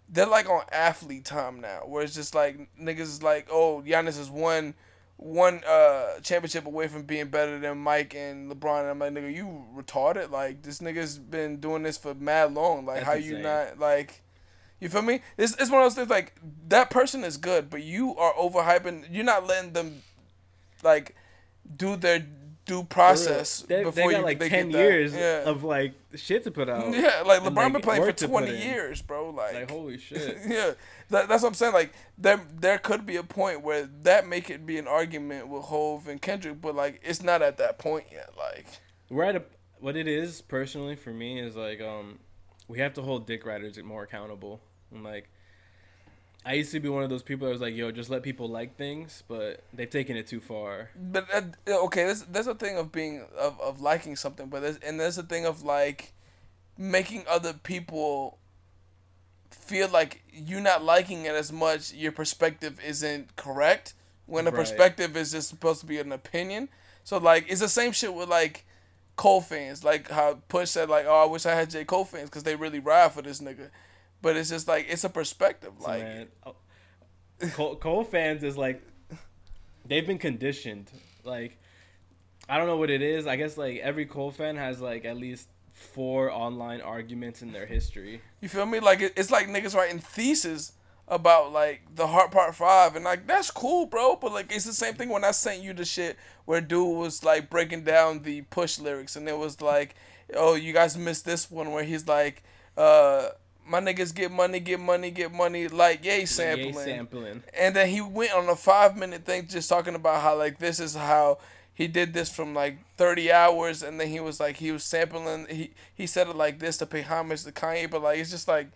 They're 0.08 0.26
like 0.26 0.50
on 0.50 0.64
athlete 0.72 1.24
time 1.24 1.60
now, 1.60 1.82
where 1.86 2.02
it's 2.02 2.16
just 2.16 2.34
like 2.34 2.68
niggas 2.76 2.98
is 3.02 3.22
like, 3.22 3.46
oh, 3.48 3.80
Giannis 3.86 4.18
is 4.18 4.28
one 4.28 4.74
one 5.16 5.62
uh 5.66 6.18
championship 6.20 6.66
away 6.66 6.88
from 6.88 7.04
being 7.04 7.28
better 7.28 7.58
than 7.58 7.78
Mike 7.78 8.14
and 8.14 8.50
LeBron. 8.50 8.80
And 8.80 8.90
I'm 8.90 8.98
like, 8.98 9.12
nigga, 9.12 9.34
you 9.34 9.64
retarded. 9.74 10.30
Like 10.30 10.62
this 10.62 10.80
nigga's 10.80 11.18
been 11.18 11.58
doing 11.58 11.82
this 11.82 11.96
for 11.96 12.14
mad 12.14 12.52
long. 12.52 12.84
Like 12.86 12.96
That's 12.96 13.06
how 13.06 13.14
you 13.14 13.38
not 13.38 13.78
like. 13.78 14.22
You 14.80 14.88
feel 14.88 15.02
me? 15.02 15.20
It's, 15.38 15.54
it's 15.54 15.70
one 15.70 15.80
of 15.80 15.86
those 15.86 15.94
things 15.94 16.10
like 16.10 16.34
that 16.68 16.90
person 16.90 17.24
is 17.24 17.36
good, 17.36 17.70
but 17.70 17.82
you 17.82 18.16
are 18.16 18.34
overhyping. 18.34 19.06
You're 19.10 19.24
not 19.24 19.46
letting 19.46 19.72
them 19.72 20.02
like 20.82 21.14
do 21.76 21.96
their 21.96 22.26
due 22.64 22.84
process 22.84 23.60
They, 23.60 23.76
they 23.76 23.84
before 23.84 24.10
got 24.10 24.18
you 24.18 24.24
like 24.24 24.38
they 24.38 24.48
ten 24.48 24.70
get 24.70 24.78
years 24.78 25.14
yeah. 25.14 25.42
of 25.48 25.64
like 25.64 25.94
shit 26.14 26.44
to 26.44 26.50
put 26.50 26.68
out. 26.68 26.92
Yeah, 26.94 27.22
like 27.26 27.42
LeBron 27.42 27.72
been 27.72 27.82
playing 27.82 28.00
for 28.02 28.06
work 28.06 28.16
to 28.16 28.24
put 28.26 28.30
twenty 28.30 28.56
years, 28.64 29.02
bro. 29.02 29.30
Like, 29.30 29.54
Like 29.54 29.70
holy 29.70 29.98
shit. 30.08 30.38
yeah, 30.46 30.72
that, 31.10 31.28
that's 31.28 31.42
what 31.42 31.48
I'm 31.48 31.54
saying. 31.54 31.74
Like, 31.74 31.92
there 32.16 32.40
there 32.54 32.78
could 32.78 33.04
be 33.06 33.16
a 33.16 33.22
point 33.22 33.62
where 33.62 33.88
that 34.02 34.26
make 34.26 34.50
it 34.50 34.64
be 34.66 34.78
an 34.78 34.86
argument 34.88 35.48
with 35.48 35.64
Hov 35.64 36.08
and 36.08 36.20
Kendrick, 36.20 36.60
but 36.60 36.74
like, 36.74 37.00
it's 37.04 37.22
not 37.22 37.42
at 37.42 37.58
that 37.58 37.78
point 37.78 38.06
yet. 38.10 38.30
Like, 38.36 38.66
We're 39.10 39.24
at 39.24 39.36
a 39.36 39.42
what 39.78 39.96
it 39.96 40.08
is 40.08 40.40
personally 40.40 40.96
for 40.96 41.10
me 41.10 41.38
is 41.38 41.56
like 41.56 41.80
um 41.80 42.18
we 42.68 42.78
have 42.78 42.94
to 42.94 43.02
hold 43.02 43.26
dick 43.26 43.44
riders 43.44 43.82
more 43.82 44.02
accountable. 44.02 44.60
And 44.90 45.04
like 45.04 45.28
I 46.46 46.54
used 46.54 46.72
to 46.72 46.80
be 46.80 46.88
one 46.88 47.02
of 47.02 47.10
those 47.10 47.22
people 47.22 47.46
that 47.46 47.52
was 47.52 47.60
like, 47.60 47.74
yo, 47.74 47.90
just 47.90 48.10
let 48.10 48.22
people 48.22 48.48
like 48.48 48.76
things, 48.76 49.22
but 49.28 49.62
they've 49.72 49.88
taken 49.88 50.16
it 50.16 50.26
too 50.26 50.40
far. 50.40 50.90
but 50.94 51.26
uh, 51.32 51.42
okay, 51.84 52.04
there's 52.04 52.22
there's 52.24 52.46
a 52.46 52.54
thing 52.54 52.76
of 52.76 52.92
being 52.92 53.24
of, 53.38 53.58
of 53.60 53.80
liking 53.80 54.14
something, 54.16 54.48
but 54.48 54.60
there's 54.60 54.76
and 54.78 55.00
there's 55.00 55.16
a 55.18 55.22
thing 55.22 55.46
of 55.46 55.62
like 55.62 56.12
making 56.76 57.24
other 57.28 57.52
people 57.52 58.38
feel 59.50 59.88
like 59.88 60.22
you 60.32 60.60
not 60.60 60.84
liking 60.84 61.24
it 61.24 61.34
as 61.34 61.50
much. 61.52 61.92
Your 61.92 62.12
perspective 62.12 62.78
isn't 62.84 63.36
correct 63.36 63.94
when 64.26 64.46
a 64.46 64.50
Right. 64.50 64.58
perspective 64.60 65.16
is 65.16 65.32
just 65.32 65.48
supposed 65.48 65.80
to 65.80 65.86
be 65.86 65.98
an 65.98 66.12
opinion. 66.12 66.68
So 67.04 67.18
like, 67.18 67.46
it's 67.48 67.60
the 67.60 67.68
same 67.68 67.92
shit 67.92 68.14
with 68.14 68.28
like. 68.28 68.66
Cole 69.16 69.40
fans, 69.40 69.84
like 69.84 70.10
how 70.10 70.40
Push 70.48 70.70
said, 70.70 70.88
like, 70.88 71.06
"Oh, 71.06 71.22
I 71.22 71.26
wish 71.26 71.46
I 71.46 71.54
had 71.54 71.70
J 71.70 71.84
Cole 71.84 72.04
fans 72.04 72.28
because 72.28 72.42
they 72.42 72.56
really 72.56 72.80
ride 72.80 73.12
for 73.12 73.22
this 73.22 73.40
nigga," 73.40 73.70
but 74.24 74.36
it's 74.38 74.48
just 74.48 74.66
like 74.66 74.86
it's 74.88 75.04
a 75.04 75.10
perspective. 75.10 75.72
Like, 75.80 76.02
man, 76.02 76.26
oh, 76.46 76.56
Cole, 77.52 77.76
Cole 77.76 78.04
fans 78.04 78.42
is 78.42 78.56
like 78.56 78.82
they've 79.86 80.06
been 80.06 80.18
conditioned. 80.18 80.90
Like 81.24 81.58
I 82.48 82.56
don't 82.56 82.66
know 82.66 82.78
what 82.78 82.88
it 82.88 83.02
is. 83.02 83.26
I 83.26 83.36
guess 83.36 83.58
like 83.58 83.80
every 83.80 84.06
Cole 84.06 84.30
fan 84.30 84.56
has 84.56 84.80
like 84.80 85.04
at 85.04 85.18
least 85.18 85.48
four 85.72 86.30
online 86.30 86.80
arguments 86.80 87.42
in 87.42 87.52
their 87.52 87.66
history. 87.66 88.22
You 88.40 88.48
feel 88.48 88.64
me? 88.64 88.80
Like 88.80 89.02
it's 89.02 89.30
like 89.30 89.46
niggas 89.48 89.74
writing 89.74 89.98
theses 89.98 90.72
about 91.06 91.52
like 91.52 91.82
the 91.94 92.06
Heart 92.06 92.30
Part 92.30 92.54
Five, 92.54 92.96
and 92.96 93.04
like 93.04 93.26
that's 93.26 93.50
cool, 93.50 93.84
bro. 93.84 94.16
But 94.16 94.32
like 94.32 94.50
it's 94.50 94.64
the 94.64 94.72
same 94.72 94.94
thing 94.94 95.10
when 95.10 95.22
I 95.22 95.32
sent 95.32 95.62
you 95.62 95.74
the 95.74 95.84
shit 95.84 96.16
where 96.46 96.62
dude 96.62 96.96
was 96.96 97.22
like 97.22 97.50
breaking 97.50 97.84
down 97.84 98.22
the 98.22 98.40
Push 98.40 98.78
lyrics, 98.78 99.16
and 99.16 99.28
it 99.28 99.36
was 99.36 99.60
like, 99.60 99.94
oh, 100.34 100.54
you 100.54 100.72
guys 100.72 100.96
missed 100.96 101.26
this 101.26 101.50
one 101.50 101.72
where 101.72 101.84
he's 101.84 102.08
like, 102.08 102.42
uh. 102.78 103.28
My 103.66 103.80
niggas 103.80 104.14
get 104.14 104.30
money, 104.30 104.60
get 104.60 104.78
money, 104.80 105.10
get 105.10 105.32
money, 105.32 105.68
like 105.68 106.04
yay 106.04 106.26
sampling. 106.26 106.74
Yay, 106.74 106.84
sampling. 106.84 107.42
And 107.58 107.74
then 107.74 107.88
he 107.88 108.00
went 108.00 108.32
on 108.34 108.48
a 108.48 108.56
five 108.56 108.96
minute 108.96 109.24
thing 109.24 109.46
just 109.48 109.68
talking 109.68 109.94
about 109.94 110.20
how 110.22 110.36
like 110.36 110.58
this 110.58 110.78
is 110.80 110.94
how 110.94 111.38
he 111.72 111.88
did 111.88 112.12
this 112.14 112.28
from 112.34 112.54
like 112.54 112.78
thirty 112.96 113.32
hours 113.32 113.82
and 113.82 113.98
then 113.98 114.08
he 114.08 114.20
was 114.20 114.38
like 114.38 114.56
he 114.58 114.70
was 114.70 114.84
sampling 114.84 115.46
he 115.48 115.70
he 115.94 116.06
said 116.06 116.28
it 116.28 116.36
like 116.36 116.58
this 116.58 116.76
to 116.78 116.86
pay 116.86 117.02
homage 117.02 117.42
to 117.44 117.52
Kanye, 117.52 117.90
but 117.90 118.02
like 118.02 118.18
it's 118.18 118.30
just 118.30 118.46
like 118.48 118.68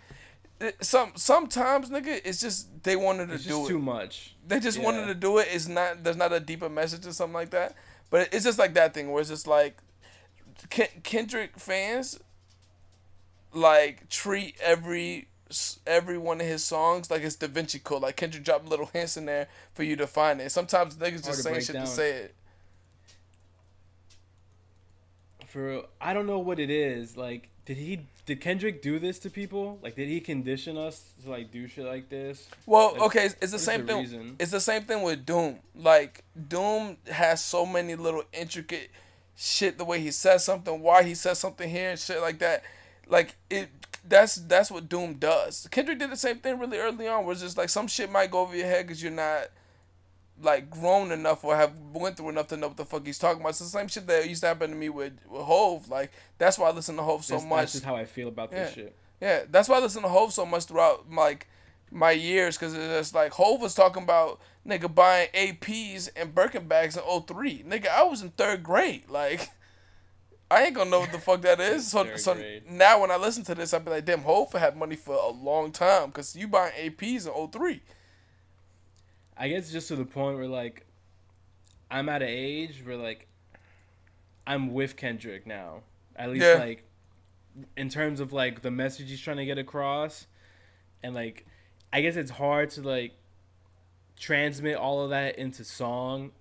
it, 0.61 0.83
some 0.83 1.13
sometimes 1.17 1.91
nigga 1.91 2.21
it's 2.25 2.41
just 2.41 2.83
they 2.83 2.97
wanted 2.97 3.29
to 3.29 3.35
It's 3.35 3.45
do 3.45 3.67
it. 3.67 3.69
too 3.69 3.79
much. 3.79 4.35
They 4.47 4.59
just 4.59 4.79
Yeah. 4.79 4.85
wanted 4.85 5.07
to 5.07 5.15
do 5.15 5.39
it. 5.39 5.49
It's 5.53 5.69
not 5.69 6.03
there's 6.03 6.17
not 6.17 6.33
a 6.33 6.41
deeper 6.41 6.69
message 6.69 7.07
or 7.07 7.13
something 7.13 7.35
like 7.35 7.51
that. 7.51 7.75
But 8.11 8.33
it's 8.33 8.45
just 8.45 8.59
like 8.59 8.73
that 8.75 8.95
thing 8.95 9.13
where 9.13 9.21
it's 9.21 9.29
just 9.31 9.47
like 9.47 9.77
Kendrick 11.03 11.59
fans 11.59 12.19
like 13.59 14.09
treat 14.09 14.57
every 14.63 15.29
every 15.87 16.19
one 16.19 16.41
of 16.41 16.47
his 16.47 16.63
songs 16.63 17.11
like 17.11 17.23
it's 17.23 17.37
Da 17.37 17.47
Vinci 17.49 17.79
Code. 17.79 18.03
Like 18.03 18.17
Kendrick 18.17 18.45
dropped 18.45 18.69
little 18.69 18.87
hints 18.93 19.17
in 19.17 19.27
there 19.27 19.49
for 19.73 19.83
you 19.83 19.97
to 19.97 20.07
find 20.07 20.41
it. 20.41 20.51
Sometimes 20.53 20.97
niggas 20.97 21.25
just 21.25 21.43
saying 21.43 21.61
shit 21.61 21.75
down. 21.75 21.85
to 21.87 21.91
say 21.91 22.11
it. 22.11 22.35
For 25.47 25.85
I 26.01 26.13
don't 26.13 26.27
know 26.27 26.39
what 26.39 26.59
it 26.59 26.71
is. 26.71 27.17
Like, 27.17 27.49
did 27.65 27.79
he 27.79 28.01
did 28.27 28.41
Kendrick 28.43 28.83
do 28.83 28.99
this 28.99 29.19
to 29.21 29.31
people? 29.31 29.79
Like, 29.83 29.97
did 29.97 30.09
he 30.09 30.21
condition 30.21 30.77
us 30.77 31.13
to 31.25 31.31
like 31.31 31.51
do 31.51 31.67
shit 31.67 31.87
like 31.87 32.11
this? 32.11 32.47
Well, 32.67 32.93
Like, 32.93 33.03
okay, 33.03 33.25
it's 33.41 33.53
the 33.53 33.59
same 33.59 33.87
the 33.87 33.93
thing. 33.95 34.01
reason? 34.03 34.37
It's 34.39 34.51
the 34.51 34.61
same 34.61 34.83
thing 34.83 35.03
with 35.03 35.25
Doom. 35.25 35.61
Like 35.75 36.25
Doom 36.49 36.99
has 37.11 37.43
so 37.43 37.65
many 37.65 37.95
little 37.95 38.25
intricate 38.35 38.91
shit. 39.37 39.79
The 39.79 39.85
way 39.87 40.01
he 40.01 40.11
says 40.11 40.45
something, 40.45 40.81
why 40.83 41.03
he 41.05 41.15
says 41.15 41.39
something 41.39 41.69
here, 41.71 41.91
and 41.91 41.99
shit 41.99 42.21
like 42.21 42.39
that. 42.41 42.63
Like 43.09 43.37
it. 43.51 43.71
That's 44.07 44.37
that's 44.37 44.71
what 44.71 44.89
Doom 44.89 45.15
does. 45.15 45.69
Kendrick 45.71 45.99
did 45.99 46.11
the 46.11 46.17
same 46.17 46.39
thing 46.39 46.59
really 46.59 46.79
early 46.79 47.09
on. 47.09 47.25
Where 47.25 47.33
it's 47.33 47.43
just 47.43 47.59
like 47.59 47.69
some 47.69 47.87
shit 47.87 48.11
might 48.11 48.31
go 48.31 48.41
over 48.41 48.57
your 48.57 48.67
head 48.67 48.87
because 48.87 49.03
you're 49.03 49.13
not 49.13 49.49
like 50.43 50.71
grown 50.71 51.11
enough 51.11 51.45
or 51.45 51.57
have 51.57 51.73
went 51.93 52.17
through 52.17 52.31
enough 52.31 52.47
to 52.49 52.57
know 52.57 52.69
what 52.69 52.77
the 52.77 52.85
fuck 52.85 53.05
he's 53.05 53.19
talking 53.19 53.41
about. 53.41 53.51
It's 53.51 53.59
the 53.59 53.67
same 53.67 53.89
shit 53.89 54.07
that 54.07 54.29
used 54.29 54.43
to 54.43 54.49
happen 54.49 54.71
to 54.71 54.77
me 54.77 54.89
with, 54.89 55.15
with 55.29 55.43
Hov. 55.43 55.89
Like 55.89 56.13
that's 56.39 56.59
why 56.59 56.69
I 56.69 56.73
listen 56.73 56.97
to 56.97 57.03
Hov 57.03 57.25
so 57.25 57.41
much. 57.41 57.61
That's 57.61 57.73
just 57.73 57.85
how 57.85 57.97
I 57.97 58.05
feel 58.05 58.29
about 58.29 58.51
this 58.51 58.73
shit. 58.73 58.95
Yeah, 59.21 59.43
that's 59.51 59.69
why 59.69 59.77
I 59.77 59.81
listen 59.81 60.03
to 60.03 60.09
Hov 60.09 60.33
so 60.33 60.47
much 60.47 60.65
throughout 60.65 61.11
like 61.13 61.49
my 61.91 62.13
years, 62.13 62.59
cause 62.59 62.75
it's 62.75 62.87
just 62.87 63.15
like 63.15 63.33
Hov 63.33 63.61
was 63.61 63.75
talking 63.75 64.03
about 64.03 64.41
nigga 64.67 64.95
buying 64.95 65.29
APs 65.35 66.09
and 66.15 66.35
Birkin 66.35 66.69
bags 66.69 66.97
in 66.97 67.03
03. 67.03 67.65
Nigga, 67.67 67.89
I 67.89 68.03
was 68.03 68.23
in 68.23 68.31
third 68.31 68.63
grade. 68.63 69.09
Like, 69.09 69.49
I 70.51 70.65
ain't 70.65 70.75
gonna 70.75 70.89
know 70.91 71.01
what 71.01 71.13
the 71.13 71.19
fuck 71.19 71.43
that 71.43 71.61
is. 71.61 71.91
So, 71.91 72.05
Third 72.05 72.21
so 72.21 72.35
grade. 72.35 72.71
now 72.71 73.01
when 73.03 73.11
I 73.11 73.17
listen 73.17 73.45
to 73.45 73.55
this, 73.55 73.75
I 73.75 73.79
be 73.81 73.91
like, 73.91 74.05
damn, 74.07 74.23
Hov 74.23 74.53
had 74.53 74.77
money 74.77 74.97
for 74.97 75.15
a 75.15 75.29
long 75.29 75.73
time, 75.73 76.11
cause 76.11 76.35
you 76.35 76.49
buying 76.49 76.73
APs 76.73 77.27
in 77.27 77.49
03. 77.51 77.83
I 79.37 79.49
guess 79.49 79.71
just 79.71 79.89
to 79.89 79.97
the 79.97 80.05
point 80.07 80.37
where 80.39 80.49
like 80.49 80.87
I'm 81.91 82.09
at 82.09 82.23
an 82.23 82.29
age 82.31 82.83
where 82.85 82.97
like 82.97 83.27
I'm 84.47 84.73
with 84.73 84.97
Kendrick 84.97 85.47
now. 85.47 85.83
At 86.17 86.31
least 86.31 86.45
Yeah. 86.45 86.55
like 86.55 86.85
in 87.77 87.89
terms 87.89 88.19
of 88.21 88.33
like 88.33 88.63
the 88.63 88.71
message 88.71 89.11
he's 89.11 89.21
trying 89.21 89.37
to 89.37 89.45
get 89.45 89.59
across 89.59 90.27
and 91.03 91.15
like 91.15 91.45
I 91.93 92.01
guess 92.01 92.17
it's 92.17 92.31
hard 92.31 92.71
to 92.71 92.83
like 92.83 93.13
transmit 94.19 94.77
all 94.77 95.03
of 95.05 95.11
that 95.11 95.39
into 95.39 95.63
song 95.65 96.33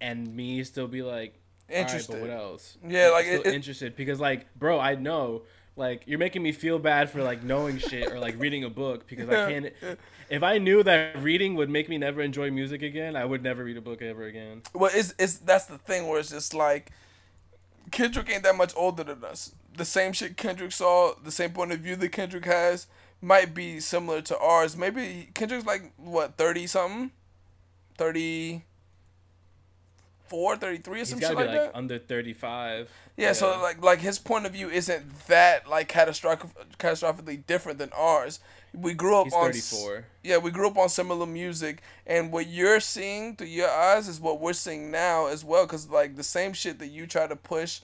and 0.00 0.34
me 0.34 0.62
still 0.64 0.88
be 0.88 1.02
like 1.02 1.38
"Alright, 1.70 1.82
Interested. 1.86 2.12
but 2.12 2.20
what 2.22 2.30
else? 2.30 2.76
Yeah, 2.86 3.08
like, 3.10 3.26
still 3.26 3.40
it- 3.40 3.46
it- 3.46 3.54
interested 3.54 3.96
because 3.96 4.20
like 4.20 4.52
bro, 4.54 4.78
I 4.78 4.94
know 4.94 5.42
like 5.74 6.02
you're 6.06 6.18
making 6.18 6.42
me 6.42 6.52
feel 6.52 6.78
bad 6.78 7.08
for 7.08 7.22
like 7.22 7.42
knowing 7.42 7.78
shit 7.78 8.10
or 8.12 8.18
like 8.18 8.38
reading 8.38 8.62
a 8.64 8.68
book 8.70 9.06
because 9.06 9.28
I 9.28 9.50
can't 9.50 9.72
if 10.30 10.42
I 10.42 10.58
knew 10.58 10.82
that 10.82 11.22
reading 11.22 11.54
would 11.56 11.70
make 11.70 11.88
me 11.88 11.96
never 11.98 12.20
enjoy 12.20 12.50
music 12.50 12.82
again, 12.82 13.16
I 13.16 13.24
would 13.24 13.42
never 13.42 13.64
read 13.64 13.76
a 13.76 13.80
book 13.80 14.02
ever 14.02 14.24
again. 14.24 14.62
Well, 14.74 14.90
it's 14.92 15.14
it's 15.18 15.38
that's 15.38 15.66
the 15.66 15.78
thing 15.78 16.08
where 16.08 16.20
it's 16.20 16.30
just 16.30 16.52
like 16.54 16.90
Kendrick 17.90 18.30
ain't 18.30 18.42
that 18.44 18.56
much 18.56 18.72
older 18.76 19.04
than 19.04 19.24
us. 19.24 19.54
The 19.74 19.84
same 19.84 20.12
shit 20.12 20.36
Kendrick 20.36 20.72
saw, 20.72 21.14
the 21.22 21.30
same 21.32 21.52
point 21.52 21.72
of 21.72 21.80
view 21.80 21.96
that 21.96 22.08
Kendrick 22.10 22.44
has, 22.44 22.86
might 23.20 23.54
be 23.54 23.80
similar 23.80 24.20
to 24.22 24.38
ours. 24.38 24.76
Maybe 24.76 25.30
Kendrick's 25.34 25.64
like 25.66 25.92
what 25.96 26.36
thirty 26.36 26.66
something, 26.66 27.12
34, 30.32 30.56
33 30.56 31.00
or 31.00 31.04
some 31.04 31.20
shit 31.20 31.28
like 31.34 31.46
like 31.46 31.50
that. 31.56 31.70
under 31.76 31.98
35. 31.98 32.90
Yeah, 33.16 33.32
so 33.32 33.60
like 33.60 33.82
like 33.82 34.00
his 34.00 34.18
point 34.18 34.46
of 34.46 34.52
view 34.52 34.68
isn't 34.70 35.26
that 35.26 35.68
like 35.68 35.88
catastrophic 35.88 36.50
catastrophically 36.78 37.46
different 37.46 37.78
than 37.78 37.90
ours. 37.96 38.40
We 38.74 38.94
grew 38.94 39.16
up 39.16 39.24
He's 39.26 39.34
on 39.34 39.48
s- 39.50 39.70
34. 39.70 40.04
yeah, 40.22 40.38
we 40.38 40.50
grew 40.50 40.68
up 40.68 40.78
on 40.78 40.88
similar 40.88 41.26
music, 41.26 41.82
and 42.06 42.32
what 42.32 42.46
you're 42.46 42.80
seeing 42.80 43.36
through 43.36 43.48
your 43.48 43.70
eyes 43.70 44.08
is 44.08 44.18
what 44.18 44.40
we're 44.40 44.54
seeing 44.54 44.90
now 44.90 45.26
as 45.26 45.44
well. 45.44 45.66
Cause 45.66 45.88
like 45.90 46.16
the 46.16 46.22
same 46.22 46.54
shit 46.54 46.78
that 46.78 46.88
you 46.88 47.06
try 47.06 47.26
to 47.26 47.36
push 47.36 47.80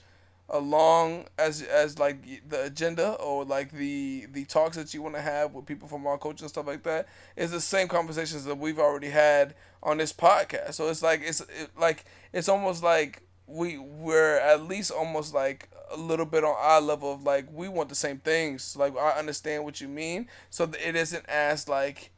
along 0.49 1.25
as 1.37 1.61
as 1.61 1.99
like 1.99 2.49
the 2.49 2.63
agenda 2.63 3.13
or 3.13 3.45
like 3.45 3.71
the 3.71 4.25
the 4.31 4.45
talks 4.45 4.75
that 4.77 4.93
you 4.93 5.01
want 5.01 5.15
to 5.15 5.21
have 5.21 5.53
with 5.53 5.65
people 5.65 5.87
from 5.87 6.07
our 6.07 6.17
culture 6.17 6.43
and 6.43 6.49
stuff 6.49 6.65
like 6.65 6.83
that 6.83 7.07
is 7.35 7.51
the 7.51 7.61
same 7.61 7.87
conversations 7.87 8.45
that 8.45 8.57
we've 8.57 8.79
already 8.79 9.09
had 9.09 9.53
on 9.83 9.97
this 9.97 10.11
podcast. 10.11 10.73
So 10.73 10.89
it's 10.89 11.03
like 11.03 11.21
it's 11.23 11.41
it, 11.41 11.69
like 11.77 12.05
it's 12.33 12.49
almost 12.49 12.83
like 12.83 13.23
we 13.47 13.77
we're 13.77 14.37
at 14.37 14.63
least 14.67 14.91
almost 14.91 15.33
like 15.33 15.69
a 15.91 15.97
little 15.97 16.25
bit 16.25 16.43
on 16.43 16.55
our 16.57 16.81
level 16.81 17.13
of 17.13 17.23
like 17.23 17.47
we 17.51 17.67
want 17.67 17.89
the 17.89 17.95
same 17.95 18.17
things. 18.17 18.75
Like 18.75 18.97
I 18.97 19.11
understand 19.11 19.63
what 19.63 19.79
you 19.81 19.87
mean. 19.87 20.27
So 20.49 20.69
it 20.83 20.95
isn't 20.95 21.25
as 21.27 21.69
like 21.69 22.11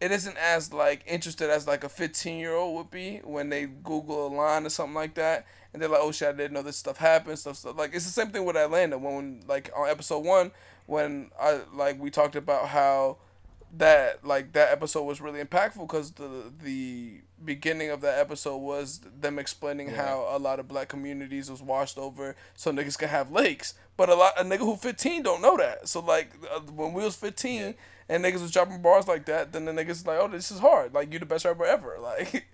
it 0.00 0.10
isn't 0.10 0.36
as 0.38 0.72
like 0.72 1.02
interested 1.06 1.50
as 1.50 1.66
like 1.66 1.84
a 1.84 1.88
15 1.88 2.38
year 2.38 2.54
old 2.54 2.76
would 2.76 2.90
be 2.90 3.18
when 3.24 3.50
they 3.50 3.66
google 3.66 4.26
a 4.26 4.30
line 4.34 4.66
or 4.66 4.70
something 4.70 4.94
like 4.94 5.14
that 5.14 5.46
and 5.72 5.80
they're 5.80 5.88
like 5.88 6.00
oh 6.02 6.12
shit 6.12 6.28
i 6.28 6.32
didn't 6.32 6.52
know 6.52 6.62
this 6.62 6.76
stuff 6.76 6.96
happened 6.98 7.38
stuff, 7.38 7.56
stuff 7.56 7.76
like 7.76 7.94
it's 7.94 8.04
the 8.04 8.10
same 8.10 8.28
thing 8.30 8.44
with 8.44 8.56
atlanta 8.56 8.98
when 8.98 9.40
like 9.46 9.70
on 9.76 9.88
episode 9.88 10.24
one 10.24 10.50
when 10.86 11.30
i 11.40 11.60
like 11.72 12.00
we 12.00 12.10
talked 12.10 12.36
about 12.36 12.68
how 12.68 13.16
that 13.76 14.24
like 14.24 14.52
that 14.52 14.72
episode 14.72 15.04
was 15.04 15.20
really 15.20 15.42
impactful 15.42 15.80
because 15.86 16.12
the 16.12 16.52
the 16.62 17.20
beginning 17.44 17.88
of 17.90 18.00
that 18.00 18.18
episode 18.18 18.56
was 18.58 19.00
them 19.20 19.38
explaining 19.38 19.88
Yeah. 19.90 20.06
how 20.06 20.26
a 20.30 20.38
lot 20.38 20.58
of 20.58 20.66
black 20.68 20.88
communities 20.88 21.50
was 21.50 21.62
washed 21.62 21.96
over 21.96 22.34
so 22.54 22.72
niggas 22.72 22.98
can 22.98 23.08
have 23.08 23.30
lakes. 23.30 23.74
But 23.96 24.08
a 24.08 24.14
lot 24.14 24.32
a 24.36 24.42
nigga 24.44 24.58
who 24.58 24.76
fifteen 24.76 25.22
don't 25.22 25.40
know 25.40 25.56
that. 25.56 25.88
So 25.88 26.00
like 26.00 26.32
uh, 26.52 26.60
when 26.60 26.92
we 26.92 27.04
was 27.04 27.14
fifteen 27.14 27.76
and 28.08 28.24
niggas 28.24 28.42
was 28.42 28.50
dropping 28.50 28.82
bars 28.82 29.06
like 29.06 29.24
that, 29.26 29.52
then 29.52 29.66
the 29.66 29.72
niggas 29.72 30.04
like, 30.04 30.18
oh, 30.20 30.26
this 30.28 30.50
is 30.50 30.58
hard. 30.58 30.92
Like 30.92 31.12
you 31.12 31.20
the 31.20 31.26
best 31.26 31.44
rapper 31.44 31.64
ever. 31.64 31.96
Like 32.02 32.46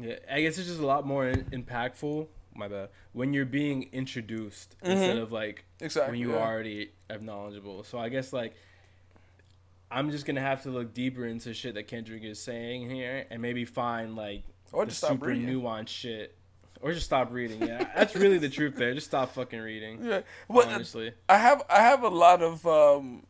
Yeah, 0.00 0.16
I 0.30 0.42
guess 0.42 0.58
it's 0.58 0.68
just 0.68 0.80
a 0.80 0.86
lot 0.86 1.06
more 1.06 1.28
in- 1.28 1.44
impactful. 1.64 2.26
My 2.54 2.68
bad. 2.68 2.88
When 3.12 3.34
you're 3.34 3.44
being 3.44 3.88
introduced 3.92 4.76
instead 4.82 5.18
of 5.18 5.30
like 5.32 5.64
exactly. 5.80 6.12
when 6.12 6.20
you 6.20 6.34
yeah. 6.34 6.42
already 6.42 6.90
are 7.10 7.18
knowledgeable. 7.18 7.84
So 7.84 7.98
I 7.98 8.08
guess 8.08 8.32
like 8.32 8.54
I'm 9.90 10.10
just 10.10 10.26
gonna 10.26 10.40
have 10.40 10.62
to 10.62 10.70
look 10.70 10.94
deeper 10.94 11.26
into 11.26 11.52
shit 11.54 11.74
that 11.74 11.86
Kendrick 11.86 12.24
is 12.24 12.40
saying 12.40 12.90
here 12.90 13.26
and 13.30 13.40
maybe 13.42 13.64
find 13.64 14.16
like 14.16 14.42
Or 14.72 14.86
just 14.86 14.98
stop 14.98 15.12
super 15.12 15.26
reading. 15.26 15.48
nuanced 15.48 15.88
shit. 15.88 16.34
Or 16.80 16.92
just 16.92 17.06
stop 17.06 17.32
reading. 17.32 17.62
Yeah, 17.62 17.88
that's 17.96 18.14
really 18.14 18.38
the 18.38 18.50
truth 18.50 18.76
there. 18.76 18.92
Just 18.94 19.06
stop 19.06 19.34
fucking 19.34 19.60
reading. 19.60 20.04
Yeah. 20.04 20.20
Well, 20.48 20.68
honestly, 20.68 21.12
I 21.28 21.38
have 21.38 21.62
I 21.70 21.80
have 21.80 22.02
a 22.02 22.08
lot 22.08 22.42
of 22.42 22.66
um 22.66 23.24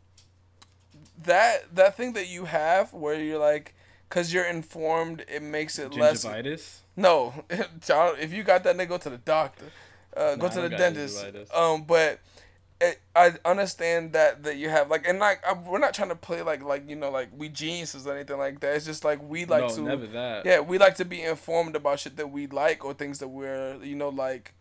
that 1.24 1.74
that 1.74 1.96
thing 1.96 2.14
that 2.14 2.28
you 2.28 2.44
have 2.44 2.92
where 2.92 3.20
you're 3.20 3.38
like 3.38 3.74
cuz 4.08 4.32
you're 4.32 4.44
informed 4.44 5.24
it 5.28 5.42
makes 5.42 5.78
it 5.78 5.94
less 5.94 6.24
gingivitis. 6.24 6.78
No, 6.96 7.44
if 7.50 8.32
you 8.32 8.42
got 8.42 8.64
that 8.64 8.76
nigga 8.76 8.88
go 8.88 8.98
to 8.98 9.10
the 9.10 9.18
doctor. 9.18 9.66
Uh, 10.16 10.34
go 10.36 10.48
to 10.48 10.62
the 10.62 10.70
dentist. 10.70 11.24
Um 11.52 11.84
but 11.84 12.20
it, 12.80 13.00
I 13.14 13.34
understand 13.44 14.12
that 14.12 14.42
that 14.42 14.56
you 14.56 14.68
have 14.68 14.90
like 14.90 15.08
and 15.08 15.18
like 15.18 15.44
I, 15.46 15.54
we're 15.54 15.78
not 15.78 15.94
trying 15.94 16.10
to 16.10 16.16
play 16.16 16.42
like 16.42 16.62
like 16.62 16.88
you 16.88 16.96
know 16.96 17.10
like 17.10 17.30
we 17.36 17.48
geniuses 17.48 18.06
or 18.06 18.14
anything 18.14 18.38
like 18.38 18.60
that. 18.60 18.76
It's 18.76 18.84
just 18.84 19.04
like 19.04 19.20
we 19.26 19.46
like 19.46 19.68
no, 19.68 19.74
to 19.76 19.80
never 19.82 20.06
that. 20.08 20.44
yeah, 20.44 20.60
we 20.60 20.76
like 20.76 20.94
to 20.96 21.04
be 21.04 21.22
informed 21.22 21.74
about 21.74 22.00
shit 22.00 22.16
that 22.16 22.30
we 22.30 22.46
like 22.46 22.84
or 22.84 22.92
things 22.92 23.18
that 23.20 23.28
we're, 23.28 23.82
you 23.82 23.96
know, 23.96 24.10
like 24.10 24.52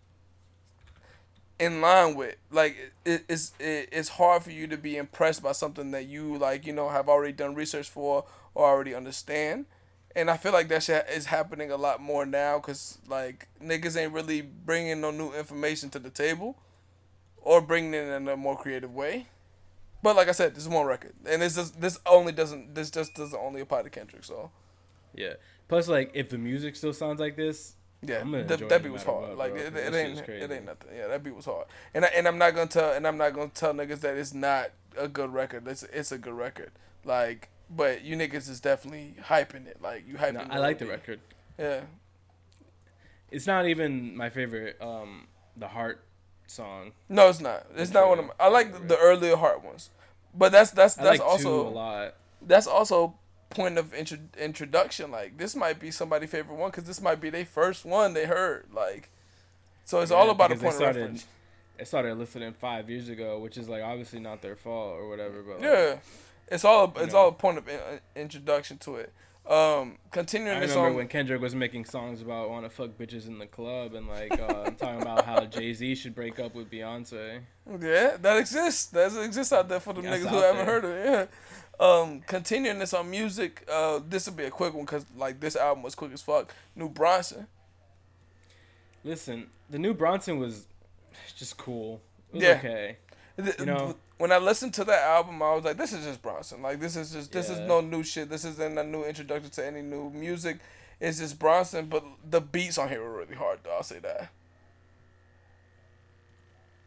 in 1.59 1.81
line 1.81 2.15
with. 2.15 2.35
Like 2.51 2.93
it, 3.03 3.25
it's 3.27 3.51
it, 3.59 3.89
it's 3.91 4.09
hard 4.09 4.43
for 4.43 4.51
you 4.51 4.67
to 4.67 4.77
be 4.77 4.95
impressed 4.95 5.43
by 5.43 5.51
something 5.51 5.91
that 5.91 6.07
you 6.07 6.37
like, 6.37 6.65
you 6.65 6.71
know, 6.71 6.87
have 6.89 7.09
already 7.09 7.33
done 7.33 7.53
research 7.53 7.89
for 7.89 8.23
or 8.55 8.65
already 8.65 8.95
understand. 8.95 9.65
And 10.15 10.31
I 10.31 10.37
feel 10.37 10.53
like 10.53 10.69
that 10.69 10.81
shit 10.81 11.05
is 11.13 11.25
happening 11.25 11.69
a 11.71 11.75
lot 11.77 12.01
more 12.01 12.25
now 12.25 12.57
because 12.57 12.97
like 13.07 13.47
niggas 13.61 13.95
ain't 14.01 14.13
really 14.13 14.41
bringing 14.41 15.01
no 15.01 15.11
new 15.11 15.33
information 15.33 15.89
to 15.91 15.99
the 15.99 16.09
table, 16.09 16.57
or 17.37 17.61
bringing 17.61 17.93
it 17.93 18.07
in 18.07 18.27
a 18.27 18.35
more 18.37 18.57
creative 18.57 18.93
way. 18.93 19.27
But 20.01 20.15
like 20.15 20.29
I 20.29 20.31
said, 20.31 20.55
this 20.55 20.63
is 20.63 20.69
one 20.69 20.85
record, 20.85 21.13
and 21.27 21.41
this 21.41 21.55
just 21.55 21.81
this 21.81 21.99
only 22.05 22.31
doesn't 22.31 22.73
this 22.75 22.89
just 22.89 23.13
doesn't 23.15 23.37
only 23.39 23.61
apply 23.61 23.83
to 23.83 23.89
Kendrick. 23.89 24.23
So 24.23 24.51
Yeah. 25.13 25.33
Plus, 25.67 25.87
like, 25.87 26.11
if 26.13 26.29
the 26.29 26.37
music 26.37 26.75
still 26.75 26.93
sounds 26.93 27.19
like 27.19 27.35
this, 27.35 27.73
Yeah, 28.03 28.19
I'm 28.21 28.31
gonna 28.31 28.43
that, 28.43 28.69
that 28.69 28.83
beat 28.83 28.91
was 28.91 29.03
hard. 29.03 29.29
what, 29.29 29.37
like 29.37 29.53
bro, 29.53 29.61
it, 29.61 29.65
it 29.67 29.73
that 29.73 29.95
ain't 29.95 30.19
it 30.29 30.51
ain't 30.51 30.65
nothing. 30.65 30.95
Yeah, 30.95 31.07
that 31.07 31.23
beat 31.23 31.35
was 31.35 31.45
hard. 31.45 31.65
And 31.93 32.05
I, 32.05 32.09
and 32.09 32.27
I'm 32.27 32.37
not 32.37 32.53
gonna 32.55 32.67
tell 32.67 32.93
and 32.93 33.05
I'm 33.07 33.17
not 33.17 33.33
gonna 33.33 33.49
tell 33.49 33.73
niggas 33.73 34.01
that 34.01 34.15
it's 34.15 34.33
not 34.33 34.69
a 34.95 35.07
good 35.07 35.33
record. 35.33 35.67
It's 35.67 35.83
it's 35.83 36.11
a 36.11 36.17
good 36.19 36.35
record. 36.35 36.71
Like, 37.03 37.49
but 37.69 38.03
you 38.03 38.15
niggas 38.15 38.49
is 38.49 38.59
definitely 38.59 39.15
hyping 39.21 39.67
it. 39.67 39.81
Like 39.81 40.07
you 40.07 40.15
hyping. 40.15 40.33
no, 40.33 40.47
I 40.49 40.59
like 40.59 40.79
the 40.79 40.85
record. 40.87 41.19
Yeah, 41.57 41.81
It's 43.31 43.47
not 43.47 43.65
even 43.67 44.15
my 44.15 44.29
favorite. 44.29 44.77
Um, 44.81 45.27
the 45.57 45.67
heart 45.69 46.03
song. 46.47 46.91
no, 47.09 47.29
it's 47.29 47.39
not. 47.39 47.65
It's 47.75 47.91
not 47.93 48.07
one 48.07 48.19
of. 48.19 48.25
My, 48.25 48.33
I 48.39 48.47
like 48.49 48.73
the, 48.73 48.79
the 48.79 48.97
earlier 48.97 49.35
heart 49.35 49.63
ones, 49.63 49.89
but 50.33 50.51
that's 50.51 50.71
that's 50.71 50.97
I 50.99 51.03
that's 51.03 51.19
like 51.19 51.39
two 51.39 51.47
a 51.49 51.51
also 51.63 51.69
lot. 51.69 52.15
that's 52.41 52.67
also 52.67 53.15
point 53.49 53.77
of 53.77 53.93
intro, 53.93 54.17
introduction. 54.37 55.11
Like 55.11 55.37
this 55.37 55.55
might 55.55 55.79
be 55.79 55.91
somebody's 55.91 56.29
favorite 56.29 56.55
one 56.55 56.71
because 56.71 56.83
this 56.83 57.01
might 57.01 57.21
be 57.21 57.29
their 57.29 57.45
first 57.45 57.85
one 57.85 58.13
they 58.13 58.25
heard. 58.25 58.65
Like, 58.73 59.09
so 59.85 60.01
it's 60.01 60.11
Yeah, 60.11 60.17
all 60.17 60.29
about 60.29 60.51
a 60.51 60.55
point 60.55 60.67
of 60.67 60.73
started- 60.73 60.99
reference. 60.99 61.25
They 61.77 61.83
started 61.83 62.15
listening 62.17 62.53
five 62.53 62.89
years 62.89 63.09
ago, 63.09 63.37
which 63.39 63.57
is 63.57 63.67
like 63.67 63.83
obviously 63.83 64.19
not 64.21 64.41
their 64.41 64.55
fault 64.55 64.95
or 64.97 65.09
whatever. 65.09 65.41
But 65.41 65.55
like, 65.59 65.63
Yeah, 65.63 65.95
it's 66.47 66.65
all 66.65 66.93
it's 66.97 67.13
know. 67.13 67.19
all 67.19 67.27
a 67.29 67.31
point 67.31 67.57
of 67.57 67.67
uh, 67.67 67.71
introduction 68.15 68.77
to 68.79 68.95
it. 68.97 69.13
Um, 69.47 69.99
continuing 70.09 70.59
this 70.59 70.71
remember 70.71 70.89
on. 70.89 70.95
when 70.95 71.07
Kendrick 71.07 71.39
was 71.39 71.53
making 71.53 71.85
songs 71.85 72.19
about 72.23 72.49
want 72.49 72.65
to 72.65 72.69
fuck 72.71 72.97
bitches 72.97 73.27
in 73.27 73.37
the 73.37 73.45
club 73.45 73.93
and 73.93 74.07
like 74.07 74.31
uh, 74.41 74.71
talking 74.71 75.01
about 75.03 75.23
how 75.23 75.45
Jay 75.45 75.71
Z 75.71 75.93
should 75.95 76.15
break 76.15 76.39
up 76.39 76.55
with 76.55 76.71
Beyonce. 76.71 77.41
yeah, 77.79 78.17
that 78.19 78.37
exists. 78.37 78.87
That 78.87 79.15
exists 79.23 79.53
out 79.53 79.69
there 79.69 79.79
for 79.79 79.93
the 79.93 80.01
That's 80.01 80.23
niggas 80.23 80.29
who 80.29 80.35
haven't 80.37 80.55
there. 80.57 80.65
heard 80.65 80.85
of 80.85 80.91
it. 80.91 81.05
Yeah. 81.11 81.25
Um, 81.87 82.21
continuing 82.25 82.79
this 82.79 82.93
on 82.93 83.11
music. 83.11 83.63
Uh, 83.71 83.99
this 84.07 84.25
will 84.25 84.33
be 84.33 84.45
a 84.45 84.49
quick 84.49 84.73
one 84.73 84.85
because 84.85 85.05
like 85.15 85.39
this 85.39 85.55
album 85.55 85.83
was 85.83 85.93
quick 85.93 86.11
as 86.13 86.23
fuck. 86.23 86.51
New 86.75 86.89
Bronson. 86.89 87.45
Listen, 89.03 89.47
the 89.69 89.77
new 89.77 89.93
Bronson 89.93 90.39
was 90.39 90.65
just 91.35 91.57
cool. 91.57 92.01
It 92.31 92.35
was 92.35 92.43
Yeah. 92.43 92.51
okay. 92.57 92.97
You 93.59 93.65
know- 93.65 93.95
when 94.17 94.31
I 94.31 94.37
listened 94.37 94.73
to 94.75 94.83
that 94.85 95.01
album, 95.03 95.41
I 95.41 95.53
was 95.55 95.63
like, 95.65 95.77
"This 95.77 95.91
is 95.93 96.05
just 96.05 96.21
Bronson. 96.21 96.61
Like, 96.61 96.79
this 96.79 96.95
is 96.95 97.11
just 97.11 97.31
this 97.31 97.49
is 97.49 97.59
no 97.59 97.81
new 97.81 98.03
shit. 98.03 98.29
This 98.29 98.45
isn't 98.45 98.77
a 98.77 98.83
new 98.83 99.03
introduction 99.03 99.49
to 99.51 99.65
any 99.65 99.81
new 99.81 100.09
music. 100.09 100.59
It's 100.99 101.19
just 101.19 101.37
Bronson." 101.39 101.87
But 101.87 102.03
the 102.29 102.39
beats 102.41 102.77
on 102.77 102.89
here 102.89 103.01
were 103.03 103.17
really 103.17 103.35
hard. 103.35 103.59
Though 103.63 103.71
I'll 103.75 103.83
say 103.83 103.99
that. 103.99 104.29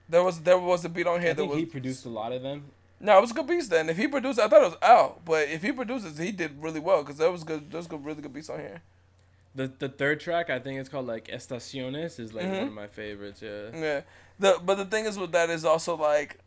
There 0.08 0.22
was 0.22 0.40
there 0.40 0.58
was 0.58 0.84
a 0.84 0.88
beat 0.88 1.06
on 1.06 1.20
here 1.20 1.30
I 1.30 1.34
that 1.34 1.44
was 1.44 1.58
he 1.58 1.66
produced 1.66 2.06
a 2.06 2.08
lot 2.08 2.32
of 2.32 2.42
them. 2.42 2.64
no, 3.00 3.18
it 3.18 3.20
was 3.20 3.32
good 3.32 3.46
beats. 3.46 3.68
Then 3.68 3.90
if 3.90 3.96
he 3.98 4.08
produced, 4.08 4.38
I 4.40 4.48
thought 4.48 4.62
it 4.62 4.70
was 4.70 4.78
out. 4.82 5.24
But 5.24 5.48
if 5.48 5.62
he 5.62 5.70
produces, 5.72 6.16
he 6.18 6.32
did 6.32 6.62
really 6.62 6.80
well 6.80 7.02
because 7.02 7.18
there 7.18 7.30
was 7.30 7.44
good. 7.44 7.70
There 7.70 7.78
was 7.78 7.86
good, 7.86 8.04
really 8.04 8.22
good 8.22 8.32
beats 8.32 8.48
on 8.48 8.58
here. 8.60 8.82
The 9.54 9.70
the 9.78 9.88
third 9.88 10.20
track, 10.20 10.48
I 10.48 10.58
think 10.60 10.80
it's 10.80 10.88
called 10.88 11.06
like 11.06 11.28
Estaciones, 11.28 12.18
is 12.18 12.32
like 12.32 12.46
Mhm. 12.46 12.58
one 12.58 12.66
of 12.68 12.72
my 12.72 12.86
favorites. 12.86 13.42
Yeah. 13.42 13.68
Yeah. 13.74 14.00
The 14.38 14.58
but 14.64 14.76
the 14.76 14.86
thing 14.86 15.04
is 15.04 15.18
with 15.18 15.32
that 15.32 15.50
is 15.50 15.64
also 15.66 15.94
like 15.96 16.38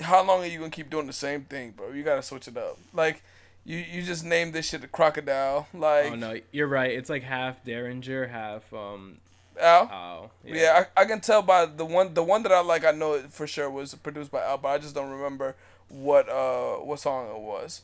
how 0.00 0.24
long 0.24 0.42
are 0.42 0.46
you 0.46 0.58
gonna 0.58 0.70
keep 0.70 0.90
doing 0.90 1.06
the 1.06 1.12
same 1.12 1.42
thing, 1.42 1.72
bro? 1.72 1.92
You 1.92 2.02
gotta 2.02 2.22
switch 2.22 2.48
it 2.48 2.56
up. 2.56 2.78
Like 2.92 3.22
you 3.64 3.76
you 3.76 4.02
just 4.02 4.24
named 4.24 4.52
this 4.52 4.68
shit 4.68 4.84
a 4.84 4.88
crocodile. 4.88 5.68
Like 5.74 6.12
oh 6.12 6.14
no, 6.14 6.40
you're 6.52 6.66
right. 6.66 6.90
It's 6.90 7.10
like 7.10 7.22
half 7.22 7.64
Daringer, 7.64 8.30
half 8.30 8.72
um. 8.72 9.18
Al. 9.60 9.82
Ow. 9.92 10.30
Yeah, 10.44 10.86
I, 10.96 11.02
I 11.02 11.04
can 11.04 11.20
tell 11.20 11.42
by 11.42 11.66
the 11.66 11.84
one 11.84 12.14
the 12.14 12.22
one 12.22 12.42
that 12.44 12.52
I 12.52 12.60
like 12.60 12.84
I 12.84 12.92
know 12.92 13.14
it 13.14 13.30
for 13.32 13.46
sure 13.46 13.68
was 13.70 13.94
produced 13.94 14.30
by 14.30 14.42
Al, 14.42 14.58
but 14.58 14.68
I 14.68 14.78
just 14.78 14.94
don't 14.94 15.10
remember 15.10 15.54
what 15.88 16.28
uh 16.28 16.76
what 16.76 17.00
song 17.00 17.28
it 17.28 17.40
was. 17.40 17.82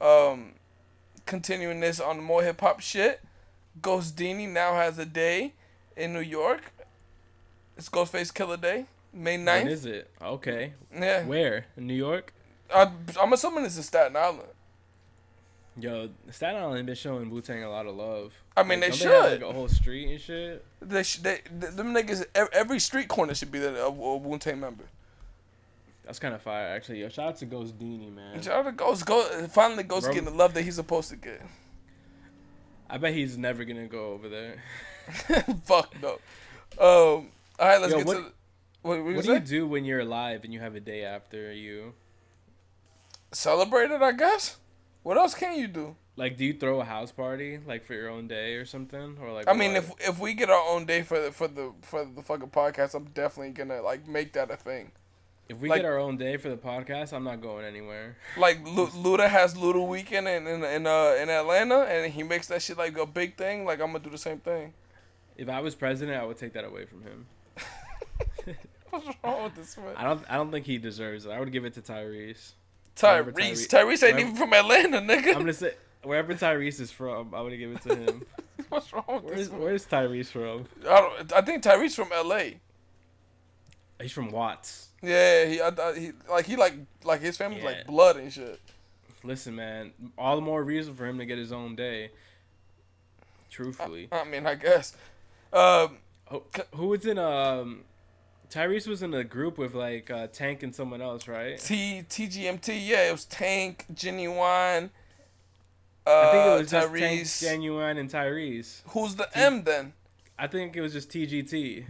Um 0.00 0.52
continuing 1.26 1.80
this 1.80 2.00
on 2.00 2.22
more 2.22 2.42
hip 2.42 2.60
hop 2.60 2.80
shit, 2.80 3.20
Ghostdini 3.80 4.48
now 4.48 4.74
has 4.74 4.98
a 4.98 5.04
day 5.04 5.52
in 5.96 6.12
New 6.12 6.20
York. 6.20 6.72
It's 7.76 7.88
Ghostface 7.88 8.32
Killah 8.32 8.60
Day, 8.60 8.86
May 9.18 9.36
9th. 9.36 9.62
When 9.64 9.68
is 9.68 9.84
it? 9.86 10.10
Okay. 10.22 10.72
Yeah. 10.94 11.24
Where? 11.24 11.66
In 11.76 11.86
New 11.86 11.94
York? 11.94 12.32
I, 12.74 12.90
I'm 13.20 13.32
assuming 13.32 13.64
it's 13.64 13.76
in 13.76 13.82
Staten 13.82 14.16
Island. 14.16 14.48
Yo, 15.80 16.08
Staten 16.30 16.60
Island 16.60 16.86
been 16.86 16.94
showing 16.94 17.30
Wu 17.30 17.40
Tang 17.40 17.62
a 17.62 17.70
lot 17.70 17.86
of 17.86 17.94
love. 17.96 18.32
I 18.56 18.62
mean, 18.62 18.80
Like, 18.80 18.92
they 18.92 18.98
don't 19.04 19.12
have, 19.12 19.32
should. 19.32 19.42
like 19.42 19.50
a 19.50 19.52
whole 19.52 19.68
street 19.68 20.10
and 20.10 20.20
shit. 20.20 20.64
They, 20.80 21.02
sh- 21.02 21.18
they, 21.18 21.36
th 21.60 21.72
them 21.74 21.94
niggas, 21.94 22.24
every 22.52 22.80
street 22.80 23.08
corner 23.08 23.34
should 23.34 23.52
be 23.52 23.58
a, 23.58 23.84
a 23.84 23.90
Wu 23.90 24.38
Tang 24.38 24.58
member. 24.60 24.84
That's 26.04 26.18
kind 26.18 26.34
of 26.34 26.42
fire, 26.42 26.68
actually. 26.68 27.00
Yo, 27.00 27.08
shout 27.10 27.28
out 27.28 27.36
to 27.38 27.46
Ghostdini, 27.46 28.12
man. 28.14 28.40
Shout 28.42 28.54
out 28.54 28.64
to 28.66 28.72
Ghost. 28.72 29.04
Ghost 29.06 29.50
finally, 29.52 29.82
Ghost 29.84 30.04
Bro. 30.06 30.14
getting 30.14 30.30
the 30.30 30.34
love 30.36 30.54
that 30.54 30.62
he's 30.62 30.76
supposed 30.76 31.10
to 31.10 31.16
get. 31.16 31.42
I 32.90 32.96
bet 32.98 33.12
he's 33.14 33.36
never 33.36 33.64
gonna 33.64 33.86
go 33.88 34.12
over 34.12 34.28
there. 34.28 34.62
Fuck 35.64 35.94
no. 36.02 36.12
Um. 36.80 37.28
All 37.60 37.66
right, 37.68 37.80
let's 37.80 37.92
Yo, 37.92 37.98
get 37.98 38.06
what- 38.06 38.14
to. 38.16 38.32
What, 38.82 39.04
what, 39.04 39.16
What 39.16 39.24
do 39.24 39.32
you 39.32 39.40
do 39.40 39.66
when 39.66 39.84
you're 39.84 40.00
alive 40.00 40.44
and 40.44 40.52
you 40.52 40.60
have 40.60 40.74
a 40.74 40.80
day 40.80 41.04
after 41.04 41.52
you? 41.52 41.94
Celebrate 43.32 43.90
it, 43.90 44.00
I 44.00 44.12
guess. 44.12 44.56
What 45.02 45.16
else 45.18 45.34
can 45.34 45.58
you 45.58 45.68
do? 45.68 45.96
Like, 46.16 46.36
do 46.36 46.44
you 46.44 46.52
throw 46.52 46.80
a 46.80 46.84
house 46.84 47.12
party 47.12 47.60
like 47.64 47.84
for 47.84 47.94
your 47.94 48.08
own 48.08 48.26
day 48.26 48.54
or 48.54 48.64
something, 48.64 49.16
or 49.20 49.32
like? 49.32 49.48
I 49.48 49.52
mean, 49.52 49.74
what? 49.74 49.84
if 50.00 50.08
if 50.08 50.18
we 50.18 50.34
get 50.34 50.50
our 50.50 50.68
own 50.68 50.84
day 50.84 51.02
for 51.02 51.20
the 51.20 51.32
for 51.32 51.46
the 51.46 51.72
for 51.82 52.04
the 52.04 52.22
fucking 52.22 52.50
podcast, 52.50 52.94
I'm 52.94 53.04
definitely 53.14 53.52
gonna 53.52 53.82
like 53.82 54.08
make 54.08 54.32
that 54.32 54.50
a 54.50 54.56
thing. 54.56 54.90
if 55.48 55.58
we 55.58 55.68
like- 55.68 55.82
get 55.82 55.86
our 55.86 55.98
own 55.98 56.16
day 56.16 56.36
for 56.36 56.48
the 56.48 56.56
podcast, 56.56 57.12
I'm 57.12 57.22
not 57.24 57.40
going 57.40 57.64
anywhere. 57.64 58.16
Like 58.36 58.66
Lu- 58.66 58.88
Luda 58.88 59.28
has 59.28 59.54
Luda 59.54 59.86
weekend 59.86 60.26
in 60.26 60.46
in 60.48 60.64
in, 60.64 60.86
uh, 60.86 61.16
in 61.20 61.28
Atlanta, 61.28 61.82
and 61.82 62.12
he 62.12 62.22
makes 62.24 62.48
that 62.48 62.62
shit 62.62 62.76
like 62.78 62.98
a 62.98 63.06
big 63.06 63.36
thing. 63.36 63.64
Like 63.64 63.80
I'm 63.80 63.92
gonna 63.92 64.02
do 64.02 64.10
the 64.10 64.18
same 64.18 64.38
thing. 64.40 64.74
If 65.36 65.48
I 65.48 65.60
was 65.60 65.76
president, 65.76 66.20
I 66.20 66.24
would 66.24 66.36
take 66.38 66.52
that 66.54 66.64
away 66.64 66.84
from 66.84 67.02
him. 67.02 67.26
What's 68.90 69.06
wrong 69.22 69.44
with 69.44 69.54
this 69.54 69.76
man? 69.76 69.94
I 69.96 70.04
don't. 70.04 70.24
I 70.28 70.36
don't 70.36 70.50
think 70.50 70.66
he 70.66 70.78
deserves 70.78 71.26
it. 71.26 71.30
I 71.30 71.40
would 71.40 71.52
give 71.52 71.64
it 71.64 71.74
to 71.74 71.80
Tyrese. 71.82 72.52
Tyrese. 72.96 73.32
Tyrese- 73.32 73.68
Tyrese 73.68 74.08
ain't 74.08 74.18
even 74.18 74.34
from 74.34 74.52
Atlanta, 74.52 74.98
nigga. 74.98 75.28
I'm 75.28 75.40
gonna 75.40 75.52
say 75.52 75.74
wherever 76.02 76.34
Tyrese 76.34 76.80
is 76.80 76.90
from, 76.90 77.34
I'm 77.34 77.44
gonna 77.44 77.56
give 77.56 77.72
it 77.72 77.82
to 77.82 77.94
him. 77.94 78.22
What's 78.68 78.92
wrong 78.92 79.04
with 79.08 79.24
Where's 79.24 79.48
this? 79.48 79.58
Where's 79.58 79.86
Tyrese 79.86 80.26
from? 80.26 80.66
I 80.88 81.00
don't. 81.00 81.32
I 81.32 81.40
think 81.42 81.62
Tyrese 81.62 81.94
from 81.94 82.08
L.A. 82.12 82.60
He's 84.00 84.12
from 84.12 84.30
Watts. 84.30 84.88
Yeah, 85.02 85.44
he, 85.46 85.60
I, 85.60 85.70
thought 85.70 85.96
he 85.96 86.12
like 86.30 86.46
he 86.46 86.56
like 86.56 86.74
like 87.04 87.20
his 87.20 87.36
family's 87.36 87.62
Yeah. 87.62 87.70
like 87.70 87.86
blood 87.86 88.16
and 88.16 88.32
shit. 88.32 88.60
Listen, 89.24 89.54
man, 89.56 89.92
all 90.16 90.36
the 90.36 90.42
more 90.42 90.62
reason 90.62 90.94
for 90.94 91.06
him 91.06 91.18
to 91.18 91.26
get 91.26 91.38
his 91.38 91.52
own 91.52 91.74
day. 91.76 92.10
Truthfully, 93.50 94.08
I 94.12 94.24
mean, 94.24 94.46
I 94.46 94.54
guess. 94.54 94.94
Um, 95.52 95.98
oh, 96.30 96.42
who 96.74 96.88
was 96.88 97.06
in 97.06 97.18
um? 97.18 97.84
Tyrese 98.50 98.86
was 98.86 99.02
in 99.02 99.12
a 99.14 99.24
group 99.24 99.58
with 99.58 99.74
like 99.74 100.10
uh, 100.10 100.26
Tank 100.28 100.62
and 100.62 100.74
someone 100.74 101.02
else, 101.02 101.28
right? 101.28 101.58
T 101.58 102.02
TGMT, 102.08 102.86
yeah, 102.86 103.08
it 103.08 103.12
was 103.12 103.24
Tank, 103.26 103.86
Genuwine. 103.92 104.90
Uh, 106.06 106.10
I 106.10 106.32
think 106.32 106.46
it 106.46 106.60
was 106.60 106.70
just 106.70 106.88
Tyrese. 106.88 107.40
Tank, 107.48 107.62
Genuwine, 107.62 107.98
and 107.98 108.10
Tyrese. 108.10 108.80
Who's 108.88 109.14
the 109.16 109.28
M 109.36 109.64
then? 109.64 109.92
I 110.38 110.46
think 110.46 110.76
it 110.76 110.80
was 110.80 110.92
just 110.92 111.10
TGT. 111.10 111.84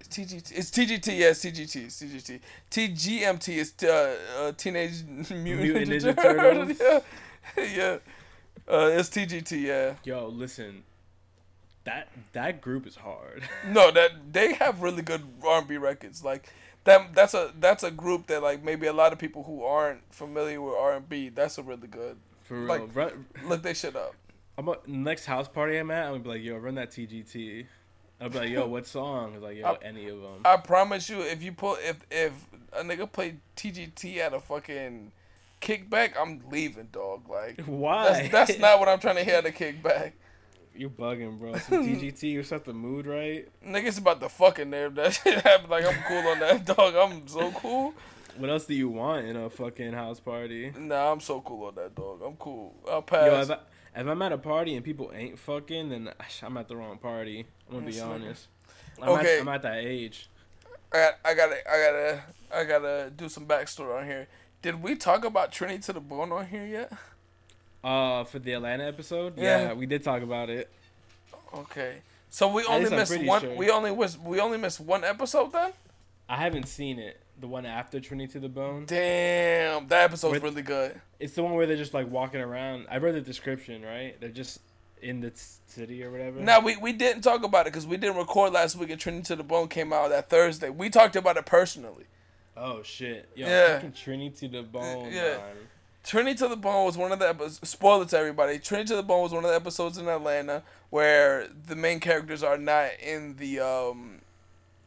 It's 0.00 0.08
TGT. 0.08 0.52
It's 0.56 0.70
TGT. 0.70 1.18
Yes, 1.18 1.44
TGT. 1.44 1.84
It's 1.86 2.02
TGT. 2.02 2.40
TGMT 2.70 3.56
is 3.56 3.74
uh, 3.82 4.16
uh, 4.38 4.52
Teenage 4.52 5.04
Mutant, 5.04 5.30
Mutant 5.42 5.88
Ninja, 5.88 6.14
Ninja. 6.14 6.22
Turtles. 6.22 6.80
yeah, 7.56 7.64
yeah. 7.76 7.98
Uh, 8.66 8.90
it's 8.92 9.10
TGT. 9.10 9.62
Yeah. 9.62 9.94
Yo, 10.04 10.28
listen, 10.28 10.84
that 11.88 12.08
that 12.32 12.60
group 12.60 12.86
is 12.86 12.96
hard. 12.96 13.42
No, 13.66 13.90
that 13.90 14.32
they 14.32 14.54
have 14.54 14.82
really 14.82 15.02
good 15.02 15.22
R 15.44 15.58
and 15.58 15.68
B 15.68 15.76
records. 15.76 16.22
Like 16.24 16.48
that. 16.84 17.14
That's 17.14 17.34
a 17.34 17.52
that's 17.58 17.82
a 17.82 17.90
group 17.90 18.26
that 18.28 18.42
like 18.42 18.62
maybe 18.62 18.86
a 18.86 18.92
lot 18.92 19.12
of 19.12 19.18
people 19.18 19.42
who 19.44 19.64
aren't 19.64 20.00
familiar 20.12 20.60
with 20.60 20.74
R 20.74 20.94
and 20.96 21.08
B. 21.08 21.28
That's 21.28 21.58
a 21.58 21.62
really 21.62 21.88
good. 21.88 22.16
For 22.44 22.54
real. 22.58 22.66
Like- 22.68 22.94
Run, 22.94 23.26
Look 23.44 23.62
they 23.62 23.74
shit 23.74 23.96
up. 23.96 24.14
I'm 24.56 24.68
a, 24.68 24.76
next 24.86 25.26
house 25.26 25.46
party 25.48 25.76
I'm 25.76 25.90
at. 25.90 26.06
I'm 26.06 26.12
gonna 26.14 26.22
be 26.24 26.28
like, 26.30 26.42
yo, 26.42 26.56
run 26.56 26.74
that 26.74 26.90
TGT. 26.90 27.66
I'll 28.20 28.28
be 28.28 28.38
like, 28.38 28.50
yo, 28.50 28.66
what 28.74 28.86
song? 28.86 29.34
It's 29.34 29.42
like, 29.42 29.56
yo, 29.56 29.66
I- 29.66 29.84
any 29.86 30.08
of 30.08 30.20
them. 30.20 30.40
I 30.44 30.56
promise 30.56 31.08
you, 31.08 31.20
if 31.20 31.42
you 31.42 31.52
pull 31.52 31.76
if 31.80 31.98
if 32.10 32.32
a 32.72 32.82
nigga 32.82 33.10
play 33.10 33.36
TGT 33.56 34.18
at 34.18 34.34
a 34.34 34.40
fucking 34.40 35.12
kickback, 35.60 36.12
I'm 36.20 36.42
leaving, 36.50 36.88
dog. 36.92 37.28
Like 37.28 37.60
Why? 37.66 38.10
that's 38.10 38.30
that's 38.32 38.58
not 38.58 38.78
what 38.80 38.88
I'm 38.88 38.98
trying 38.98 39.16
to 39.16 39.24
hear 39.24 39.36
at 39.36 39.46
a 39.46 39.50
kickback. 39.50 40.12
You're 40.78 40.90
bugging, 40.90 41.38
bro. 41.40 41.56
Some 41.56 41.84
TGT, 41.88 42.22
you 42.22 42.42
set 42.44 42.64
the 42.64 42.72
mood 42.72 43.06
right. 43.06 43.48
Niggas 43.66 43.98
about 43.98 44.20
to 44.20 44.28
fucking 44.28 44.70
there. 44.70 44.86
if 44.86 44.94
That 44.94 45.12
shit 45.24 45.40
happen. 45.40 45.68
Like 45.68 45.84
I'm 45.84 45.96
cool 46.06 46.28
on 46.30 46.38
that, 46.38 46.64
dog. 46.76 46.94
I'm 46.94 47.26
so 47.26 47.50
cool. 47.50 47.94
What 48.36 48.48
else 48.48 48.66
do 48.66 48.74
you 48.74 48.88
want 48.88 49.26
in 49.26 49.34
a 49.34 49.50
fucking 49.50 49.92
house 49.92 50.20
party? 50.20 50.72
Nah, 50.78 51.10
I'm 51.10 51.18
so 51.20 51.40
cool 51.40 51.66
on 51.66 51.74
that, 51.74 51.96
dog. 51.96 52.22
I'm 52.24 52.36
cool. 52.36 52.76
I'll 52.88 52.94
Yo, 52.96 53.02
pass. 53.02 53.46
if, 53.46 53.50
I, 53.50 54.00
if 54.00 54.06
I'm 54.06 54.22
at 54.22 54.30
a 54.32 54.38
party 54.38 54.76
and 54.76 54.84
people 54.84 55.10
ain't 55.12 55.36
fucking, 55.40 55.88
then 55.88 56.10
I'm 56.44 56.56
at 56.56 56.68
the 56.68 56.76
wrong 56.76 56.98
party. 56.98 57.44
I'm 57.68 57.80
gonna 57.80 57.90
be 57.90 58.00
Honestly. 58.00 58.24
honest. 58.26 58.46
I'm, 59.02 59.08
Okay. 59.10 59.36
at, 59.36 59.40
I'm 59.42 59.48
at 59.48 59.62
that 59.62 59.78
age. 59.78 60.30
I, 60.92 60.96
got, 60.96 61.14
I 61.24 61.34
gotta, 61.34 61.56
I 61.70 61.76
gotta, 61.80 62.22
I 62.54 62.64
gotta 62.64 63.12
do 63.14 63.28
some 63.28 63.46
backstory 63.46 63.98
on 64.00 64.06
here. 64.06 64.28
Did 64.62 64.80
we 64.82 64.94
talk 64.94 65.24
about 65.24 65.50
Trinity 65.52 65.80
to 65.82 65.92
the 65.92 66.00
Bone 66.00 66.30
on 66.32 66.46
here 66.46 66.64
yet? 66.64 66.92
Uh, 67.88 68.24
for 68.24 68.38
the 68.38 68.52
Atlanta 68.52 68.84
episode, 68.84 69.38
Yeah. 69.38 69.62
yeah, 69.68 69.72
we 69.72 69.86
did 69.86 70.02
talk 70.04 70.22
about 70.22 70.50
it. 70.50 70.68
Okay. 71.54 71.94
So 72.30 72.48
we 72.52 72.64
only 72.64 72.90
missed 72.90 73.16
one. 73.24 73.40
sure. 73.40 73.54
We 73.56 73.70
only 73.70 73.94
missed. 73.94 74.20
We 74.20 74.38
only 74.40 74.58
missed 74.58 74.80
one 74.80 75.04
episode 75.04 75.52
then. 75.52 75.72
I 76.28 76.36
haven't 76.36 76.68
seen 76.68 76.98
it. 76.98 77.18
The 77.40 77.46
one 77.46 77.64
after 77.64 78.00
Trinity 78.00 78.32
to 78.32 78.40
the 78.40 78.48
Bone. 78.48 78.84
Damn, 78.86 79.88
that 79.88 80.04
episode's 80.04 80.32
With- 80.34 80.42
really 80.42 80.62
good. 80.62 81.00
It's 81.18 81.34
the 81.34 81.42
one 81.42 81.54
where 81.54 81.66
they're 81.66 81.76
just 81.76 81.94
like 81.94 82.10
walking 82.10 82.40
around. 82.40 82.86
I 82.90 82.98
read 82.98 83.14
the 83.14 83.20
description, 83.22 83.82
right? 83.82 84.20
They're 84.20 84.28
just 84.28 84.60
in 85.00 85.20
the 85.20 85.32
city 85.66 86.02
or 86.04 86.10
whatever. 86.10 86.40
Now 86.40 86.60
we, 86.60 86.76
we 86.76 86.92
didn't 86.92 87.22
talk 87.22 87.44
about 87.44 87.66
it 87.66 87.72
because 87.72 87.86
we 87.86 87.96
didn't 87.96 88.16
record 88.16 88.52
last 88.52 88.76
week 88.76 88.90
and 88.90 89.00
Trinity 89.00 89.22
to 89.28 89.36
the 89.36 89.44
Bone 89.44 89.68
came 89.68 89.92
out 89.92 90.10
that 90.10 90.28
Thursday. 90.28 90.68
We 90.68 90.90
talked 90.90 91.16
about 91.16 91.36
it 91.36 91.46
personally. 91.46 92.04
Oh 92.56 92.82
shit. 92.82 93.28
Yo, 93.36 93.46
Yeah. 93.46 93.80
Trinity 93.94 94.48
to 94.48 94.48
the 94.48 94.62
Bone. 94.64 95.10
Yeah. 95.12 95.38
man. 95.38 95.56
Trinity 96.04 96.36
to 96.38 96.48
the 96.48 96.56
Bone 96.56 96.86
was 96.86 96.96
one 96.96 97.12
of 97.12 97.18
the 97.18 97.28
episodes. 97.28 97.68
Spoiler 97.68 98.06
to 98.06 98.18
everybody. 98.18 98.58
Trinity 98.58 98.88
to 98.88 98.96
the 98.96 99.02
Bone 99.02 99.22
was 99.22 99.32
one 99.32 99.44
of 99.44 99.50
the 99.50 99.56
episodes 99.56 99.98
in 99.98 100.08
Atlanta 100.08 100.62
where 100.90 101.46
the 101.48 101.76
main 101.76 102.00
characters 102.00 102.42
are 102.42 102.56
not 102.56 102.90
in 103.02 103.36
the 103.36 103.60
um 103.60 104.20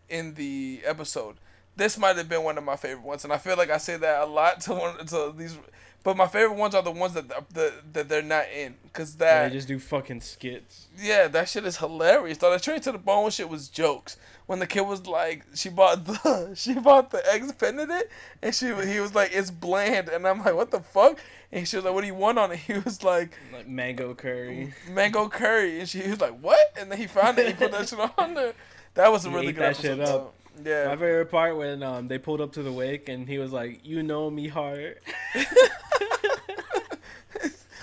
in 0.09 0.33
the 0.33 0.81
episode. 0.85 1.35
This 1.75 1.97
might 1.97 2.17
have 2.17 2.27
been 2.29 2.43
one 2.43 2.57
of 2.57 2.63
my 2.63 2.75
favorite 2.75 3.03
ones, 3.05 3.23
and 3.23 3.31
I 3.33 3.37
feel 3.37 3.57
like 3.57 3.69
I 3.69 3.77
say 3.77 3.97
that 3.97 4.21
a 4.21 4.25
lot 4.25 4.61
to 4.61 4.73
one 4.73 5.05
to 5.07 5.33
these. 5.35 5.57
But 6.03 6.17
my 6.17 6.25
favorite 6.27 6.57
ones 6.57 6.73
are 6.73 6.81
the 6.81 6.89
ones 6.91 7.13
that 7.13 7.29
that, 7.53 7.93
that 7.93 8.09
they're 8.09 8.23
not 8.23 8.45
in, 8.51 8.75
cause 8.91 9.15
that 9.17 9.49
they 9.49 9.55
just 9.55 9.67
do 9.67 9.77
fucking 9.77 10.21
skits. 10.21 10.87
Yeah, 10.99 11.27
that 11.27 11.47
shit 11.47 11.63
is 11.65 11.77
hilarious. 11.77 12.39
Though 12.39 12.51
the 12.51 12.59
train 12.59 12.81
to 12.81 12.91
the 12.91 12.97
bone 12.97 13.29
shit 13.29 13.47
was 13.49 13.69
jokes. 13.69 14.17
When 14.47 14.57
the 14.59 14.65
kid 14.67 14.81
was 14.81 15.05
like, 15.05 15.45
she 15.55 15.69
bought 15.69 16.03
the 16.05 16.53
she 16.55 16.73
bought 16.73 17.11
the 17.11 17.21
eggs 17.31 17.51
Benedict, 17.53 18.11
and 18.41 18.53
she 18.53 18.73
he 18.85 18.99
was 18.99 19.13
like, 19.13 19.29
it's 19.31 19.51
bland, 19.51 20.09
and 20.09 20.27
I'm 20.27 20.39
like, 20.43 20.55
what 20.55 20.71
the 20.71 20.79
fuck? 20.81 21.19
And 21.51 21.67
she 21.67 21.75
was 21.77 21.85
like, 21.85 21.93
what 21.93 22.01
do 22.01 22.07
you 22.07 22.15
want 22.15 22.39
on 22.39 22.51
it? 22.51 22.59
He 22.67 22.73
was 22.73 23.03
like, 23.03 23.37
Like 23.53 23.67
mango 23.67 24.15
curry. 24.15 24.73
mango 24.89 25.29
curry, 25.29 25.79
and 25.79 25.87
she 25.87 26.01
he 26.01 26.09
was 26.09 26.19
like, 26.19 26.37
what? 26.41 26.59
And 26.79 26.91
then 26.91 26.97
he 26.97 27.05
found 27.07 27.37
it, 27.37 27.47
he 27.47 27.53
put 27.53 27.71
that 27.71 27.87
shit 27.87 27.99
on 28.17 28.33
there. 28.33 28.53
That 28.95 29.11
was 29.11 29.25
a 29.25 29.29
really 29.29 29.53
good 29.53 29.61
that 29.63 29.77
shit 29.77 29.99
episode. 29.99 30.31
Yeah. 30.63 30.87
My 30.87 30.95
favorite 30.95 31.31
part 31.31 31.57
when 31.57 31.83
um 31.83 32.07
they 32.07 32.17
pulled 32.17 32.41
up 32.41 32.53
to 32.53 32.63
the 32.63 32.71
wake 32.71 33.09
and 33.09 33.27
he 33.27 33.37
was 33.37 33.51
like, 33.51 33.85
"You 33.85 34.03
know 34.03 34.29
me, 34.29 34.47
heart." 34.47 35.01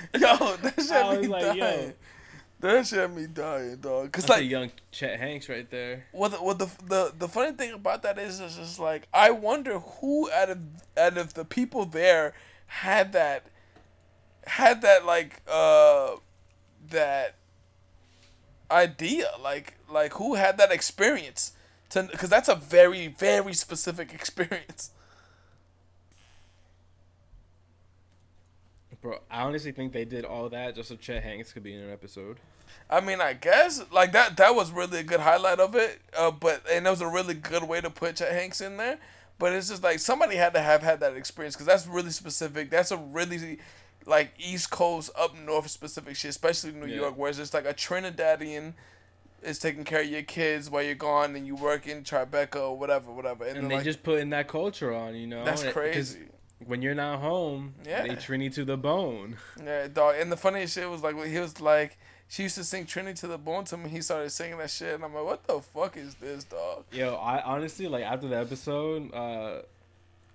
Yo, 0.15 0.57
that 0.57 0.75
shit 0.77 0.93
I 0.93 1.17
me 1.19 1.29
like, 1.29 1.43
dying. 1.43 1.59
yo. 1.59 1.93
That 2.61 2.87
shit 2.87 3.11
me 3.15 3.27
dying, 3.27 3.77
dog. 3.77 4.11
Cause 4.11 4.25
That's 4.25 4.41
like 4.41 4.51
young 4.51 4.71
Chet 4.91 5.21
Hanks 5.21 5.49
right 5.49 5.69
there. 5.71 6.07
Well, 6.13 6.31
the, 6.31 6.43
well, 6.43 6.55
the 6.55 6.69
the 6.87 7.13
the 7.17 7.29
funny 7.29 7.53
thing 7.53 7.73
about 7.73 8.03
that 8.03 8.19
is, 8.19 8.41
is 8.41 8.57
just 8.57 8.81
like 8.81 9.07
I 9.13 9.31
wonder 9.31 9.79
who 9.79 10.31
out 10.33 10.51
of 10.51 10.59
out 10.97 11.17
of 11.19 11.35
the 11.35 11.45
people 11.45 11.85
there 11.85 12.35
had 12.67 13.13
that 13.13 13.47
had 14.47 14.83
that 14.83 15.05
like 15.07 15.41
uh 15.47 16.17
that 16.91 17.37
idea, 18.71 19.29
like 19.41 19.75
like 19.89 20.15
who 20.15 20.35
had 20.35 20.59
that 20.59 20.73
experience 20.73 21.53
to 21.91 22.03
because 22.05 22.29
that's 22.31 22.49
a 22.49 22.55
very 22.55 23.09
very 23.09 23.55
specific 23.55 24.13
experience. 24.15 24.91
Bro, 29.01 29.21
I 29.31 29.43
honestly 29.43 29.71
think 29.71 29.93
they 29.93 30.05
did 30.05 30.25
all 30.25 30.49
that 30.49 30.75
just 30.75 30.89
so 30.89 30.97
Chet 30.97 31.23
Hanks 31.23 31.53
could 31.53 31.63
be 31.63 31.73
in 31.73 31.81
an 31.81 31.91
episode. 31.93 32.39
I 32.91 33.01
mean, 33.01 33.21
I 33.21 33.33
guess 33.33 33.81
like 33.93 34.11
that 34.13 34.37
that 34.39 34.55
was 34.57 34.73
really 34.73 34.99
a 34.99 35.03
good 35.05 35.21
highlight 35.21 35.61
of 35.61 35.77
it. 35.77 36.01
Uh, 36.17 36.33
but 36.33 36.63
and 36.71 36.85
it 36.87 36.91
was 36.91 37.01
a 37.01 37.07
really 37.09 37.35
good 37.35 37.63
way 37.63 37.81
to 37.81 37.91
put 37.91 38.17
Chet 38.17 38.33
Hanks 38.33 38.61
in 38.61 38.77
there. 38.77 38.99
But 39.39 39.53
it's 39.53 39.69
just 39.69 39.85
like 39.85 40.01
somebody 40.01 40.35
had 40.35 40.53
to 40.55 40.61
have 40.61 40.83
had 40.83 40.99
that 40.99 41.15
experience 41.15 41.55
because 41.55 41.67
that's 41.67 41.87
really 41.87 42.11
specific. 42.11 42.71
That's 42.71 42.91
a 42.91 42.97
really 42.97 43.59
like 44.05 44.33
East 44.37 44.71
Coast 44.71 45.11
up 45.17 45.37
north 45.39 45.71
specific 45.71 46.17
shit, 46.17 46.31
especially 46.31 46.73
New 46.73 46.87
Yeah. 46.87 46.97
York, 46.97 47.17
where 47.17 47.29
it's 47.29 47.39
just 47.39 47.55
like 47.55 47.67
a 47.67 47.75
Trinidadian 47.75 48.73
is 49.43 49.59
taking 49.59 49.85
care 49.85 50.01
of 50.01 50.07
your 50.09 50.23
kids 50.23 50.69
while 50.71 50.83
you're 50.83 50.95
gone 50.95 51.37
and 51.37 51.47
you 51.47 51.55
work 51.55 51.87
in 51.87 52.03
Tribeca 52.03 52.57
or 52.57 52.77
whatever, 52.77 53.13
whatever. 53.13 53.45
And, 53.45 53.59
And 53.59 53.71
they 53.71 53.77
like, 53.77 53.85
just 53.85 54.03
putting 54.03 54.31
that 54.31 54.49
culture 54.49 54.93
on, 54.93 55.15
you 55.15 55.27
know? 55.27 55.45
that's 55.45 55.63
crazy. 55.65 56.27
When 56.67 56.83
you're 56.83 56.95
not 56.97 57.21
home, 57.21 57.75
Yeah. 57.87 58.03
they 58.03 58.09
Trini 58.17 58.53
to 58.55 58.65
the 58.65 58.77
bone. 58.77 59.37
Yeah, 59.65 59.87
dog. 59.87 60.17
And 60.19 60.31
the 60.33 60.37
funniest 60.37 60.75
shit 60.75 60.91
was 60.91 61.03
like 61.03 61.17
when 61.17 61.31
he 61.31 61.39
was 61.39 61.61
like, 61.61 61.97
she 62.27 62.43
used 62.43 62.57
to 62.57 62.65
sing 62.65 62.85
Trinity 62.85 63.17
to 63.21 63.27
the 63.29 63.39
bone 63.39 63.65
to 63.67 63.77
me. 63.77 63.89
He 63.89 64.03
started 64.03 64.29
singing 64.31 64.59
that 64.59 64.69
shit, 64.71 64.95
and 64.95 65.03
I'm 65.05 65.15
like, 65.15 65.25
what 65.25 65.45
the 65.47 65.61
fuck 65.61 65.97
is 65.97 66.15
this, 66.17 66.45
dog? 66.45 66.85
Yo, 66.93 67.15
I 67.15 67.41
honestly 67.43 67.87
like 67.89 68.05
after 68.05 68.29
the 68.29 68.37
episode, 68.37 69.15
uh, 69.15 69.63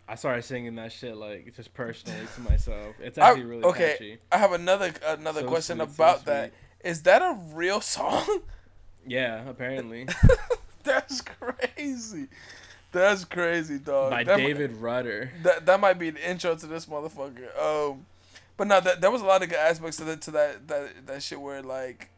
I 0.07 0.15
started 0.15 0.43
singing 0.43 0.75
that 0.75 0.91
shit 0.91 1.15
like 1.15 1.53
just 1.55 1.73
personally 1.73 2.25
to 2.35 2.41
myself. 2.41 2.95
It's 2.99 3.17
I- 3.19 3.29
actually 3.29 3.43
really 3.45 3.63
okay, 3.65 3.91
catchy. 3.91 4.17
I 4.31 4.37
have 4.39 4.53
another 4.53 4.91
another 5.05 5.41
So 5.41 5.47
question 5.47 5.77
sweet, 5.77 5.89
so 5.89 5.93
about 6.03 6.25
that. 6.25 6.51
Is 6.83 7.03
that 7.03 7.21
a 7.21 7.37
real 7.53 7.79
song? 7.95 8.41
Yeah, 9.05 9.47
apparently 9.49 10.07
That's 10.83 11.21
crazy. 11.21 12.27
That's 12.91 13.25
crazy, 13.25 13.79
dog. 13.79 14.11
by 14.11 14.23
That 14.23 14.37
David 14.37 14.77
Rudder. 14.77 15.31
that 15.43 15.65
that 15.65 15.79
might 15.79 15.97
be 15.99 16.09
the 16.11 16.29
intro 16.29 16.55
to 16.55 16.67
this 16.67 16.85
motherfucker. 16.85 17.57
Um, 17.59 18.05
but 18.57 18.67
no, 18.67 18.79
that 18.81 19.01
there 19.01 19.09
was 19.11 19.21
a 19.21 19.25
lot 19.25 19.41
of 19.43 19.49
good 19.49 19.57
aspects 19.57 19.97
to 19.97 20.03
that 20.05 20.21
to 20.21 20.31
that 20.31 20.67
that 20.67 21.05
that 21.07 21.23
shit 21.23 21.39
where 21.41 21.61
like. 21.61 22.09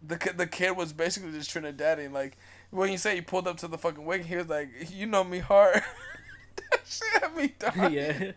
The 0.00 0.32
the 0.36 0.46
kid 0.46 0.76
was 0.76 0.92
basically 0.92 1.32
just 1.32 1.50
Trinidadian. 1.52 2.12
Like 2.12 2.36
when 2.70 2.92
you 2.92 2.98
say 2.98 3.16
he 3.16 3.20
pulled 3.20 3.48
up 3.48 3.56
to 3.58 3.68
the 3.68 3.76
fucking 3.76 4.04
wake, 4.04 4.24
he 4.24 4.36
was 4.36 4.46
like, 4.48 4.68
"You 4.90 5.06
know 5.06 5.24
me 5.24 5.40
hard." 5.40 5.74
that 6.70 6.80
shit 6.86 7.20
had 7.22 7.34
me 7.36 7.52
dying. 7.58 7.92
yeah, 7.92 8.32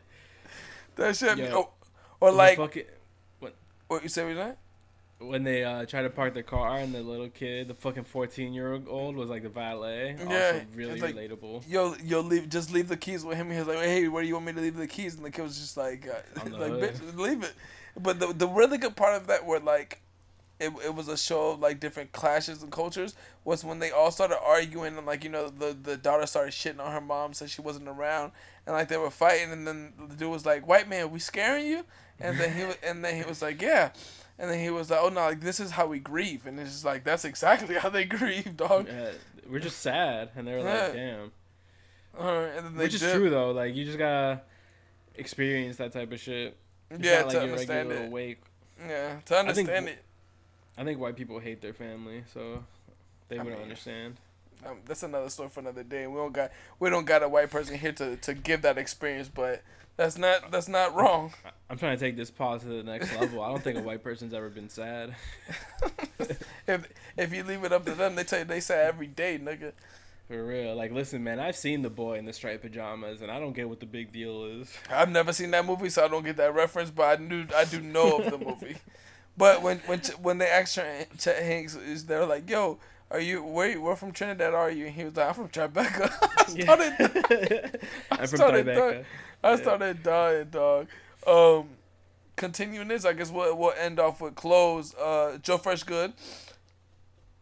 That 0.95 1.15
shit. 1.15 1.29
Had 1.29 1.37
me, 1.37 1.49
oh, 1.53 1.69
or 2.19 2.31
like 2.31 2.57
fucking- 2.57 2.85
what 3.87 4.01
you 4.01 4.09
say? 4.09 4.23
What 4.23 4.43
you? 4.47 4.55
When 5.21 5.43
they 5.43 5.63
uh 5.63 5.85
try 5.85 6.01
to 6.01 6.09
park 6.09 6.33
their 6.33 6.43
car 6.43 6.77
and 6.77 6.93
the 6.93 7.01
little 7.01 7.29
kid, 7.29 7.67
the 7.67 7.73
fucking 7.73 8.03
fourteen 8.05 8.53
year 8.53 8.81
old 8.87 9.15
was 9.15 9.29
like 9.29 9.43
the 9.43 9.49
valet. 9.49 10.15
Yeah, 10.19 10.23
also 10.53 10.61
really 10.75 10.99
like- 10.99 11.15
relatable. 11.15 11.63
Yo, 11.67 11.95
yo, 12.03 12.21
leave. 12.21 12.49
Just 12.49 12.71
leave 12.71 12.87
the 12.87 12.97
keys 12.97 13.23
with 13.23 13.37
him. 13.37 13.49
He 13.51 13.57
was 13.57 13.67
like, 13.67 13.77
"Hey, 13.77 14.07
where 14.07 14.21
do 14.23 14.27
you 14.27 14.33
want 14.35 14.47
me 14.47 14.53
to 14.53 14.61
leave 14.61 14.75
the 14.77 14.87
keys?" 14.87 15.15
And 15.15 15.25
the 15.25 15.31
kid 15.31 15.43
was 15.43 15.57
just 15.59 15.77
like, 15.77 16.07
uh, 16.07 16.39
"Like, 16.57 16.71
hood. 16.71 16.93
bitch, 16.95 17.17
leave 17.17 17.43
it." 17.43 17.53
But 17.99 18.19
the 18.19 18.33
the 18.33 18.47
really 18.47 18.77
good 18.77 18.95
part 18.95 19.15
of 19.15 19.27
that 19.27 19.45
were 19.45 19.59
like, 19.59 20.01
it, 20.59 20.71
it 20.85 20.95
was 20.95 21.07
a 21.07 21.17
show 21.17 21.51
of 21.51 21.59
like 21.59 21.79
different 21.79 22.11
clashes 22.11 22.61
and 22.61 22.71
cultures 22.71 23.15
was 23.43 23.65
when 23.65 23.79
they 23.79 23.89
all 23.91 24.11
started 24.11 24.37
arguing 24.41 24.95
and 24.95 25.05
like 25.07 25.23
you 25.23 25.29
know 25.29 25.49
the 25.49 25.75
the 25.81 25.97
daughter 25.97 26.25
started 26.27 26.51
shitting 26.51 26.79
on 26.79 26.91
her 26.91 27.01
mom 27.01 27.33
said 27.33 27.49
she 27.49 27.61
wasn't 27.61 27.87
around 27.87 28.31
and 28.67 28.75
like 28.75 28.87
they 28.87 28.97
were 28.97 29.09
fighting 29.09 29.51
and 29.51 29.67
then 29.67 29.91
the 30.07 30.15
dude 30.15 30.29
was 30.29 30.45
like 30.45 30.67
white 30.67 30.87
man 30.87 31.09
we 31.09 31.17
scaring 31.19 31.65
you 31.65 31.83
and 32.19 32.37
then 32.37 32.53
he 32.53 32.87
and 32.87 33.03
then 33.03 33.15
he 33.15 33.23
was 33.27 33.41
like 33.41 33.59
yeah 33.59 33.89
and 34.41 34.49
then 34.51 34.59
he 34.59 34.69
was 34.69 34.89
like 34.89 34.99
oh 35.01 35.07
no 35.09 35.21
like 35.21 35.39
this 35.39 35.59
is 35.61 35.71
how 35.71 35.85
we 35.87 35.99
grieve 35.99 36.45
and 36.45 36.59
it's 36.59 36.71
just 36.71 36.83
like 36.85 37.05
that's 37.05 37.23
exactly 37.23 37.75
how 37.83 37.87
they 37.89 38.03
grieve 38.03 38.57
dog 38.57 38.87
Yeah, 38.89 39.11
we're 39.49 39.59
just 39.59 39.79
sad, 39.79 40.31
and 40.35 40.45
they 40.47 40.51
were 40.53 40.59
Yeah. 40.59 40.83
like, 40.83 40.93
"Damn." 40.93 41.31
uh, 42.19 42.23
and 42.57 42.65
then 42.65 42.75
they 42.77 42.83
Which 42.85 42.95
is 42.95 43.01
true 43.01 43.29
though. 43.29 43.51
Like 43.51 43.73
you 43.75 43.85
just 43.85 43.97
gotta 43.97 44.41
experience 45.15 45.77
that 45.77 45.91
type 45.93 46.11
of 46.11 46.19
shit. 46.19 46.57
It's 46.89 47.01
yeah 47.03 47.19
not 47.19 47.25
like 47.27 47.35
to 47.35 47.41
understand 47.43 47.91
it 47.91 48.11
wake. 48.11 48.41
yeah 48.85 49.19
to 49.25 49.37
understand 49.37 49.87
it 49.89 50.03
I 50.77 50.83
think 50.83 50.99
white 50.99 51.15
people 51.15 51.39
hate 51.39 51.61
their 51.61 51.73
family, 51.73 52.23
so 52.33 52.63
they 53.27 53.37
I 53.37 53.43
wouldn't 53.43 53.59
mean, 53.61 53.69
understand. 53.69 54.15
um, 54.65 54.77
that's 54.85 55.03
another 55.03 55.29
story 55.29 55.49
for 55.49 55.59
another 55.59 55.83
day. 55.83 56.07
We 56.07 56.15
don't 56.15 56.33
got 56.33 56.51
we 56.79 56.89
don't 56.89 57.05
got 57.05 57.21
a 57.23 57.29
white 57.29 57.49
person 57.51 57.77
here 57.77 57.91
to, 57.93 58.15
to 58.17 58.33
give 58.33 58.61
that 58.63 58.77
experience, 58.77 59.29
but 59.29 59.61
that's 59.97 60.17
not 60.17 60.51
that's 60.51 60.67
not 60.67 60.95
wrong. 60.95 61.33
I- 61.45 61.49
I'm 61.69 61.77
trying 61.77 61.97
to 61.97 62.03
take 62.03 62.17
this 62.17 62.29
pause 62.29 62.63
to 62.63 62.67
the 62.67 62.83
next 62.83 63.15
level. 63.17 63.41
I 63.41 63.47
don't 63.49 63.63
think 63.63 63.77
a 63.77 63.81
white 63.81 64.03
person's 64.03 64.33
ever 64.33 64.49
been 64.49 64.67
sad. 64.69 65.15
if 66.67 66.87
if 67.17 67.33
you 67.33 67.43
leave 67.43 67.63
it 67.63 67.71
up 67.71 67.85
to 67.85 67.93
them, 67.95 68.15
they 68.15 68.23
tell 68.23 68.39
you 68.39 68.45
they 68.45 68.59
say 68.59 68.85
every 68.85 69.07
day, 69.07 69.39
nigga. 69.41 69.71
For 70.27 70.45
real. 70.45 70.75
Like, 70.75 70.91
listen, 70.91 71.23
man, 71.23 71.39
I've 71.39 71.55
seen 71.55 71.81
the 71.81 71.89
boy 71.89 72.17
in 72.17 72.25
the 72.25 72.33
striped 72.33 72.61
pajamas, 72.63 73.21
and 73.21 73.29
I 73.31 73.39
don't 73.39 73.53
get 73.53 73.67
what 73.69 73.79
the 73.79 73.85
big 73.85 74.11
deal 74.11 74.45
is. 74.45 74.73
I've 74.89 75.09
never 75.09 75.33
seen 75.33 75.51
that 75.51 75.65
movie, 75.65 75.89
so 75.89 76.05
I 76.05 76.07
don't 76.07 76.23
get 76.23 76.37
that 76.37 76.53
reference, 76.55 76.89
but 76.89 77.19
I 77.19 77.21
knew 77.21 77.45
I 77.55 77.65
do 77.65 77.81
know 77.81 78.17
of 78.19 78.31
the 78.31 78.37
movie. 78.37 78.75
But 79.37 79.61
when 79.61 79.77
when 79.85 79.99
when 80.21 80.37
they 80.39 80.47
asked 80.47 80.75
Chet 80.75 81.41
Hanks, 81.41 81.73
is 81.75 82.05
they're 82.05 82.25
like, 82.25 82.49
"Yo, 82.49 82.79
are 83.09 83.19
you 83.21 83.41
where 83.41 83.79
where 83.79 83.95
from 83.95 84.11
Trinidad 84.11 84.53
are 84.53 84.69
you?" 84.69 84.87
And 84.87 84.93
he 84.93 85.05
was 85.05 85.15
like, 85.15 85.29
"I'm 85.29 85.33
from 85.33 85.47
Tribeca." 85.47 86.11
I 86.21 86.43
started 86.65 87.79
I'm 88.11 88.27
from 88.27 88.39
Tribeca. 88.39 89.05
I 89.43 89.55
started 89.55 90.03
dying, 90.03 90.49
dog. 90.49 90.87
Um, 91.25 91.69
continuing 92.35 92.87
this, 92.87 93.05
I 93.05 93.13
guess 93.13 93.31
we'll, 93.31 93.55
we'll 93.55 93.73
end 93.79 93.99
off 93.99 94.21
with 94.21 94.35
clothes. 94.35 94.93
Uh, 94.95 95.37
Joe 95.41 95.57
Fresh 95.57 95.83
Good 95.83 96.13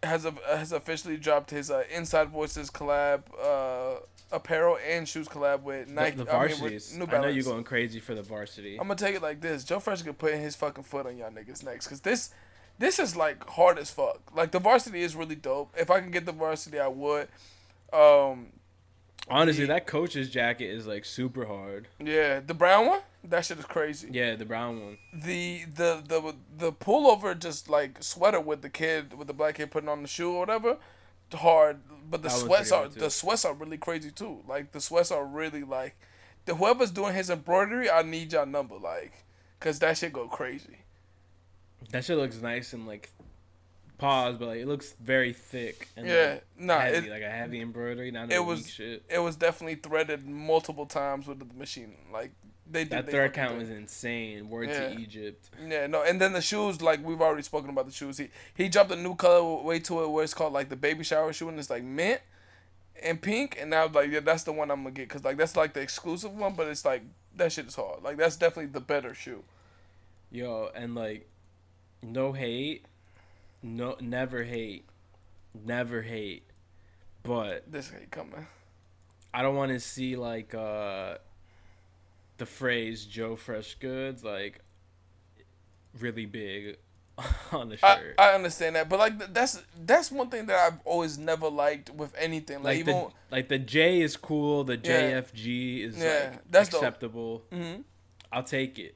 has 0.04 0.26
a, 0.26 0.34
has 0.47 0.72
officially 0.72 1.18
dropped 1.18 1.52
his 1.52 1.70
uh, 1.70 1.84
Inside 1.93 2.30
Voices 2.30 2.70
collab 2.70 3.24
uh, 3.43 4.00
apparel 4.32 4.78
and 4.88 5.08
shoes 5.08 5.28
collab 5.28 5.62
with 5.64 5.88
The, 5.88 5.93
Nike. 5.93 6.18
the 6.18 6.34
I 6.34 6.47
mean, 6.47 6.50
with 6.50 6.60
varsities. 6.60 6.97
New 6.97 7.06
I 7.06 7.22
know 7.22 7.28
you're 7.28 7.43
going 7.43 7.64
crazy 7.64 8.00
for 8.00 8.16
the 8.16 8.22
varsity. 8.22 8.78
I'm 8.80 8.88
gonna 8.88 8.95
take 8.95 9.16
it 9.16 9.22
like 9.22 9.41
this: 9.41 9.64
Joe 9.64 9.80
Fresh 9.80 10.04
could 10.04 10.18
put 10.18 10.34
his 10.36 10.56
fucking 10.56 10.84
foot 10.84 11.06
on 11.06 11.18
y'all 11.18 11.32
niggas 11.32 11.64
next, 11.64 11.88
cause 11.88 12.02
this, 12.02 12.32
this 12.78 13.00
is 13.00 13.16
like 13.16 13.45
hard 13.50 13.78
as 13.78 13.91
fuck. 13.91 14.22
Like 14.34 14.52
the 14.52 14.60
varsity 14.60 15.02
is 15.02 15.16
really 15.16 15.36
dope. 15.36 15.74
If 15.78 15.91
I 15.91 16.00
can 16.00 16.12
get 16.12 16.26
the 16.26 16.32
varsity, 16.32 16.80
I 16.80 16.88
would. 16.88 17.28
Um, 17.91 18.47
Honestly, 19.30 19.65
that 19.65 19.86
coach's 19.88 20.30
jacket 20.30 20.65
is 20.69 20.88
like 20.88 21.05
super 21.05 21.45
hard. 21.45 21.88
yeah, 21.99 22.39
the 22.39 22.53
brown 22.53 22.88
one, 22.88 23.01
that 23.23 23.45
shit 23.45 23.59
is 23.59 23.65
crazy. 23.65 24.09
Yeah, 24.11 24.36
the 24.36 24.45
brown 24.45 24.82
one. 24.82 24.97
the 25.13 25.65
the 25.65 26.01
the 26.07 26.36
the 26.57 26.71
pullover 26.71 27.38
just 27.38 27.69
like 27.69 28.01
sweater 28.01 28.39
with 28.39 28.61
the 28.61 28.69
kid 28.69 29.13
with 29.17 29.27
the 29.27 29.34
black 29.34 29.55
kid 29.55 29.71
putting 29.71 29.89
on 29.89 30.01
the 30.01 30.07
shoe 30.07 30.32
or 30.34 30.39
whatever 30.39 30.77
hard 31.32 31.77
but 32.09 32.23
the 32.23 32.30
sweats 32.30 32.71
are 32.71 32.88
the 32.88 33.11
sweats 33.11 33.45
are 33.45 33.53
really 33.53 33.77
crazy 33.77 34.09
too 34.09 34.39
like 34.47 34.71
the 34.71 34.82
sweats 34.82 35.11
are 35.11 35.23
really 35.23 35.63
like 35.63 35.95
the 36.45 36.55
whoever's 36.55 36.89
doing 36.89 37.13
his 37.13 37.30
embroidery 37.30 37.88
i 37.88 38.01
need 38.01 38.34
y'all 38.34 38.47
number 38.47 38.75
like 38.80 39.25
because 39.59 39.77
that 39.77 39.95
shit 39.95 40.11
go 40.11 40.27
crazy 40.27 40.77
That 41.91 42.03
shit 42.03 42.17
looks 42.17 42.41
nice 42.41 42.73
and 42.73 42.88
like 42.88 43.11
pause, 44.00 44.38
but 44.38 44.47
like 44.47 44.60
it 44.60 44.68
looks 44.68 44.93
very 45.00 45.34
thick 45.34 45.88
and 45.95 46.08
yeah 46.08 46.32
like, 46.34 46.43
nah 46.58 46.80
heavy, 46.80 47.08
it, 47.08 47.12
like 47.12 47.22
a 47.22 47.30
heavy 47.30 47.62
embroidery, 47.62 48.10
not 48.12 48.32
it 48.32 48.43
was- 48.43 48.68
shit. 48.68 49.04
it 49.10 49.20
was 49.20 49.36
definitely 49.36 49.76
threaded 49.76 50.28
multiple 50.28 50.88
times 50.88 51.28
with 51.28 51.38
the 51.39 51.45
machine 51.58 51.95
like 52.12 52.32
they 52.72 52.84
did 52.84 52.91
That 52.91 53.06
they 53.08 53.12
third 53.14 53.34
count 53.34 53.54
did. 53.54 53.60
was 53.62 53.70
insane. 53.72 54.47
Word 54.47 54.70
Yeah. 54.70 54.89
to 54.89 55.00
Egypt. 55.00 55.50
Yeah, 55.68 55.88
no, 55.88 56.04
and 56.04 56.22
then 56.22 56.34
the 56.34 56.41
shoes, 56.41 56.84
like 56.84 57.04
we've 57.04 57.20
already 57.20 57.41
spoken 57.41 57.70
about 57.72 57.88
the 57.88 57.91
shoes. 57.91 58.18
He 58.20 58.30
he 58.54 58.70
dropped 58.70 58.91
a 58.91 58.95
new 58.95 59.16
color 59.16 59.64
way 59.64 59.80
to 59.80 60.04
it 60.04 60.10
where 60.12 60.24
it's 60.24 60.36
called 60.36 60.54
like 60.54 60.70
the 60.70 60.76
baby 60.76 61.04
shower 61.04 61.34
shoe, 61.34 61.50
and 61.50 61.58
it's 61.58 61.72
like 61.72 61.84
mint 61.84 62.22
and 63.02 63.20
pink. 63.20 63.58
And 63.60 63.72
now 63.72 63.88
like 63.88 64.12
yeah, 64.12 64.20
that's 64.20 64.43
the 64.43 64.52
one 64.54 64.70
I'm 64.70 64.84
gonna 64.84 64.91
get 64.91 65.08
because 65.10 65.24
like 65.24 65.38
that's 65.38 65.56
like 65.58 65.74
the 65.74 65.82
exclusive 65.82 66.36
one, 66.38 66.54
but 66.54 66.68
it's 66.68 66.86
like 66.86 67.02
that 67.38 67.52
shit 67.52 67.66
is 67.66 67.74
hard. 67.76 68.04
Like 68.04 68.18
that's 68.18 68.36
definitely 68.36 68.72
the 68.72 68.82
better 68.82 69.16
shoe. 69.16 69.43
Yo, 70.30 70.70
and 70.76 70.93
like, 70.93 71.28
no 72.04 72.34
hate, 72.34 72.86
no 73.62 73.95
never 73.99 74.43
hate, 74.43 74.86
never 75.53 76.01
hate, 76.01 76.43
but 77.24 77.72
This 77.72 77.91
ain't 77.97 78.12
coming. 78.12 78.47
I 79.34 79.41
don't 79.41 79.55
want 79.55 79.72
to 79.72 79.80
see 79.80 80.16
like 80.16 80.53
uh 80.55 81.18
the 82.38 82.45
phrase 82.45 83.05
Joe 83.05 83.36
Fresh 83.36 83.76
Goods 83.76 84.24
like 84.24 84.62
really 85.99 86.26
big 86.26 86.78
on 87.51 87.70
the 87.70 87.78
shirt. 87.78 88.16
I 88.18 88.32
understand 88.32 88.76
that, 88.76 88.88
but 88.89 88.99
like 88.99 89.18
th- 89.18 89.32
that's 89.34 89.62
that's 89.78 90.12
one 90.12 90.30
thing 90.30 90.45
that 90.47 90.57
I've 90.57 90.80
always 90.86 91.18
never 91.18 91.49
liked 91.49 91.89
with 91.89 92.14
anything. 92.18 92.57
Like, 92.57 92.66
like 92.66 92.78
even 92.80 92.95
the 92.95 93.10
like 93.32 93.49
the 93.49 93.60
J 93.60 94.01
is 94.01 94.16
cool, 94.18 94.64
the 94.64 94.78
Yeah. 94.78 95.22
JFG 95.22 95.84
is 95.84 95.97
Yeah, 95.97 96.30
like 96.32 96.51
that's 96.51 96.70
acceptable. 96.74 97.43
hmm 97.51 97.82
I'll 98.32 98.43
take 98.43 98.78
it. 98.80 98.95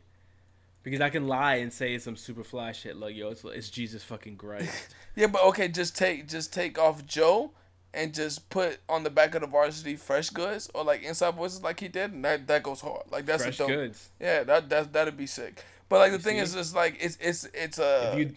Because 0.83 1.01
I 1.01 1.09
can 1.09 1.27
lie 1.27 1.55
and 1.55 1.71
say 1.71 1.93
it's 1.93 2.03
some 2.05 2.15
super 2.17 2.43
fly 2.43 2.73
shit 2.73 2.97
like 2.97 3.15
yo, 3.15 3.29
it's 3.29 3.43
it's 3.45 3.69
Jesus 3.69 4.03
fucking 4.03 4.35
Christ. 4.37 4.93
yeah, 5.15 5.27
but 5.27 5.43
okay, 5.45 5.67
just 5.69 5.97
take 5.97 6.27
just 6.27 6.53
take 6.53 6.77
off 6.77 7.05
Joe. 7.05 7.51
And 7.95 8.11
just 8.11 8.49
put 8.49 8.79
on 8.89 9.03
the 9.03 9.11
back 9.11 9.35
of 9.35 9.41
the 9.41 9.47
varsity 9.47 9.97
fresh 9.97 10.31
goods 10.31 10.67
or 10.73 10.83
like 10.83 11.03
inside 11.03 11.35
voices 11.35 11.61
like 11.61 11.79
he 11.79 11.87
did, 11.87 12.11
and 12.11 12.25
that, 12.25 12.47
that 12.47 12.63
goes 12.63 12.81
hard. 12.81 13.03
Like 13.11 13.27
that's 13.27 13.43
Fresh 13.43 13.53
a 13.53 13.57
dope. 13.59 13.67
goods. 13.67 14.09
Yeah, 14.19 14.43
that 14.45 14.67
that 14.69 14.93
that'd 14.93 15.15
be 15.15 15.27
sick. 15.27 15.63
But 15.89 15.99
like 15.99 16.11
the 16.11 16.17
You 16.17 16.23
thing 16.23 16.37
is, 16.37 16.55
it's 16.55 16.73
like 16.73 16.97
it's 16.99 17.19
it's 17.21 17.47
it's 17.53 17.77
uh, 17.77 18.13
if 18.13 18.19
you, 18.19 18.33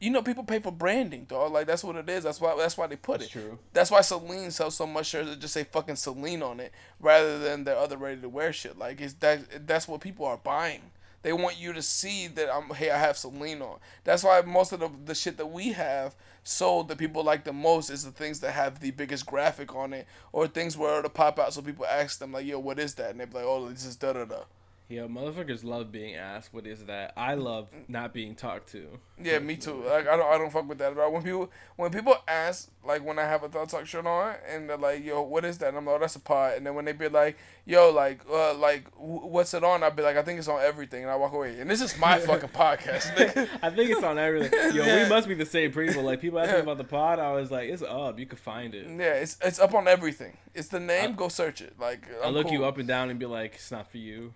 you 0.00 0.08
know, 0.10 0.22
people 0.22 0.44
pay 0.44 0.60
for 0.60 0.72
branding, 0.72 1.24
dog. 1.24 1.52
Like 1.52 1.66
that's 1.66 1.84
what 1.84 1.96
it 1.96 2.08
is. 2.08 2.24
That's 2.24 2.40
why 2.40 2.56
that's 2.56 2.78
why 2.78 2.86
they 2.86 2.96
put 2.96 3.20
that's 3.20 3.36
it. 3.36 3.38
true. 3.38 3.58
That's 3.74 3.90
why 3.90 4.00
Celine 4.00 4.50
sells 4.50 4.76
so 4.76 4.86
much 4.86 5.08
shirts 5.08 5.28
that 5.28 5.40
just 5.40 5.52
say 5.52 5.64
fucking 5.64 5.96
Celine 5.96 6.42
on 6.42 6.58
it, 6.58 6.72
rather 7.00 7.38
than 7.38 7.64
their 7.64 7.76
other 7.76 7.98
ready 7.98 8.22
to 8.22 8.30
wear 8.30 8.50
shit. 8.50 8.78
Like 8.78 9.02
it's 9.02 9.12
that 9.20 9.66
that's 9.66 9.88
what 9.88 10.00
people 10.00 10.24
are 10.24 10.38
buying. 10.38 10.80
They 11.22 11.32
want 11.32 11.60
you 11.60 11.72
to 11.72 11.82
see 11.82 12.26
that 12.28 12.52
I'm 12.52 12.74
hey 12.74 12.90
I 12.90 12.98
have 12.98 13.16
some 13.16 13.40
lean 13.40 13.60
on. 13.60 13.78
That's 14.04 14.24
why 14.24 14.40
most 14.42 14.72
of 14.72 14.80
the 14.80 14.90
the 15.04 15.14
shit 15.14 15.36
that 15.36 15.46
we 15.46 15.72
have 15.72 16.14
sold 16.42 16.88
that 16.88 16.98
people 16.98 17.22
like 17.22 17.44
the 17.44 17.52
most 17.52 17.90
is 17.90 18.04
the 18.04 18.10
things 18.10 18.40
that 18.40 18.52
have 18.52 18.80
the 18.80 18.90
biggest 18.90 19.26
graphic 19.26 19.74
on 19.74 19.92
it 19.92 20.06
or 20.32 20.46
things 20.46 20.76
where 20.76 20.98
it'll 20.98 21.10
pop 21.10 21.38
out 21.38 21.52
so 21.52 21.60
people 21.60 21.84
ask 21.84 22.18
them 22.18 22.32
like 22.32 22.46
yo 22.46 22.58
what 22.58 22.78
is 22.78 22.94
that 22.94 23.10
and 23.10 23.20
they 23.20 23.26
be 23.26 23.34
like 23.34 23.44
oh 23.44 23.68
this 23.68 23.84
is 23.84 23.96
da 23.96 24.14
da 24.14 24.24
da. 24.24 24.42
Yeah, 24.90 25.02
motherfuckers 25.02 25.62
love 25.62 25.92
being 25.92 26.16
asked 26.16 26.52
what 26.52 26.66
is 26.66 26.84
that. 26.86 27.12
I 27.16 27.34
love 27.34 27.68
not 27.86 28.12
being 28.12 28.34
talked 28.34 28.72
to. 28.72 28.88
Yeah, 29.22 29.38
me 29.38 29.56
too. 29.56 29.84
Like 29.86 30.08
I 30.08 30.16
don't, 30.16 30.26
I 30.34 30.36
don't 30.36 30.50
fuck 30.50 30.68
with 30.68 30.78
that 30.78 30.92
at 30.92 30.98
all. 30.98 31.12
When 31.12 31.22
people, 31.22 31.48
when 31.76 31.92
people 31.92 32.16
ask, 32.26 32.68
like 32.84 33.04
when 33.04 33.16
I 33.18 33.22
have 33.22 33.44
a 33.44 33.48
thought 33.48 33.68
talk 33.68 33.86
shirt 33.86 34.04
on, 34.04 34.34
and 34.48 34.68
they're 34.68 34.76
like, 34.76 35.04
"Yo, 35.04 35.22
what 35.22 35.44
is 35.44 35.58
that?" 35.58 35.68
And 35.68 35.76
I'm 35.78 35.86
like, 35.86 35.94
"Oh, 35.94 35.98
that's 36.00 36.16
a 36.16 36.20
pod." 36.20 36.54
And 36.56 36.66
then 36.66 36.74
when 36.74 36.86
they 36.86 36.92
be 36.92 37.08
like, 37.08 37.36
"Yo, 37.66 37.90
like, 37.90 38.22
uh, 38.28 38.54
like, 38.54 38.90
wh- 38.94 39.26
what's 39.30 39.54
it 39.54 39.62
on?" 39.62 39.82
I'd 39.84 39.94
be 39.94 40.02
like, 40.02 40.16
"I 40.16 40.22
think 40.22 40.38
it's 40.40 40.48
on 40.48 40.60
everything," 40.60 41.02
and 41.02 41.10
I 41.12 41.14
walk 41.16 41.34
away. 41.34 41.60
And 41.60 41.70
this 41.70 41.80
is 41.82 41.96
my 41.98 42.18
fucking 42.26 42.48
podcast. 42.48 43.12
I 43.62 43.70
think 43.70 43.90
it's 43.90 44.02
on 44.02 44.18
everything. 44.18 44.74
Yo, 44.74 44.82
Yeah. 44.84 45.04
we 45.04 45.08
must 45.08 45.28
be 45.28 45.34
the 45.34 45.46
same 45.46 45.70
people. 45.70 46.02
Like 46.02 46.20
people 46.20 46.40
ask 46.40 46.52
me 46.52 46.60
about 46.60 46.78
the 46.78 46.84
pod, 46.84 47.20
I 47.20 47.32
was 47.32 47.50
like, 47.52 47.68
it's 47.68 47.82
up. 47.82 48.18
You 48.18 48.26
can 48.26 48.38
find 48.38 48.74
it. 48.74 48.86
yeah, 48.88 49.14
it's 49.14 49.36
it's 49.44 49.60
up 49.60 49.72
on 49.74 49.86
everything. 49.86 50.36
It's 50.54 50.68
the 50.68 50.80
name. 50.80 51.14
go 51.14 51.28
search 51.28 51.60
it. 51.60 51.74
Like 51.78 52.08
I 52.24 52.26
I'm 52.26 52.34
look 52.34 52.46
cool. 52.46 52.54
you 52.54 52.64
up 52.64 52.78
and 52.78 52.88
down 52.88 53.08
and 53.10 53.20
be 53.20 53.26
like, 53.26 53.54
it's 53.54 53.70
not 53.70 53.88
for 53.88 53.98
you. 53.98 54.32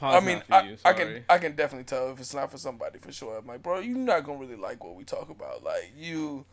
I 0.00 0.20
mean, 0.20 0.42
I, 0.50 0.62
you. 0.62 0.76
I 0.84 0.92
can 0.92 1.24
I 1.28 1.38
can 1.38 1.56
definitely 1.56 1.84
tell 1.84 2.10
if 2.10 2.20
it's 2.20 2.34
not 2.34 2.50
for 2.50 2.58
somebody 2.58 2.98
for 2.98 3.12
sure. 3.12 3.38
I'm 3.38 3.46
like, 3.46 3.62
bro, 3.62 3.80
you're 3.80 3.96
not 3.96 4.24
gonna 4.24 4.38
really 4.38 4.56
like 4.56 4.82
what 4.84 4.94
we 4.94 5.04
talk 5.04 5.30
about. 5.30 5.62
Like 5.64 5.92
you, 5.96 6.44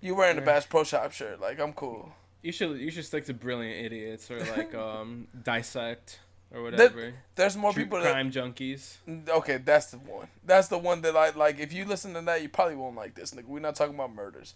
you 0.00 0.14
wearing 0.14 0.36
a 0.36 0.40
Yeah. 0.40 0.46
Bass 0.46 0.66
Pro 0.66 0.84
Shop 0.84 1.12
shirt. 1.12 1.40
Like 1.40 1.60
I'm 1.60 1.72
cool. 1.72 2.12
You 2.42 2.52
should 2.52 2.78
you 2.78 2.90
should 2.90 3.04
stick 3.04 3.24
to 3.26 3.34
brilliant 3.34 3.84
idiots 3.84 4.30
or 4.30 4.40
like 4.40 4.74
um 4.74 5.28
dissect 5.42 6.20
or 6.52 6.62
whatever. 6.62 7.14
There's 7.36 7.56
more 7.56 7.72
True 7.72 7.84
people 7.84 8.00
that 8.00 8.12
crime 8.12 8.30
junkies. 8.30 8.96
Okay, 9.28 9.58
that's 9.58 9.86
the 9.86 9.98
one. 9.98 10.28
That's 10.44 10.68
the 10.68 10.78
one 10.78 11.02
that 11.02 11.16
I 11.16 11.30
like. 11.30 11.58
If 11.58 11.72
you 11.72 11.84
listen 11.84 12.14
to 12.14 12.20
that, 12.22 12.42
you 12.42 12.48
probably 12.48 12.76
won't 12.76 12.96
like 12.96 13.14
this, 13.14 13.32
nigga. 13.32 13.46
We're 13.46 13.60
not 13.60 13.76
talking 13.76 13.94
about 13.94 14.12
murders. 14.14 14.54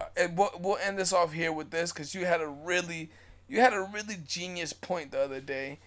Uh, 0.00 0.06
and 0.16 0.36
we'll, 0.36 0.50
we'll 0.58 0.78
end 0.78 0.98
this 0.98 1.12
off 1.12 1.32
here 1.32 1.52
with 1.52 1.70
this 1.70 1.92
because 1.92 2.14
you 2.14 2.24
had 2.24 2.40
a 2.40 2.48
really, 2.48 3.10
you 3.48 3.60
had 3.60 3.72
a 3.72 3.82
really 3.92 4.16
genius 4.26 4.72
point 4.72 5.12
the 5.12 5.20
other 5.20 5.40
day. 5.40 5.78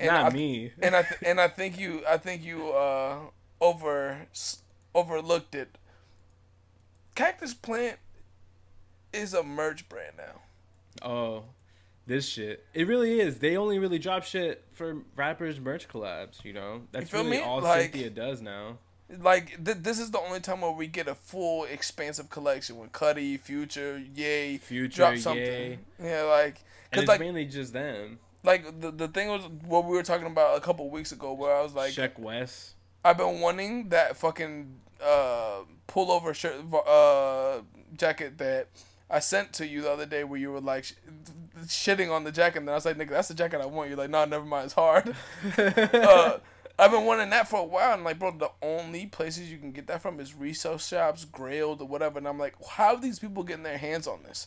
And 0.00 0.08
Not 0.08 0.32
I, 0.32 0.34
me. 0.34 0.72
And 0.82 0.96
I 0.96 1.02
th- 1.02 1.20
and 1.26 1.40
I 1.40 1.46
think 1.48 1.78
you, 1.78 2.02
I 2.08 2.16
think 2.16 2.42
you 2.42 2.70
uh 2.72 3.18
over 3.60 4.26
s- 4.32 4.62
overlooked 4.94 5.54
it. 5.54 5.76
Cactus 7.14 7.54
Plant 7.54 7.98
is 9.12 9.34
a 9.34 9.42
merch 9.42 9.88
brand 9.88 10.14
now. 10.16 11.06
Oh, 11.08 11.44
this 12.06 12.26
shit. 12.26 12.64
It 12.74 12.86
really 12.86 13.20
is. 13.20 13.38
They 13.38 13.56
only 13.56 13.78
really 13.78 13.98
drop 13.98 14.24
shit 14.24 14.64
for 14.72 14.98
rappers 15.16 15.60
merch 15.60 15.86
collabs. 15.88 16.44
You 16.44 16.54
know, 16.54 16.82
that's 16.92 17.10
feel 17.10 17.20
really 17.24 17.38
me? 17.38 17.42
all 17.42 17.60
Like- 17.60 17.92
Cynthia 17.92 18.10
does 18.10 18.40
now. 18.40 18.78
like 19.20 19.62
th- 19.64 19.78
this 19.82 19.98
is 19.98 20.10
the 20.12 20.20
only 20.20 20.40
time 20.40 20.60
where 20.62 20.70
we 20.72 20.86
get 20.86 21.08
a 21.08 21.14
full 21.14 21.64
expansive 21.64 22.30
collection 22.30 22.78
with 22.78 22.92
Cudi, 22.92 23.38
Future, 23.38 24.02
Yay, 24.14 24.56
Future, 24.58 24.96
drop 24.96 25.16
something. 25.18 25.42
Yay. 25.44 25.78
Yeah, 26.02 26.22
like 26.22 26.60
because 26.90 27.02
it's 27.02 27.08
like 27.08 27.20
mainly 27.20 27.44
just 27.44 27.72
them. 27.72 28.18
Like 28.42 28.80
the 28.80 28.90
the 28.90 29.08
thing 29.08 29.28
was 29.28 29.42
what 29.66 29.84
we 29.84 29.96
were 29.96 30.02
talking 30.02 30.26
about 30.26 30.56
a 30.56 30.60
couple 30.60 30.88
weeks 30.90 31.12
ago, 31.12 31.32
where 31.32 31.54
I 31.54 31.62
was 31.62 31.74
like, 31.74 31.92
Check 31.92 32.18
West. 32.18 32.74
I've 33.04 33.16
been 33.18 33.40
wanting 33.40 33.88
that 33.90 34.16
fucking 34.16 34.80
uh 35.02 35.60
pullover 35.88 36.34
shirt 36.34 36.56
uh 36.86 37.62
jacket 37.96 38.38
that 38.38 38.68
I 39.10 39.18
sent 39.18 39.52
to 39.54 39.66
you 39.66 39.82
the 39.82 39.90
other 39.90 40.06
day, 40.06 40.24
where 40.24 40.38
you 40.38 40.52
were 40.52 40.60
like 40.60 40.84
sh- 40.84 40.92
shitting 41.64 42.10
on 42.10 42.24
the 42.24 42.32
jacket, 42.32 42.58
and 42.58 42.68
then 42.68 42.74
I 42.74 42.76
was 42.76 42.84
like, 42.84 42.96
nigga, 42.96 43.10
that's 43.10 43.28
the 43.28 43.34
jacket 43.34 43.60
I 43.60 43.66
want. 43.66 43.88
You're 43.88 43.98
like, 43.98 44.10
nah, 44.10 44.24
never 44.24 44.44
mind, 44.44 44.66
it's 44.66 44.74
hard. 44.74 45.14
uh, 45.58 46.38
I've 46.78 46.92
been 46.92 47.04
wanting 47.04 47.30
that 47.30 47.48
for 47.48 47.60
a 47.60 47.64
while, 47.64 47.92
and 47.92 48.04
like, 48.04 48.18
bro, 48.18 48.30
the 48.30 48.50
only 48.62 49.06
places 49.06 49.50
you 49.50 49.58
can 49.58 49.72
get 49.72 49.86
that 49.88 50.00
from 50.00 50.20
is 50.20 50.34
resale 50.34 50.78
shops, 50.78 51.26
Grailed, 51.26 51.80
or 51.80 51.86
whatever. 51.86 52.18
And 52.18 52.26
I'm 52.28 52.38
like, 52.38 52.54
how 52.66 52.94
are 52.94 53.00
these 53.00 53.18
people 53.18 53.42
getting 53.42 53.64
their 53.64 53.78
hands 53.78 54.06
on 54.06 54.22
this? 54.22 54.46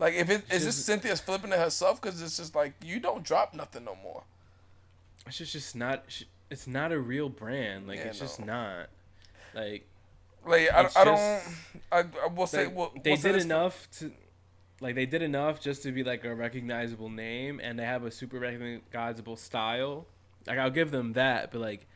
Like, 0.00 0.14
if 0.14 0.30
it 0.30 0.44
is 0.50 0.64
this 0.64 0.64
just- 0.64 0.86
Cynthia's 0.86 1.20
flipping 1.20 1.52
it 1.52 1.58
herself, 1.58 2.00
because 2.00 2.20
it's 2.22 2.38
just 2.38 2.54
like 2.56 2.72
you 2.82 2.98
don't 2.98 3.22
drop 3.22 3.54
nothing 3.54 3.84
no 3.84 3.94
more. 4.02 4.24
It's 5.26 5.36
just, 5.36 5.52
just 5.52 5.76
not. 5.76 6.04
It's 6.48 6.66
not 6.66 6.90
a 6.90 6.98
real 6.98 7.28
brand. 7.28 7.86
Like 7.86 7.98
Yeah, 7.98 8.06
it's 8.06 8.18
just 8.18 8.44
not. 8.44 8.88
Like 9.54 9.86
Like, 10.44 10.72
I, 10.72 10.88
I 10.96 11.04
don't. 11.04 11.42
I, 11.92 12.04
I 12.24 12.26
will 12.34 12.46
say, 12.46 12.64
like, 12.64 12.74
well, 12.74 12.92
they 13.04 13.10
we'll 13.10 13.20
did 13.20 13.36
enough 13.36 13.88
to. 13.98 14.10
Like 14.80 14.94
they 14.94 15.04
did 15.04 15.20
enough 15.20 15.60
just 15.60 15.82
to 15.82 15.92
be 15.92 16.02
like 16.02 16.24
a 16.24 16.34
recognizable 16.34 17.10
name, 17.10 17.60
and 17.62 17.78
they 17.78 17.84
have 17.84 18.02
a 18.04 18.10
super 18.10 18.38
recognizable 18.38 19.36
style. 19.36 20.06
Like 20.46 20.58
I'll 20.58 20.70
give 20.70 20.90
them 20.90 21.12
that, 21.12 21.52
but 21.52 21.60
like, 21.60 21.86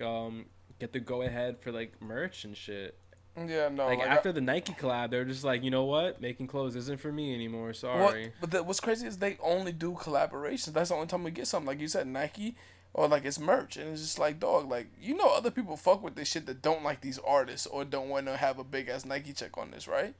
um, 0.00 0.46
get 0.80 0.94
the 0.94 1.00
go 1.00 1.20
ahead 1.20 1.58
for 1.60 1.70
like 1.72 2.00
merch 2.00 2.44
and 2.44 2.56
shit. 2.56 2.96
Yeah, 3.36 3.68
no. 3.70 3.86
like 3.86 3.98
like, 3.98 4.08
I- 4.08 4.14
after 4.14 4.32
the 4.32 4.40
Nike 4.40 4.72
collab, 4.74 5.10
they're 5.10 5.24
just 5.24 5.44
like, 5.44 5.62
you 5.62 5.70
know 5.70 5.84
what, 5.84 6.20
making 6.20 6.46
clothes 6.48 6.76
isn't 6.76 7.00
for 7.00 7.10
me 7.10 7.34
anymore. 7.34 7.68
What, 7.68 7.76
Sorry. 7.76 8.32
but 8.40 8.50
the, 8.50 8.62
what's 8.62 8.80
crazy 8.80 9.06
is 9.06 9.18
they 9.18 9.38
only 9.42 9.72
do 9.72 9.92
collaborations. 9.92 10.72
That's 10.74 10.90
the 10.90 10.96
only 10.96 11.06
time 11.06 11.24
we 11.24 11.30
get 11.30 11.46
something. 11.46 11.66
Like 11.66 11.80
you 11.80 11.88
said, 11.88 12.06
Nike 12.06 12.56
or 12.94 13.08
like 13.08 13.24
it's 13.24 13.38
merch, 13.40 13.76
and 13.76 13.90
it's 13.90 14.02
just 14.02 14.18
like 14.18 14.38
dog. 14.38 14.70
Like 14.70 14.88
you 15.00 15.16
know, 15.16 15.34
other 15.34 15.50
people 15.50 15.76
fuck 15.76 16.02
with 16.02 16.14
this 16.14 16.28
shit 16.28 16.46
that 16.46 16.60
don't 16.62 16.84
like 16.84 17.00
these 17.00 17.18
artists 17.18 17.66
or 17.66 17.84
don't 17.84 18.08
want 18.08 18.26
to 18.26 18.36
have 18.36 18.58
a 18.58 18.64
big 18.64 18.88
ass 18.88 19.04
Nike 19.04 19.32
check 19.32 19.56
on 19.56 19.70
this, 19.70 19.88
right? 19.88 20.14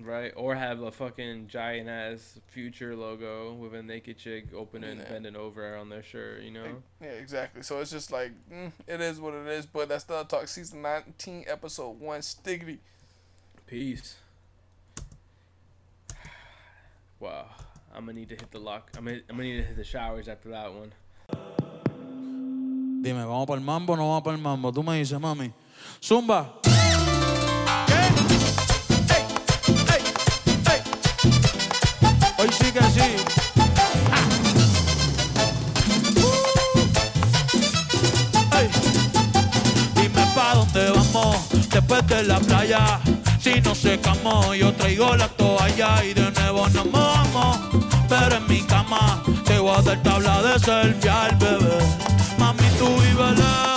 Right, 0.00 0.32
or 0.36 0.56
have 0.56 0.80
a 0.80 0.90
fucking 0.90 1.46
giant 1.46 1.88
ass 1.88 2.40
future 2.48 2.96
logo 2.96 3.54
with 3.54 3.74
a 3.74 3.82
naked 3.82 4.18
chick 4.18 4.46
opening, 4.52 4.98
Yeah. 4.98 5.08
bending 5.08 5.36
over 5.36 5.76
on 5.76 5.88
their 5.88 6.02
shirt. 6.02 6.42
You 6.42 6.50
know. 6.50 6.82
Yeah, 7.00 7.10
exactly. 7.10 7.62
So 7.62 7.80
it's 7.80 7.92
just 7.92 8.10
like 8.10 8.32
mm, 8.52 8.72
it 8.88 9.00
is 9.00 9.20
what 9.20 9.34
it 9.34 9.46
is. 9.46 9.66
But 9.66 9.88
that's 9.88 10.02
the 10.04 10.24
talk 10.24 10.48
season 10.48 10.82
nineteen, 10.82 11.44
episode 11.46 12.00
one, 12.00 12.20
Stiggity. 12.22 12.78
Peace. 13.66 14.16
Wow, 17.20 17.46
I'm 17.94 18.06
gonna 18.06 18.18
need 18.18 18.28
to 18.30 18.34
hit 18.34 18.50
the 18.50 18.58
lock. 18.58 18.90
I'm 18.98 19.04
gonna, 19.04 19.18
I'm 19.30 19.36
gonna 19.36 19.48
need 19.48 19.56
to 19.58 19.62
hit 19.62 19.76
the 19.76 19.84
showers 19.84 20.28
after 20.28 20.50
that 20.50 20.72
one. 20.74 20.92
Dime, 23.02 23.24
¿vamos 23.24 23.46
para 23.46 23.58
el 23.58 23.64
mambo 23.64 23.92
o 23.92 23.96
no 23.96 24.02
vamos 24.08 24.24
para 24.24 24.36
el 24.36 24.42
mambo? 24.42 24.72
Tú 24.72 24.82
me 24.84 24.98
dices, 24.98 25.18
mami. 25.20 25.52
Zumba. 26.00 26.73
Después 41.86 42.06
de 42.06 42.24
la 42.24 42.38
playa. 42.40 43.00
Si 43.40 43.60
no 43.60 43.74
secamos, 43.74 44.56
yo 44.56 44.72
traigo 44.72 45.14
la 45.16 45.28
toalla 45.28 46.04
y 46.04 46.14
de 46.14 46.30
nuevo 46.32 46.68
nos 46.70 46.86
mojamos. 46.86 47.58
Pero 48.08 48.36
en 48.36 48.46
mi 48.46 48.60
cama 48.62 49.22
te 49.44 49.58
voy 49.58 49.76
a 49.76 49.82
dar 49.82 50.02
tabla 50.02 50.42
de 50.42 50.58
selfie 50.58 51.10
al 51.10 51.36
bebé. 51.36 51.78
Mami, 52.38 52.68
tú 52.78 52.86
vives 52.86 53.38
lejos, 53.38 53.73